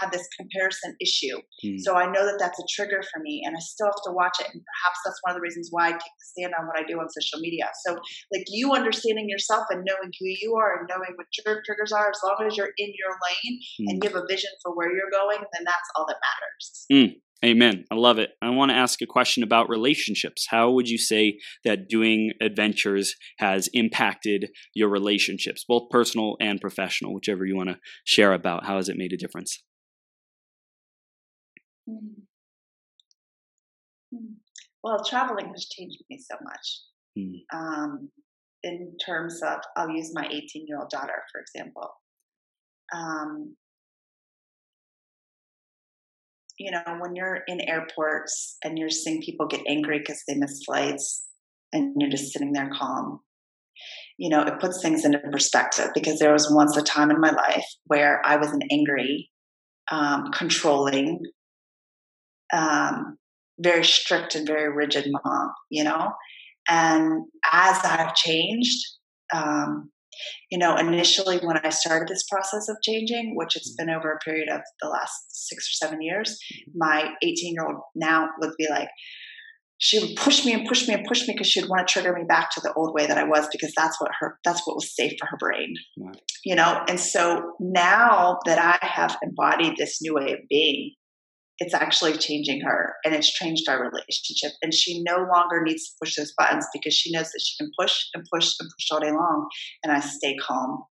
had 0.00 0.12
this 0.12 0.26
comparison 0.38 0.96
issue. 1.00 1.38
Mm. 1.64 1.80
So 1.80 1.96
I 1.96 2.06
know 2.06 2.24
that 2.24 2.38
that's 2.38 2.58
a 2.58 2.66
trigger 2.74 3.02
for 3.12 3.20
me, 3.22 3.42
and 3.44 3.56
I 3.56 3.60
still 3.60 3.86
have 3.86 4.04
to 4.06 4.12
watch 4.12 4.38
it. 4.40 4.48
And 4.52 4.62
perhaps 4.62 4.98
that's 5.04 5.20
one 5.22 5.32
of 5.32 5.36
the 5.36 5.44
reasons 5.44 5.68
why 5.70 5.88
I 5.88 5.92
take 5.92 6.00
the 6.00 6.26
stand 6.36 6.54
on 6.58 6.66
what 6.66 6.78
I 6.78 6.84
do 6.86 6.98
on 6.98 7.08
social 7.10 7.40
media. 7.40 7.68
So 7.86 7.94
like 8.32 8.44
you 8.48 8.72
understanding 8.72 9.28
yourself 9.28 9.66
and 9.70 9.84
knowing 9.84 10.12
who 10.18 10.26
you 10.40 10.54
are 10.56 10.78
and 10.78 10.88
knowing 10.88 11.14
what 11.16 11.26
your 11.44 11.62
triggers 11.64 11.92
are, 11.92 12.10
as 12.10 12.20
long 12.24 12.46
as 12.46 12.56
you're 12.56 12.72
in 12.78 12.92
your 12.94 13.14
lane 13.20 13.60
and 13.88 14.02
you 14.02 14.10
have 14.10 14.20
a 14.22 14.26
vision 14.28 14.50
for 14.62 14.74
where 14.74 14.90
you're 14.90 15.10
going, 15.10 15.38
then 15.52 15.64
that's 15.64 15.90
all 15.96 16.06
that 16.06 16.16
matters. 16.22 16.86
Mm. 16.92 17.20
Amen. 17.44 17.84
I 17.90 17.94
love 17.96 18.18
it. 18.18 18.30
I 18.40 18.48
want 18.50 18.70
to 18.70 18.76
ask 18.76 19.02
a 19.02 19.06
question 19.06 19.42
about 19.42 19.68
relationships. 19.68 20.46
How 20.48 20.70
would 20.70 20.88
you 20.88 20.96
say 20.96 21.38
that 21.64 21.88
doing 21.88 22.32
adventures 22.40 23.16
has 23.38 23.68
impacted 23.74 24.50
your 24.72 24.88
relationships, 24.88 25.64
both 25.68 25.90
personal 25.90 26.36
and 26.40 26.58
professional, 26.58 27.12
whichever 27.12 27.44
you 27.44 27.54
want 27.54 27.68
to 27.68 27.78
share 28.04 28.32
about? 28.32 28.64
How 28.64 28.76
has 28.76 28.88
it 28.88 28.96
made 28.96 29.12
a 29.12 29.18
difference? 29.18 29.62
Hmm. 31.86 32.22
Hmm. 34.10 34.32
Well, 34.82 35.04
traveling 35.04 35.48
has 35.48 35.66
changed 35.66 36.02
me 36.08 36.18
so 36.18 36.36
much. 36.42 36.80
Mm. 37.18 37.42
Um, 37.52 38.10
in 38.62 38.96
terms 39.04 39.42
of, 39.42 39.58
I'll 39.76 39.90
use 39.90 40.12
my 40.14 40.26
18 40.26 40.66
year 40.66 40.78
old 40.78 40.90
daughter, 40.90 41.22
for 41.30 41.40
example. 41.40 41.90
Um, 42.94 43.56
you 46.58 46.70
know, 46.70 46.82
when 47.00 47.16
you're 47.16 47.40
in 47.46 47.60
airports 47.62 48.56
and 48.64 48.78
you're 48.78 48.90
seeing 48.90 49.22
people 49.22 49.46
get 49.46 49.62
angry 49.66 49.98
because 49.98 50.22
they 50.28 50.34
miss 50.34 50.62
flights 50.64 51.26
and 51.72 51.94
you're 51.98 52.10
just 52.10 52.32
sitting 52.32 52.52
there 52.52 52.70
calm, 52.76 53.20
you 54.18 54.28
know, 54.28 54.42
it 54.42 54.60
puts 54.60 54.80
things 54.80 55.04
into 55.04 55.18
perspective 55.18 55.88
because 55.94 56.18
there 56.18 56.32
was 56.32 56.52
once 56.52 56.76
a 56.76 56.82
time 56.82 57.10
in 57.10 57.20
my 57.20 57.30
life 57.30 57.66
where 57.86 58.22
I 58.24 58.36
was 58.36 58.50
an 58.52 58.60
angry, 58.70 59.30
um, 59.90 60.30
controlling, 60.32 61.20
um, 62.52 63.18
very 63.58 63.84
strict 63.84 64.34
and 64.34 64.46
very 64.46 64.72
rigid 64.72 65.06
mom, 65.10 65.50
you 65.70 65.84
know? 65.84 66.12
And 66.68 67.24
as 67.52 67.78
I've 67.84 68.14
changed, 68.14 68.80
um, 69.34 69.90
you 70.50 70.58
know, 70.58 70.76
initially 70.76 71.38
when 71.38 71.58
I 71.58 71.70
started 71.70 72.08
this 72.08 72.24
process 72.30 72.68
of 72.68 72.76
changing, 72.82 73.34
which 73.36 73.56
it's 73.56 73.74
been 73.76 73.90
over 73.90 74.12
a 74.12 74.18
period 74.18 74.48
of 74.48 74.60
the 74.80 74.88
last 74.88 75.12
six 75.30 75.64
or 75.64 75.86
seven 75.86 76.02
years, 76.02 76.30
mm-hmm. 76.30 76.78
my 76.78 77.10
18 77.22 77.54
year 77.54 77.66
old 77.66 77.82
now 77.94 78.28
would 78.40 78.52
be 78.58 78.66
like, 78.68 78.88
she 79.78 79.98
would 79.98 80.16
push 80.16 80.44
me 80.44 80.52
and 80.52 80.66
push 80.66 80.86
me 80.86 80.94
and 80.94 81.06
push 81.06 81.26
me 81.26 81.34
because 81.34 81.48
she'd 81.48 81.68
want 81.68 81.86
to 81.86 81.92
trigger 81.92 82.14
me 82.14 82.24
back 82.26 82.50
to 82.50 82.60
the 82.60 82.72
old 82.74 82.94
way 82.94 83.06
that 83.06 83.18
I 83.18 83.24
was 83.24 83.48
because 83.52 83.72
that's 83.76 84.00
what 84.00 84.12
her 84.20 84.38
that's 84.44 84.66
what 84.66 84.76
was 84.76 84.94
safe 84.94 85.12
for 85.18 85.26
her 85.26 85.36
brain. 85.36 85.74
You 86.44 86.54
know, 86.54 86.82
and 86.88 86.98
so 86.98 87.52
now 87.60 88.38
that 88.46 88.58
I 88.58 88.84
have 88.86 89.16
embodied 89.22 89.76
this 89.76 89.98
new 90.00 90.14
way 90.14 90.32
of 90.32 90.38
being, 90.48 90.92
it's 91.58 91.74
actually 91.74 92.14
changing 92.14 92.60
her 92.62 92.94
and 93.04 93.14
it's 93.14 93.32
changed 93.32 93.68
our 93.68 93.80
relationship. 93.80 94.52
And 94.62 94.74
she 94.74 95.02
no 95.02 95.26
longer 95.32 95.62
needs 95.62 95.84
to 95.84 95.94
push 96.02 96.16
those 96.16 96.34
buttons 96.36 96.66
because 96.72 96.94
she 96.94 97.12
knows 97.12 97.26
that 97.26 97.42
she 97.44 97.56
can 97.62 97.70
push 97.78 98.04
and 98.14 98.26
push 98.32 98.54
and 98.58 98.68
push 98.68 98.90
all 98.90 99.00
day 99.00 99.12
long. 99.12 99.48
And 99.82 99.92
I 99.92 100.00
stay 100.00 100.36
calm. 100.36 100.84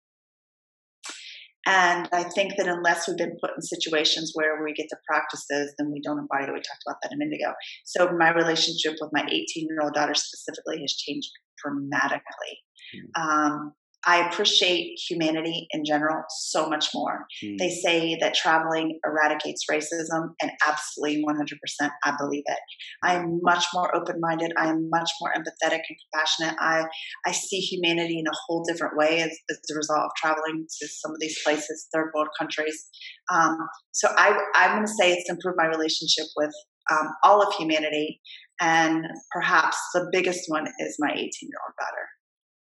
And 1.68 2.10
I 2.12 2.24
think 2.24 2.54
that 2.58 2.68
unless 2.68 3.08
we've 3.08 3.18
been 3.18 3.38
put 3.40 3.52
in 3.56 3.62
situations 3.62 4.32
where 4.34 4.64
we 4.64 4.74
get 4.74 4.88
to 4.90 4.98
practice 5.08 5.46
those, 5.50 5.70
then 5.78 5.92
we 5.92 6.02
don't 6.02 6.18
embody 6.18 6.46
it. 6.46 6.54
We 6.54 6.58
talked 6.60 6.84
about 6.88 6.98
that 7.04 7.14
a 7.14 7.18
minute 7.18 7.40
ago. 7.40 7.54
So 7.86 8.12
my 8.18 8.32
relationship 8.32 8.98
with 9.00 9.12
my 9.14 9.22
18 9.22 9.68
year 9.70 9.80
old 9.84 9.94
daughter 9.94 10.16
specifically 10.16 10.82
has 10.82 10.94
changed 10.94 11.30
dramatically. 11.64 12.58
Mm-hmm. 12.96 13.22
Um, 13.22 13.74
I 14.06 14.28
appreciate 14.28 14.98
humanity 15.08 15.68
in 15.72 15.84
general 15.86 16.24
so 16.30 16.68
much 16.68 16.90
more. 16.94 17.28
Mm. 17.44 17.58
They 17.60 17.70
say 17.70 18.18
that 18.20 18.34
traveling 18.34 19.00
eradicates 19.06 19.66
racism, 19.70 20.34
and 20.42 20.52
absolutely 20.68 21.24
100%, 21.24 21.90
I 22.04 22.14
believe 22.18 22.44
it. 22.48 22.60
I 23.04 23.14
am 23.16 23.40
much 23.44 23.66
more 23.74 23.96
open 23.96 24.16
minded. 24.20 24.54
I 24.58 24.70
am 24.70 24.90
much 24.90 25.10
more 25.22 25.32
empathetic 25.34 25.82
and 25.88 25.98
compassionate. 26.12 26.56
I, 26.60 26.86
I 27.26 27.32
see 27.32 27.60
humanity 27.60 28.20
in 28.20 28.28
a 28.28 28.36
whole 28.48 28.64
different 28.68 28.98
way 28.98 29.20
as, 29.20 29.38
as 29.50 29.60
a 29.72 29.76
result 29.76 30.06
of 30.06 30.12
traveling 30.18 30.66
to 30.82 30.88
some 30.88 31.12
of 31.12 31.20
these 31.20 31.40
places, 31.44 31.88
third 31.94 32.12
world 32.16 32.30
countries. 32.40 32.90
Um, 33.32 33.58
so 33.92 34.08
I, 34.18 34.36
I'm 34.56 34.78
going 34.78 34.86
to 34.86 34.94
say 35.00 35.12
it's 35.12 35.30
improved 35.30 35.58
my 35.58 35.68
relationship 35.68 36.26
with 36.36 36.52
um, 36.92 37.08
all 37.24 37.42
of 37.42 37.54
humanity. 37.54 38.20
And 38.60 39.06
perhaps 39.32 39.78
the 39.94 40.08
biggest 40.12 40.42
one 40.48 40.68
is 40.80 40.96
my 41.00 41.12
18 41.12 41.20
year 41.20 41.60
old 41.66 41.76
daughter. 41.80 42.08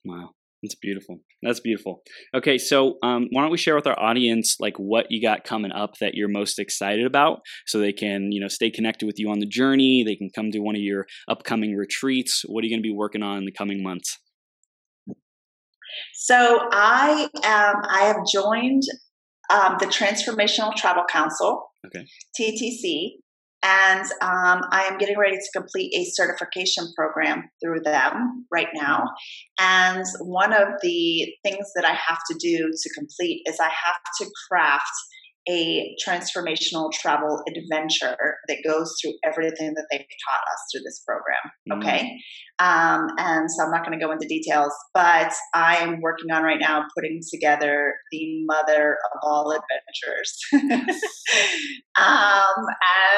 Wow. 0.05 0.29
That's 0.63 0.75
beautiful. 0.75 1.19
That's 1.43 1.59
beautiful. 1.59 2.01
Okay, 2.33 2.57
so 2.57 2.97
um, 3.03 3.27
why 3.31 3.43
don't 3.43 3.51
we 3.51 3.57
share 3.57 3.75
with 3.75 3.85
our 3.85 3.99
audience 3.99 4.55
like 4.59 4.75
what 4.77 5.05
you 5.11 5.21
got 5.21 5.43
coming 5.43 5.71
up 5.71 5.97
that 6.01 6.15
you're 6.15 6.27
most 6.27 6.57
excited 6.57 7.05
about, 7.05 7.41
so 7.67 7.79
they 7.79 7.93
can 7.93 8.31
you 8.31 8.41
know 8.41 8.47
stay 8.47 8.71
connected 8.71 9.05
with 9.05 9.19
you 9.19 9.29
on 9.29 9.39
the 9.39 9.45
journey. 9.45 10.03
They 10.03 10.15
can 10.15 10.29
come 10.33 10.51
to 10.51 10.59
one 10.59 10.75
of 10.75 10.81
your 10.81 11.05
upcoming 11.27 11.75
retreats. 11.75 12.43
What 12.47 12.63
are 12.63 12.67
you 12.67 12.73
going 12.73 12.81
to 12.81 12.89
be 12.89 12.95
working 12.95 13.21
on 13.21 13.37
in 13.37 13.45
the 13.45 13.51
coming 13.51 13.83
months? 13.83 14.17
So 16.13 16.59
I 16.71 17.29
um, 17.35 17.81
I 17.89 18.05
have 18.05 18.17
joined 18.31 18.83
um, 19.51 19.77
the 19.79 19.85
Transformational 19.85 20.75
Travel 20.75 21.03
Council, 21.09 21.67
okay. 21.85 22.05
TTC, 22.39 23.17
and 23.67 24.05
um, 24.21 24.61
I 24.71 24.87
am 24.89 24.97
getting 24.97 25.17
ready 25.17 25.35
to 25.35 25.59
complete 25.59 25.93
a 25.93 26.05
certification 26.05 26.85
program 26.95 27.49
through 27.61 27.81
them 27.81 28.45
right 28.51 28.69
now. 28.73 29.03
And 29.59 30.05
one 30.21 30.53
of 30.53 30.69
the 30.81 31.27
things 31.43 31.67
that 31.75 31.83
I 31.83 31.93
have 31.93 32.19
to 32.31 32.37
do 32.39 32.69
to 32.71 32.89
complete 32.97 33.41
is 33.45 33.59
I 33.59 33.65
have 33.65 34.01
to 34.19 34.31
craft 34.47 34.91
a 35.49 35.95
transformational 36.05 36.91
travel 36.91 37.41
adventure 37.47 38.17
that 38.47 38.57
goes 38.65 38.93
through 39.01 39.13
everything 39.23 39.73
that 39.75 39.87
they've 39.91 39.99
taught 39.99 40.41
us 40.41 40.61
through 40.71 40.81
this 40.83 41.03
program. 41.05 41.51
Mm. 41.69 41.77
Okay. 41.77 42.19
Um, 42.59 43.09
and 43.19 43.51
so 43.51 43.63
I'm 43.63 43.71
not 43.71 43.85
going 43.85 43.97
to 43.97 44.03
go 44.03 44.11
into 44.11 44.27
details, 44.27 44.73
but 44.93 45.31
I 45.53 45.77
am 45.77 46.01
working 46.01 46.31
on 46.31 46.41
right 46.41 46.59
now 46.59 46.85
putting 46.95 47.21
together 47.31 47.93
the 48.11 48.45
mother 48.45 48.97
of 49.13 49.19
all 49.21 49.51
adventures. 49.51 50.39
um, 51.99 52.65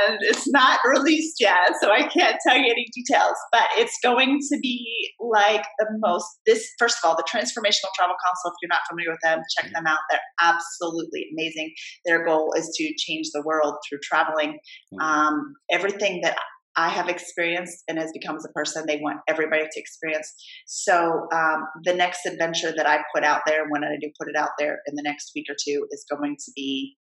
and 0.04 0.18
it's 0.22 0.50
not 0.50 0.82
released 0.86 1.38
yet, 1.40 1.72
so 1.80 1.90
I 1.90 2.04
can't 2.10 2.36
tell 2.46 2.58
you 2.58 2.70
any 2.70 2.88
details, 2.94 3.38
but 3.52 3.64
it's 3.78 3.98
going 4.04 4.40
to 4.52 4.60
be 4.60 5.10
like 5.22 5.64
the 5.80 5.88
most, 6.00 6.28
this, 6.46 6.68
first 6.78 6.98
of 7.02 7.10
all, 7.10 7.16
the 7.16 7.24
Transformational 7.24 7.96
Travel 7.96 8.16
Council, 8.26 8.52
if 8.52 8.56
you're 8.62 8.68
not 8.68 8.82
familiar 8.90 9.12
with 9.12 9.22
them, 9.24 9.40
check 9.58 9.72
them 9.72 9.88
out. 9.88 10.00
They're 10.10 10.20
absolutely 10.42 11.28
amazing. 11.32 11.72
Their 12.20 12.26
goal 12.26 12.54
is 12.58 12.70
to 12.76 12.94
change 12.98 13.28
the 13.34 13.42
world 13.44 13.76
through 13.88 14.00
traveling. 14.04 14.60
Mm. 14.94 15.02
Um, 15.02 15.54
everything 15.72 16.22
that 16.24 16.38
I 16.76 16.90
have 16.90 17.10
experienced 17.10 17.84
and 17.88 17.98
has 17.98 18.12
become 18.14 18.38
as 18.38 18.46
a 18.46 18.54
person 18.54 18.86
they 18.88 19.00
want 19.02 19.20
everybody 19.28 19.64
to 19.64 19.80
experience. 19.80 20.34
So 20.66 21.28
um, 21.34 21.64
the 21.84 21.94
next 21.94 22.26
adventure 22.26 22.72
that 22.76 22.88
I 22.88 23.00
put 23.14 23.24
out 23.24 23.42
there, 23.46 23.68
when 23.70 23.84
I 23.84 23.98
do 24.00 24.10
put 24.20 24.30
it 24.30 24.36
out 24.36 24.52
there 24.58 24.80
in 24.88 24.96
the 24.96 25.04
next 25.04 25.32
week 25.36 25.48
or 25.50 25.56
two, 25.56 25.86
is 25.92 26.06
going 26.10 26.38
to 26.38 26.52
be 26.56 26.96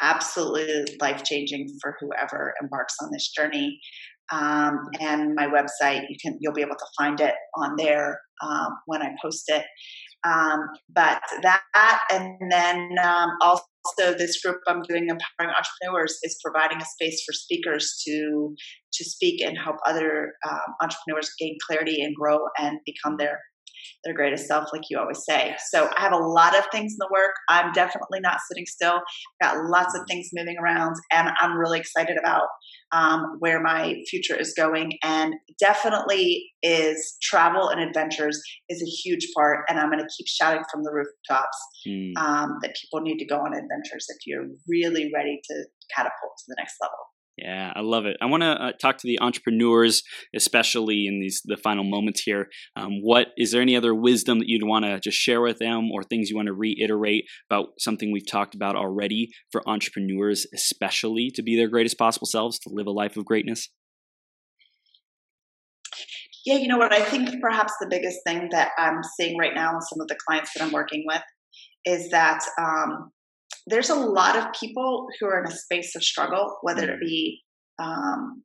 absolutely 0.00 0.96
life 1.00 1.24
changing 1.24 1.68
for 1.80 1.96
whoever 2.00 2.54
embarks 2.62 2.96
on 3.02 3.10
this 3.12 3.30
journey. 3.30 3.80
Um, 4.32 4.78
and 5.00 5.34
my 5.34 5.46
website, 5.46 6.02
you 6.08 6.16
can 6.22 6.38
you'll 6.40 6.54
be 6.54 6.62
able 6.62 6.76
to 6.76 6.86
find 6.96 7.20
it 7.20 7.34
on 7.56 7.76
there 7.76 8.20
um, 8.42 8.68
when 8.86 9.02
I 9.02 9.10
post 9.22 9.44
it. 9.48 9.64
Um, 10.24 10.60
but 10.94 11.20
that, 11.42 12.00
and 12.10 12.36
then 12.50 12.96
um, 13.02 13.30
also 13.84 14.16
this 14.16 14.42
group 14.42 14.58
I'm 14.66 14.82
doing, 14.82 15.08
empowering 15.08 15.54
entrepreneurs, 15.54 16.18
is 16.22 16.38
providing 16.42 16.80
a 16.80 16.84
space 16.84 17.22
for 17.26 17.32
speakers 17.32 18.00
to 18.06 18.54
to 18.94 19.04
speak 19.04 19.40
and 19.40 19.58
help 19.58 19.76
other 19.86 20.34
um, 20.48 20.74
entrepreneurs 20.80 21.30
gain 21.38 21.56
clarity 21.66 22.02
and 22.02 22.14
grow 22.14 22.38
and 22.58 22.78
become 22.86 23.16
their 23.18 23.40
their 24.04 24.14
greatest 24.14 24.46
self, 24.46 24.68
like 24.72 24.82
you 24.90 24.98
always 24.98 25.22
say. 25.28 25.54
So 25.70 25.88
I 25.96 26.00
have 26.00 26.12
a 26.12 26.16
lot 26.16 26.56
of 26.56 26.64
things 26.72 26.92
in 26.92 26.98
the 26.98 27.08
work. 27.12 27.32
I'm 27.48 27.72
definitely 27.72 28.20
not 28.20 28.38
sitting 28.48 28.66
still. 28.66 29.00
I've 29.42 29.54
got 29.54 29.70
lots 29.70 29.94
of 29.94 30.02
things 30.08 30.28
moving 30.32 30.56
around, 30.62 30.94
and 31.12 31.30
I'm 31.40 31.56
really 31.56 31.78
excited 31.78 32.16
about 32.18 32.48
um, 32.92 33.36
where 33.40 33.60
my 33.60 33.96
future 34.08 34.36
is 34.36 34.54
going. 34.56 34.92
And 35.02 35.34
definitely 35.58 36.46
is 36.62 37.16
travel 37.22 37.68
and 37.68 37.80
adventures 37.80 38.40
is 38.68 38.82
a 38.82 38.86
huge 38.86 39.28
part. 39.36 39.64
And 39.68 39.78
I'm 39.78 39.90
going 39.90 40.00
to 40.00 40.08
keep 40.16 40.26
shouting 40.26 40.62
from 40.72 40.82
the 40.82 40.92
rooftops 40.92 41.58
mm. 41.86 42.12
um, 42.16 42.58
that 42.62 42.74
people 42.80 43.00
need 43.00 43.18
to 43.18 43.26
go 43.26 43.36
on 43.36 43.52
adventures 43.52 44.06
if 44.08 44.18
you're 44.26 44.46
really 44.68 45.10
ready 45.14 45.40
to 45.50 45.64
catapult 45.94 46.32
to 46.38 46.44
the 46.48 46.56
next 46.58 46.76
level. 46.80 46.96
Yeah, 47.36 47.72
I 47.74 47.80
love 47.80 48.06
it. 48.06 48.16
I 48.20 48.26
want 48.26 48.44
to 48.44 48.50
uh, 48.50 48.72
talk 48.80 48.98
to 48.98 49.08
the 49.08 49.20
entrepreneurs, 49.20 50.04
especially 50.36 51.06
in 51.06 51.18
these 51.18 51.42
the 51.44 51.56
final 51.56 51.82
moments 51.82 52.22
here. 52.22 52.48
Um, 52.76 53.00
what 53.02 53.28
is 53.36 53.50
there 53.50 53.60
any 53.60 53.76
other 53.76 53.92
wisdom 53.92 54.38
that 54.38 54.48
you'd 54.48 54.62
want 54.62 54.84
to 54.84 55.00
just 55.00 55.18
share 55.18 55.40
with 55.40 55.58
them, 55.58 55.90
or 55.90 56.04
things 56.04 56.30
you 56.30 56.36
want 56.36 56.46
to 56.46 56.54
reiterate 56.54 57.24
about 57.50 57.70
something 57.78 58.12
we've 58.12 58.30
talked 58.30 58.54
about 58.54 58.76
already 58.76 59.30
for 59.50 59.68
entrepreneurs, 59.68 60.46
especially 60.54 61.30
to 61.34 61.42
be 61.42 61.56
their 61.56 61.68
greatest 61.68 61.98
possible 61.98 62.26
selves, 62.26 62.58
to 62.60 62.70
live 62.72 62.86
a 62.86 62.92
life 62.92 63.16
of 63.16 63.24
greatness? 63.24 63.68
Yeah, 66.46 66.56
you 66.56 66.68
know 66.68 66.78
what? 66.78 66.92
I 66.92 67.02
think 67.02 67.30
perhaps 67.40 67.72
the 67.80 67.88
biggest 67.88 68.18
thing 68.24 68.48
that 68.52 68.70
I'm 68.78 69.00
seeing 69.18 69.36
right 69.38 69.54
now 69.54 69.74
in 69.74 69.80
some 69.80 70.00
of 70.00 70.06
the 70.08 70.16
clients 70.28 70.52
that 70.54 70.62
I'm 70.62 70.72
working 70.72 71.02
with 71.06 71.22
is 71.84 72.10
that 72.10 72.44
um, 72.60 73.10
there's 73.66 73.90
a 73.90 73.94
lot 73.94 74.36
of 74.36 74.52
people 74.58 75.06
who 75.18 75.26
are 75.26 75.42
in 75.42 75.50
a 75.50 75.54
space 75.54 75.96
of 75.96 76.04
struggle, 76.04 76.58
whether 76.62 76.90
it 76.90 77.00
be 77.00 77.40
um, 77.78 78.42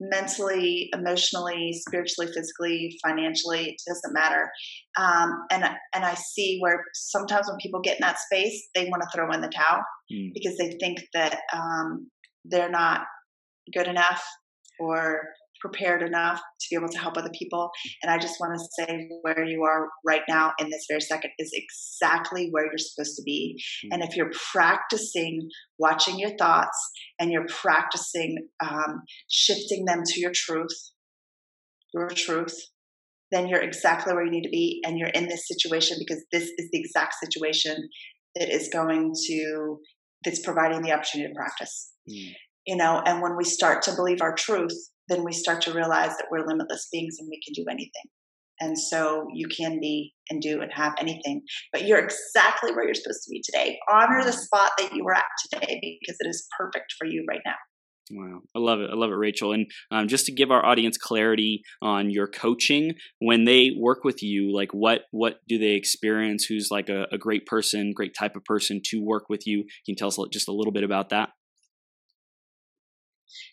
mentally, 0.00 0.90
emotionally, 0.94 1.72
spiritually, 1.86 2.30
physically, 2.34 2.98
financially. 3.04 3.70
It 3.70 3.82
doesn't 3.86 4.12
matter. 4.12 4.50
Um, 4.98 5.32
and 5.50 5.64
and 5.94 6.04
I 6.04 6.14
see 6.14 6.58
where 6.60 6.84
sometimes 6.94 7.46
when 7.48 7.58
people 7.60 7.80
get 7.80 7.96
in 7.96 8.02
that 8.02 8.18
space, 8.18 8.68
they 8.74 8.88
want 8.88 9.02
to 9.02 9.08
throw 9.14 9.30
in 9.32 9.40
the 9.40 9.48
towel 9.48 9.82
mm. 10.12 10.30
because 10.34 10.56
they 10.56 10.76
think 10.80 11.04
that 11.14 11.40
um, 11.52 12.10
they're 12.44 12.70
not 12.70 13.02
good 13.72 13.86
enough 13.86 14.24
or 14.78 15.22
prepared 15.60 16.02
enough 16.02 16.38
to 16.38 16.66
be 16.70 16.76
able 16.76 16.88
to 16.88 16.98
help 16.98 17.16
other 17.16 17.30
people. 17.38 17.70
And 18.02 18.10
I 18.10 18.18
just 18.18 18.40
want 18.40 18.58
to 18.58 18.84
say 18.84 19.08
where 19.22 19.44
you 19.44 19.62
are 19.64 19.88
right 20.04 20.22
now 20.28 20.52
in 20.58 20.70
this 20.70 20.86
very 20.88 21.00
second 21.00 21.30
is 21.38 21.50
exactly 21.52 22.48
where 22.50 22.64
you're 22.64 22.78
supposed 22.78 23.16
to 23.16 23.22
be. 23.22 23.56
Mm-hmm. 23.84 23.92
And 23.92 24.02
if 24.02 24.16
you're 24.16 24.32
practicing 24.52 25.48
watching 25.78 26.18
your 26.18 26.36
thoughts 26.36 26.78
and 27.18 27.30
you're 27.30 27.46
practicing 27.48 28.48
um, 28.64 29.02
shifting 29.30 29.84
them 29.84 30.02
to 30.04 30.20
your 30.20 30.32
truth, 30.34 30.90
your 31.92 32.08
truth, 32.08 32.56
then 33.30 33.48
you're 33.48 33.62
exactly 33.62 34.12
where 34.12 34.24
you 34.24 34.30
need 34.30 34.42
to 34.42 34.50
be. 34.50 34.80
And 34.84 34.98
you're 34.98 35.08
in 35.08 35.28
this 35.28 35.46
situation 35.46 35.96
because 35.98 36.22
this 36.32 36.44
is 36.58 36.68
the 36.72 36.80
exact 36.80 37.14
situation 37.22 37.76
that 38.36 38.48
is 38.48 38.68
going 38.72 39.12
to, 39.26 39.78
that's 40.24 40.40
providing 40.40 40.82
the 40.82 40.92
opportunity 40.92 41.32
to 41.32 41.36
practice. 41.36 41.92
Mm. 42.08 42.32
You 42.66 42.76
know, 42.76 43.02
and 43.04 43.22
when 43.22 43.36
we 43.36 43.44
start 43.44 43.82
to 43.82 43.94
believe 43.94 44.20
our 44.20 44.34
truth, 44.34 44.74
then 45.10 45.24
we 45.24 45.32
start 45.32 45.60
to 45.62 45.74
realize 45.74 46.16
that 46.16 46.26
we're 46.30 46.46
limitless 46.46 46.88
beings 46.90 47.16
and 47.18 47.28
we 47.28 47.40
can 47.44 47.52
do 47.52 47.68
anything. 47.68 48.08
And 48.60 48.78
so 48.78 49.26
you 49.34 49.48
can 49.48 49.80
be 49.80 50.12
and 50.28 50.40
do 50.40 50.60
and 50.60 50.70
have 50.72 50.92
anything, 50.98 51.42
but 51.72 51.86
you're 51.86 51.98
exactly 51.98 52.72
where 52.72 52.84
you're 52.84 52.94
supposed 52.94 53.24
to 53.24 53.30
be 53.30 53.42
today. 53.42 53.78
Honor 53.90 54.22
the 54.22 54.32
spot 54.32 54.72
that 54.78 54.92
you 54.94 55.02
were 55.02 55.14
at 55.14 55.24
today 55.50 55.98
because 56.00 56.16
it 56.20 56.28
is 56.28 56.46
perfect 56.58 56.94
for 56.98 57.06
you 57.06 57.24
right 57.28 57.40
now. 57.44 57.54
Wow, 58.12 58.40
I 58.54 58.58
love 58.58 58.80
it. 58.80 58.90
I 58.90 58.96
love 58.96 59.10
it, 59.10 59.14
Rachel. 59.14 59.52
And 59.52 59.66
um, 59.90 60.08
just 60.08 60.26
to 60.26 60.32
give 60.32 60.50
our 60.50 60.64
audience 60.64 60.98
clarity 60.98 61.62
on 61.80 62.10
your 62.10 62.26
coaching, 62.26 62.94
when 63.20 63.44
they 63.44 63.70
work 63.76 64.02
with 64.04 64.22
you, 64.22 64.52
like 64.52 64.72
what 64.72 65.02
what 65.12 65.36
do 65.48 65.58
they 65.58 65.74
experience? 65.74 66.44
Who's 66.44 66.68
like 66.70 66.88
a, 66.88 67.06
a 67.12 67.18
great 67.18 67.46
person, 67.46 67.92
great 67.94 68.12
type 68.18 68.34
of 68.36 68.44
person 68.44 68.80
to 68.86 69.00
work 69.00 69.28
with 69.28 69.46
you? 69.46 69.62
Can 69.62 69.92
you 69.92 69.96
tell 69.96 70.08
us 70.08 70.18
just 70.32 70.48
a 70.48 70.52
little 70.52 70.72
bit 70.72 70.82
about 70.82 71.10
that? 71.10 71.30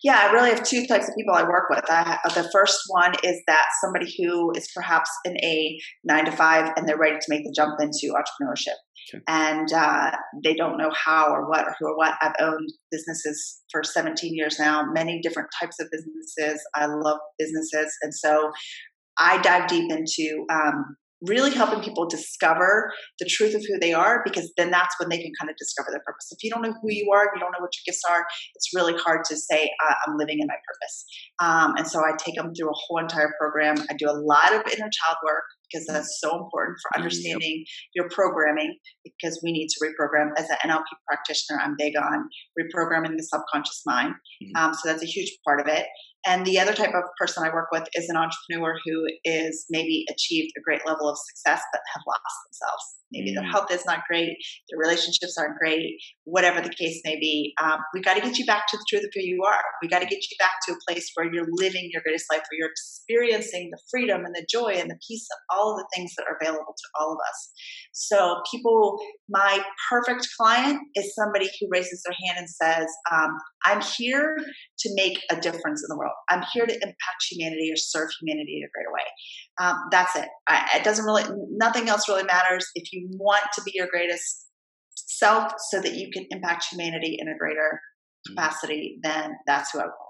Yeah, 0.04 0.28
I 0.28 0.32
really 0.32 0.50
have 0.50 0.64
two 0.64 0.86
types 0.88 1.08
of 1.08 1.16
people 1.16 1.34
I 1.34 1.44
work 1.44 1.70
with. 1.70 1.84
I, 1.90 2.18
the 2.36 2.50
first 2.52 2.80
one 2.88 3.14
is 3.24 3.42
that 3.48 3.66
somebody 3.84 4.14
who 4.18 4.52
is 4.56 4.70
perhaps 4.76 5.10
in 5.26 5.38
a 5.44 5.80
nine 6.04 6.26
to 6.26 6.32
five 6.32 6.72
and 6.76 6.88
they're 6.88 6.98
ready 6.98 7.18
to 7.18 7.26
make 7.30 7.44
the 7.44 7.54
jump 7.56 7.80
into 7.80 8.14
entrepreneurship. 8.14 8.76
Okay. 9.14 9.24
And 9.28 9.72
uh, 9.72 10.12
they 10.44 10.54
don't 10.54 10.78
know 10.78 10.92
how 10.92 11.32
or 11.32 11.48
what 11.50 11.66
or 11.66 11.76
who 11.80 11.88
or 11.88 11.98
what. 11.98 12.16
I've 12.22 12.36
owned 12.40 12.70
businesses 12.92 13.62
for 13.72 13.84
17 13.84 14.36
years 14.36 14.60
now, 14.60 14.86
many 14.94 15.22
different 15.22 15.50
types 15.60 15.78
of 15.80 15.88
businesses. 15.92 16.62
I 16.76 16.88
love 16.88 17.18
businesses. 17.40 17.96
And 18.02 18.14
so 18.14 18.52
I 19.18 19.42
dive 19.42 19.68
deep 19.68 19.92
into 19.92 20.46
um, 20.52 20.98
really 21.22 21.52
helping 21.52 21.82
people 21.82 22.08
discover 22.08 22.92
the 23.20 23.26
truth 23.26 23.56
of 23.56 23.62
who 23.68 23.80
they 23.80 23.94
are 23.94 24.22
because 24.24 24.52
then 24.58 24.70
that's 24.70 24.96
when 25.00 25.10
they 25.10 25.18
can 25.18 25.32
kind 25.40 25.50
of 25.50 25.58
discover 25.58 25.90
their 25.92 26.04
purpose. 26.06 26.32
If 26.32 26.44
you 26.44 26.52
don't 26.52 26.62
know 26.62 26.74
who 26.82 26.90
you 26.90 27.12
are, 27.14 27.26
you 27.34 27.40
don't 27.40 27.52
know 27.52 27.60
what 27.60 27.72
your 27.74 27.92
gifts 27.92 28.04
are, 28.10 28.26
it's 28.56 28.74
really 28.76 28.94
hard 28.98 29.26
to 29.26 29.36
say, 29.36 29.70
I'm 30.06 30.18
living 30.18 30.40
in 30.40 30.48
my 30.48 30.56
purpose. 30.68 31.06
Um, 31.40 31.76
and 31.78 31.88
so 31.88 32.00
I 32.00 32.16
take 32.18 32.36
them 32.36 32.54
through 32.54 32.70
a 32.70 32.78
whole 32.88 33.00
entire 33.00 33.34
program. 33.40 33.78
I 33.90 33.96
do 33.98 34.10
a 34.10 34.14
lot 34.14 34.54
of 34.54 34.62
inner 34.72 34.90
child 34.90 35.18
work 35.26 35.44
because 35.72 35.86
that's 35.88 36.20
so 36.22 36.38
important 36.44 36.78
for 36.82 36.98
understanding 36.98 37.64
yep. 37.66 37.68
your 37.96 38.10
programming 38.10 38.78
because 39.04 39.40
we 39.44 39.52
need 39.52 39.68
to 39.70 39.86
reprogram. 39.86 40.32
As 40.38 40.50
an 40.50 40.58
NLP 40.70 40.86
practitioner, 41.08 41.60
I'm 41.62 41.76
big 41.78 41.94
on 41.98 42.30
reprogramming 42.60 43.18
the 43.18 43.24
subconscious 43.24 43.84
mind. 43.86 44.14
Mm-hmm. 44.44 44.64
Um, 44.64 44.74
so 44.74 44.90
that's 44.90 45.04
a 45.04 45.08
huge 45.08 45.32
part 45.46 45.60
of 45.60 45.68
it. 45.68 45.88
And 46.26 46.46
the 46.46 46.60
other 46.60 46.74
type 46.74 46.94
of 46.94 47.04
person 47.18 47.44
I 47.46 47.54
work 47.54 47.70
with 47.72 47.88
is 47.94 48.10
an 48.10 48.18
entrepreneur 48.18 48.78
who 48.86 49.08
is 49.24 49.66
maybe 49.70 50.06
achieved 50.10 50.52
a 50.58 50.62
great 50.62 50.86
level 50.86 51.10
of 51.10 51.18
success 51.18 51.62
but 51.72 51.82
have 51.94 52.02
lost 52.06 52.36
themselves. 52.48 52.84
Maybe 53.12 53.32
mm. 53.32 53.36
their 53.36 53.50
health 53.50 53.72
is 53.72 53.86
not 53.86 54.00
great, 54.10 54.36
their 54.70 54.78
relationships 54.78 55.38
aren't 55.40 55.58
great, 55.58 55.96
whatever 56.26 56.60
the 56.60 56.74
case 56.74 57.00
may 57.06 57.16
be. 57.16 57.54
Um, 57.64 57.80
we 57.94 58.02
got 58.02 58.16
to 58.16 58.22
get 58.22 58.38
you 58.38 58.46
back 58.46 58.68
to 58.68 58.78
the 58.78 58.84
truth 58.90 59.06
of 59.06 59.12
who 59.16 59.22
you 59.22 59.42
are. 59.48 59.64
We 59.82 59.88
got 59.88 60.00
to 60.00 60.06
get 60.06 60.20
you 60.20 60.36
back 60.38 60.52
to 60.68 60.74
a 60.74 60.78
place 60.86 61.10
where 61.16 61.32
you're 61.32 61.48
living 61.50 61.90
your 61.94 62.02
greatest 62.02 62.26
life, 62.30 62.42
where 62.42 62.60
you're 62.60 62.72
experiencing 62.72 63.70
the 63.72 63.80
freedom 63.90 64.26
and 64.26 64.36
the 64.36 64.46
joy 64.52 64.74
and 64.76 64.90
the 64.90 65.00
peace 65.08 65.28
of 65.32 65.40
all 65.56 65.57
of 65.62 65.78
the 65.78 65.88
things 65.96 66.14
that 66.18 66.26
are 66.28 66.38
available 66.40 66.74
to 66.78 66.88
all 67.00 67.12
of 67.12 67.18
us. 67.30 67.52
So, 67.94 68.42
people, 68.52 68.98
my 69.30 69.64
perfect 69.90 70.28
client 70.40 70.80
is 70.96 71.14
somebody 71.16 71.50
who 71.60 71.68
raises 71.70 72.04
their 72.04 72.16
hand 72.26 72.40
and 72.40 72.50
says, 72.50 72.88
um, 73.12 73.38
I'm 73.66 73.82
here 73.82 74.36
to 74.80 74.90
make 74.96 75.20
a 75.32 75.36
difference 75.36 75.84
in 75.84 75.90
the 75.90 75.98
world. 75.98 76.14
I'm 76.30 76.44
here 76.54 76.66
to 76.66 76.74
impact 76.74 77.26
humanity 77.30 77.72
or 77.72 77.78
serve 77.78 78.10
humanity 78.20 78.60
in 78.62 78.68
a 78.68 78.72
greater 78.74 78.94
way. 78.94 79.08
Um, 79.60 79.84
that's 79.92 80.16
it. 80.16 80.30
I, 80.48 80.78
it 80.78 80.84
doesn't 80.84 81.06
really, 81.06 81.24
nothing 81.52 81.90
else 81.90 82.08
really 82.08 82.24
matters. 82.24 82.66
If 82.76 82.94
you 82.94 83.08
want 83.12 83.44
to 83.56 83.62
be 83.64 83.72
your 83.74 83.88
greatest 83.88 84.48
self 84.96 85.54
so 85.70 85.82
that 85.82 85.96
you 85.96 86.10
can 86.12 86.26
impact 86.30 86.66
humanity 86.72 87.18
in 87.20 87.28
a 87.28 87.38
greater 87.38 87.82
mm. 88.30 88.36
capacity, 88.36 89.00
then 89.04 89.32
that's 89.46 89.72
who 89.72 89.80
I 89.80 89.86
want 89.86 90.07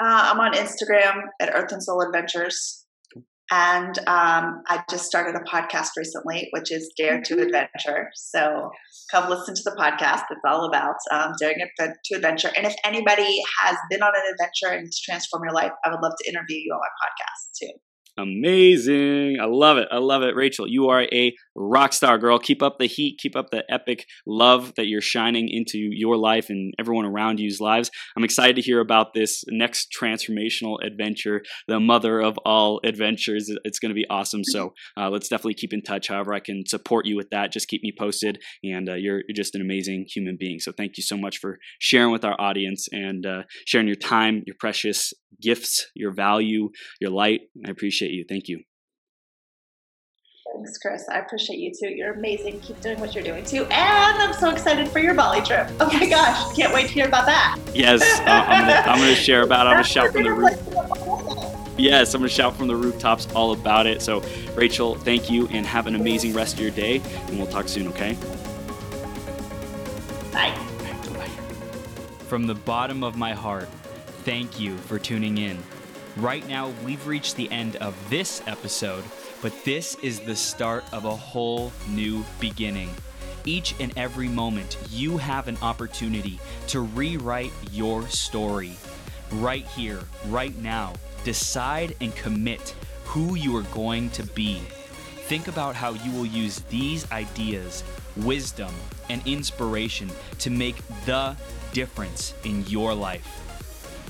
Uh, 0.00 0.30
I'm 0.32 0.40
on 0.40 0.54
Instagram 0.54 1.24
at 1.40 1.50
Earth 1.54 1.70
and 1.72 1.82
Soul 1.82 2.00
Adventures. 2.02 2.81
And 3.52 3.98
um, 4.06 4.62
I 4.68 4.82
just 4.88 5.04
started 5.04 5.34
a 5.34 5.44
podcast 5.44 5.90
recently, 5.98 6.48
which 6.52 6.72
is 6.72 6.90
Dare 6.96 7.20
to 7.20 7.34
mm-hmm. 7.34 7.42
Adventure. 7.42 8.08
So 8.14 8.70
come 9.10 9.28
listen 9.28 9.54
to 9.54 9.62
the 9.62 9.76
podcast. 9.78 10.22
It's 10.30 10.40
all 10.46 10.64
about 10.64 10.96
um, 11.10 11.34
daring 11.38 11.58
to 11.78 12.14
adventure. 12.14 12.50
And 12.56 12.66
if 12.66 12.74
anybody 12.82 13.42
has 13.60 13.76
been 13.90 14.02
on 14.02 14.12
an 14.16 14.22
adventure 14.32 14.74
and 14.74 14.86
it's 14.86 15.02
transformed 15.02 15.44
your 15.44 15.52
life, 15.52 15.72
I 15.84 15.90
would 15.90 16.00
love 16.00 16.14
to 16.22 16.28
interview 16.30 16.56
you 16.64 16.72
on 16.72 16.80
my 16.80 16.88
podcast 17.04 17.58
too. 17.60 17.91
Amazing. 18.18 19.38
I 19.40 19.46
love 19.46 19.78
it. 19.78 19.88
I 19.90 19.96
love 19.96 20.22
it. 20.22 20.36
Rachel, 20.36 20.68
you 20.68 20.88
are 20.88 21.04
a 21.12 21.34
rock 21.54 21.94
star 21.94 22.18
girl. 22.18 22.38
Keep 22.38 22.62
up 22.62 22.78
the 22.78 22.86
heat. 22.86 23.18
Keep 23.18 23.36
up 23.36 23.50
the 23.50 23.64
epic 23.70 24.06
love 24.26 24.74
that 24.76 24.86
you're 24.86 25.00
shining 25.00 25.48
into 25.48 25.78
your 25.78 26.18
life 26.18 26.50
and 26.50 26.74
everyone 26.78 27.06
around 27.06 27.40
you's 27.40 27.58
lives. 27.58 27.90
I'm 28.14 28.24
excited 28.24 28.56
to 28.56 28.62
hear 28.62 28.80
about 28.80 29.14
this 29.14 29.44
next 29.48 29.96
transformational 29.98 30.76
adventure, 30.84 31.42
the 31.68 31.80
mother 31.80 32.20
of 32.20 32.38
all 32.44 32.80
adventures. 32.84 33.50
It's 33.64 33.78
going 33.78 33.90
to 33.90 33.94
be 33.94 34.06
awesome. 34.10 34.44
So 34.44 34.74
uh, 34.96 35.08
let's 35.08 35.28
definitely 35.28 35.54
keep 35.54 35.72
in 35.72 35.80
touch. 35.80 36.08
However, 36.08 36.34
I 36.34 36.40
can 36.40 36.64
support 36.66 37.06
you 37.06 37.16
with 37.16 37.30
that. 37.30 37.50
Just 37.50 37.68
keep 37.68 37.82
me 37.82 37.94
posted. 37.98 38.38
And 38.62 38.90
uh, 38.90 38.94
you're, 38.94 39.22
just 39.34 39.54
an 39.54 39.62
amazing 39.62 40.04
human 40.12 40.36
being. 40.38 40.58
So 40.58 40.72
thank 40.72 40.98
you 40.98 41.02
so 41.02 41.16
much 41.16 41.38
for 41.38 41.58
sharing 41.78 42.12
with 42.12 42.24
our 42.24 42.38
audience 42.38 42.86
and 42.92 43.24
uh, 43.24 43.42
sharing 43.66 43.86
your 43.86 43.96
time, 43.96 44.42
your 44.46 44.56
precious 44.60 45.14
gifts, 45.40 45.86
your 45.94 46.12
value, 46.12 46.68
your 47.00 47.10
light. 47.10 47.42
I 47.66 47.70
appreciate 47.70 48.01
you. 48.10 48.24
Thank 48.28 48.48
you. 48.48 48.62
Thanks, 50.54 50.78
Chris. 50.78 51.08
I 51.08 51.18
appreciate 51.18 51.58
you 51.58 51.72
too. 51.78 51.88
You're 51.88 52.12
amazing. 52.12 52.60
Keep 52.60 52.80
doing 52.80 53.00
what 53.00 53.14
you're 53.14 53.24
doing 53.24 53.44
too. 53.44 53.64
And 53.64 54.22
I'm 54.22 54.32
so 54.34 54.50
excited 54.50 54.88
for 54.88 54.98
your 54.98 55.14
Bali 55.14 55.40
trip. 55.42 55.68
Oh 55.80 55.86
my 55.92 56.06
gosh, 56.06 56.54
can't 56.54 56.74
wait 56.74 56.88
to 56.88 56.92
hear 56.92 57.06
about 57.06 57.26
that. 57.26 57.58
Yes, 57.74 58.02
uh, 58.20 58.24
I'm, 58.24 58.66
gonna, 58.66 58.80
I'm 58.90 58.98
gonna 58.98 59.14
share 59.14 59.42
about 59.42 59.66
it. 59.66 59.70
I'm 59.70 59.74
gonna 59.76 59.84
shout 59.84 60.12
from 60.12 60.24
the 60.24 60.32
roof. 60.32 61.78
Yes, 61.78 62.12
I'm 62.14 62.20
gonna 62.20 62.28
shout 62.28 62.54
from 62.54 62.68
the 62.68 62.76
rooftops 62.76 63.26
all 63.34 63.52
about 63.52 63.86
it. 63.86 64.02
So, 64.02 64.22
Rachel, 64.54 64.94
thank 64.94 65.30
you 65.30 65.48
and 65.48 65.64
have 65.64 65.86
an 65.86 65.94
amazing 65.94 66.34
rest 66.34 66.54
of 66.54 66.60
your 66.60 66.70
day. 66.70 67.00
And 67.28 67.38
we'll 67.38 67.46
talk 67.46 67.66
soon, 67.66 67.88
okay? 67.88 68.16
Bye. 70.32 70.54
Bye. 71.14 71.28
From 72.28 72.46
the 72.46 72.54
bottom 72.54 73.02
of 73.02 73.16
my 73.16 73.32
heart, 73.32 73.68
thank 74.24 74.60
you 74.60 74.76
for 74.76 74.98
tuning 74.98 75.38
in. 75.38 75.58
Right 76.16 76.46
now, 76.46 76.70
we've 76.84 77.06
reached 77.06 77.36
the 77.36 77.50
end 77.50 77.76
of 77.76 77.96
this 78.10 78.42
episode, 78.46 79.02
but 79.40 79.64
this 79.64 79.94
is 80.02 80.20
the 80.20 80.36
start 80.36 80.84
of 80.92 81.06
a 81.06 81.16
whole 81.16 81.72
new 81.88 82.22
beginning. 82.38 82.90
Each 83.46 83.74
and 83.80 83.96
every 83.96 84.28
moment, 84.28 84.76
you 84.90 85.16
have 85.16 85.48
an 85.48 85.56
opportunity 85.62 86.38
to 86.68 86.80
rewrite 86.80 87.52
your 87.70 88.06
story. 88.08 88.76
Right 89.32 89.66
here, 89.68 90.00
right 90.26 90.56
now, 90.58 90.92
decide 91.24 91.96
and 92.02 92.14
commit 92.14 92.74
who 93.04 93.34
you 93.34 93.56
are 93.56 93.62
going 93.74 94.10
to 94.10 94.22
be. 94.22 94.60
Think 95.28 95.48
about 95.48 95.74
how 95.74 95.94
you 95.94 96.12
will 96.12 96.26
use 96.26 96.60
these 96.68 97.10
ideas, 97.10 97.84
wisdom, 98.18 98.74
and 99.08 99.26
inspiration 99.26 100.10
to 100.40 100.50
make 100.50 100.76
the 101.06 101.34
difference 101.72 102.34
in 102.44 102.66
your 102.66 102.92
life. 102.92 103.38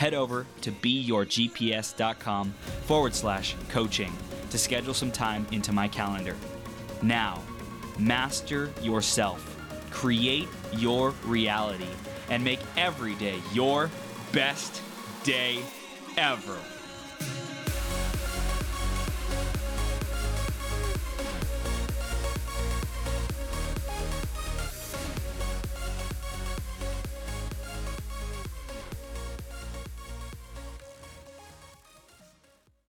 head 0.00 0.14
over 0.14 0.46
to 0.62 0.72
beyourgps.com 0.72 2.54
forward 2.86 3.14
slash 3.14 3.54
coaching 3.68 4.10
to 4.48 4.56
schedule 4.56 4.94
some 4.94 5.12
time 5.12 5.46
into 5.52 5.74
my 5.74 5.86
calendar. 5.86 6.34
Now, 7.02 7.42
master 7.98 8.72
yourself, 8.80 9.44
create 9.90 10.48
your 10.72 11.10
reality, 11.22 11.90
and 12.30 12.42
make 12.42 12.60
every 12.78 13.14
day 13.16 13.42
your 13.52 13.90
best 14.32 14.80
day 15.22 15.58
ever. 16.16 16.56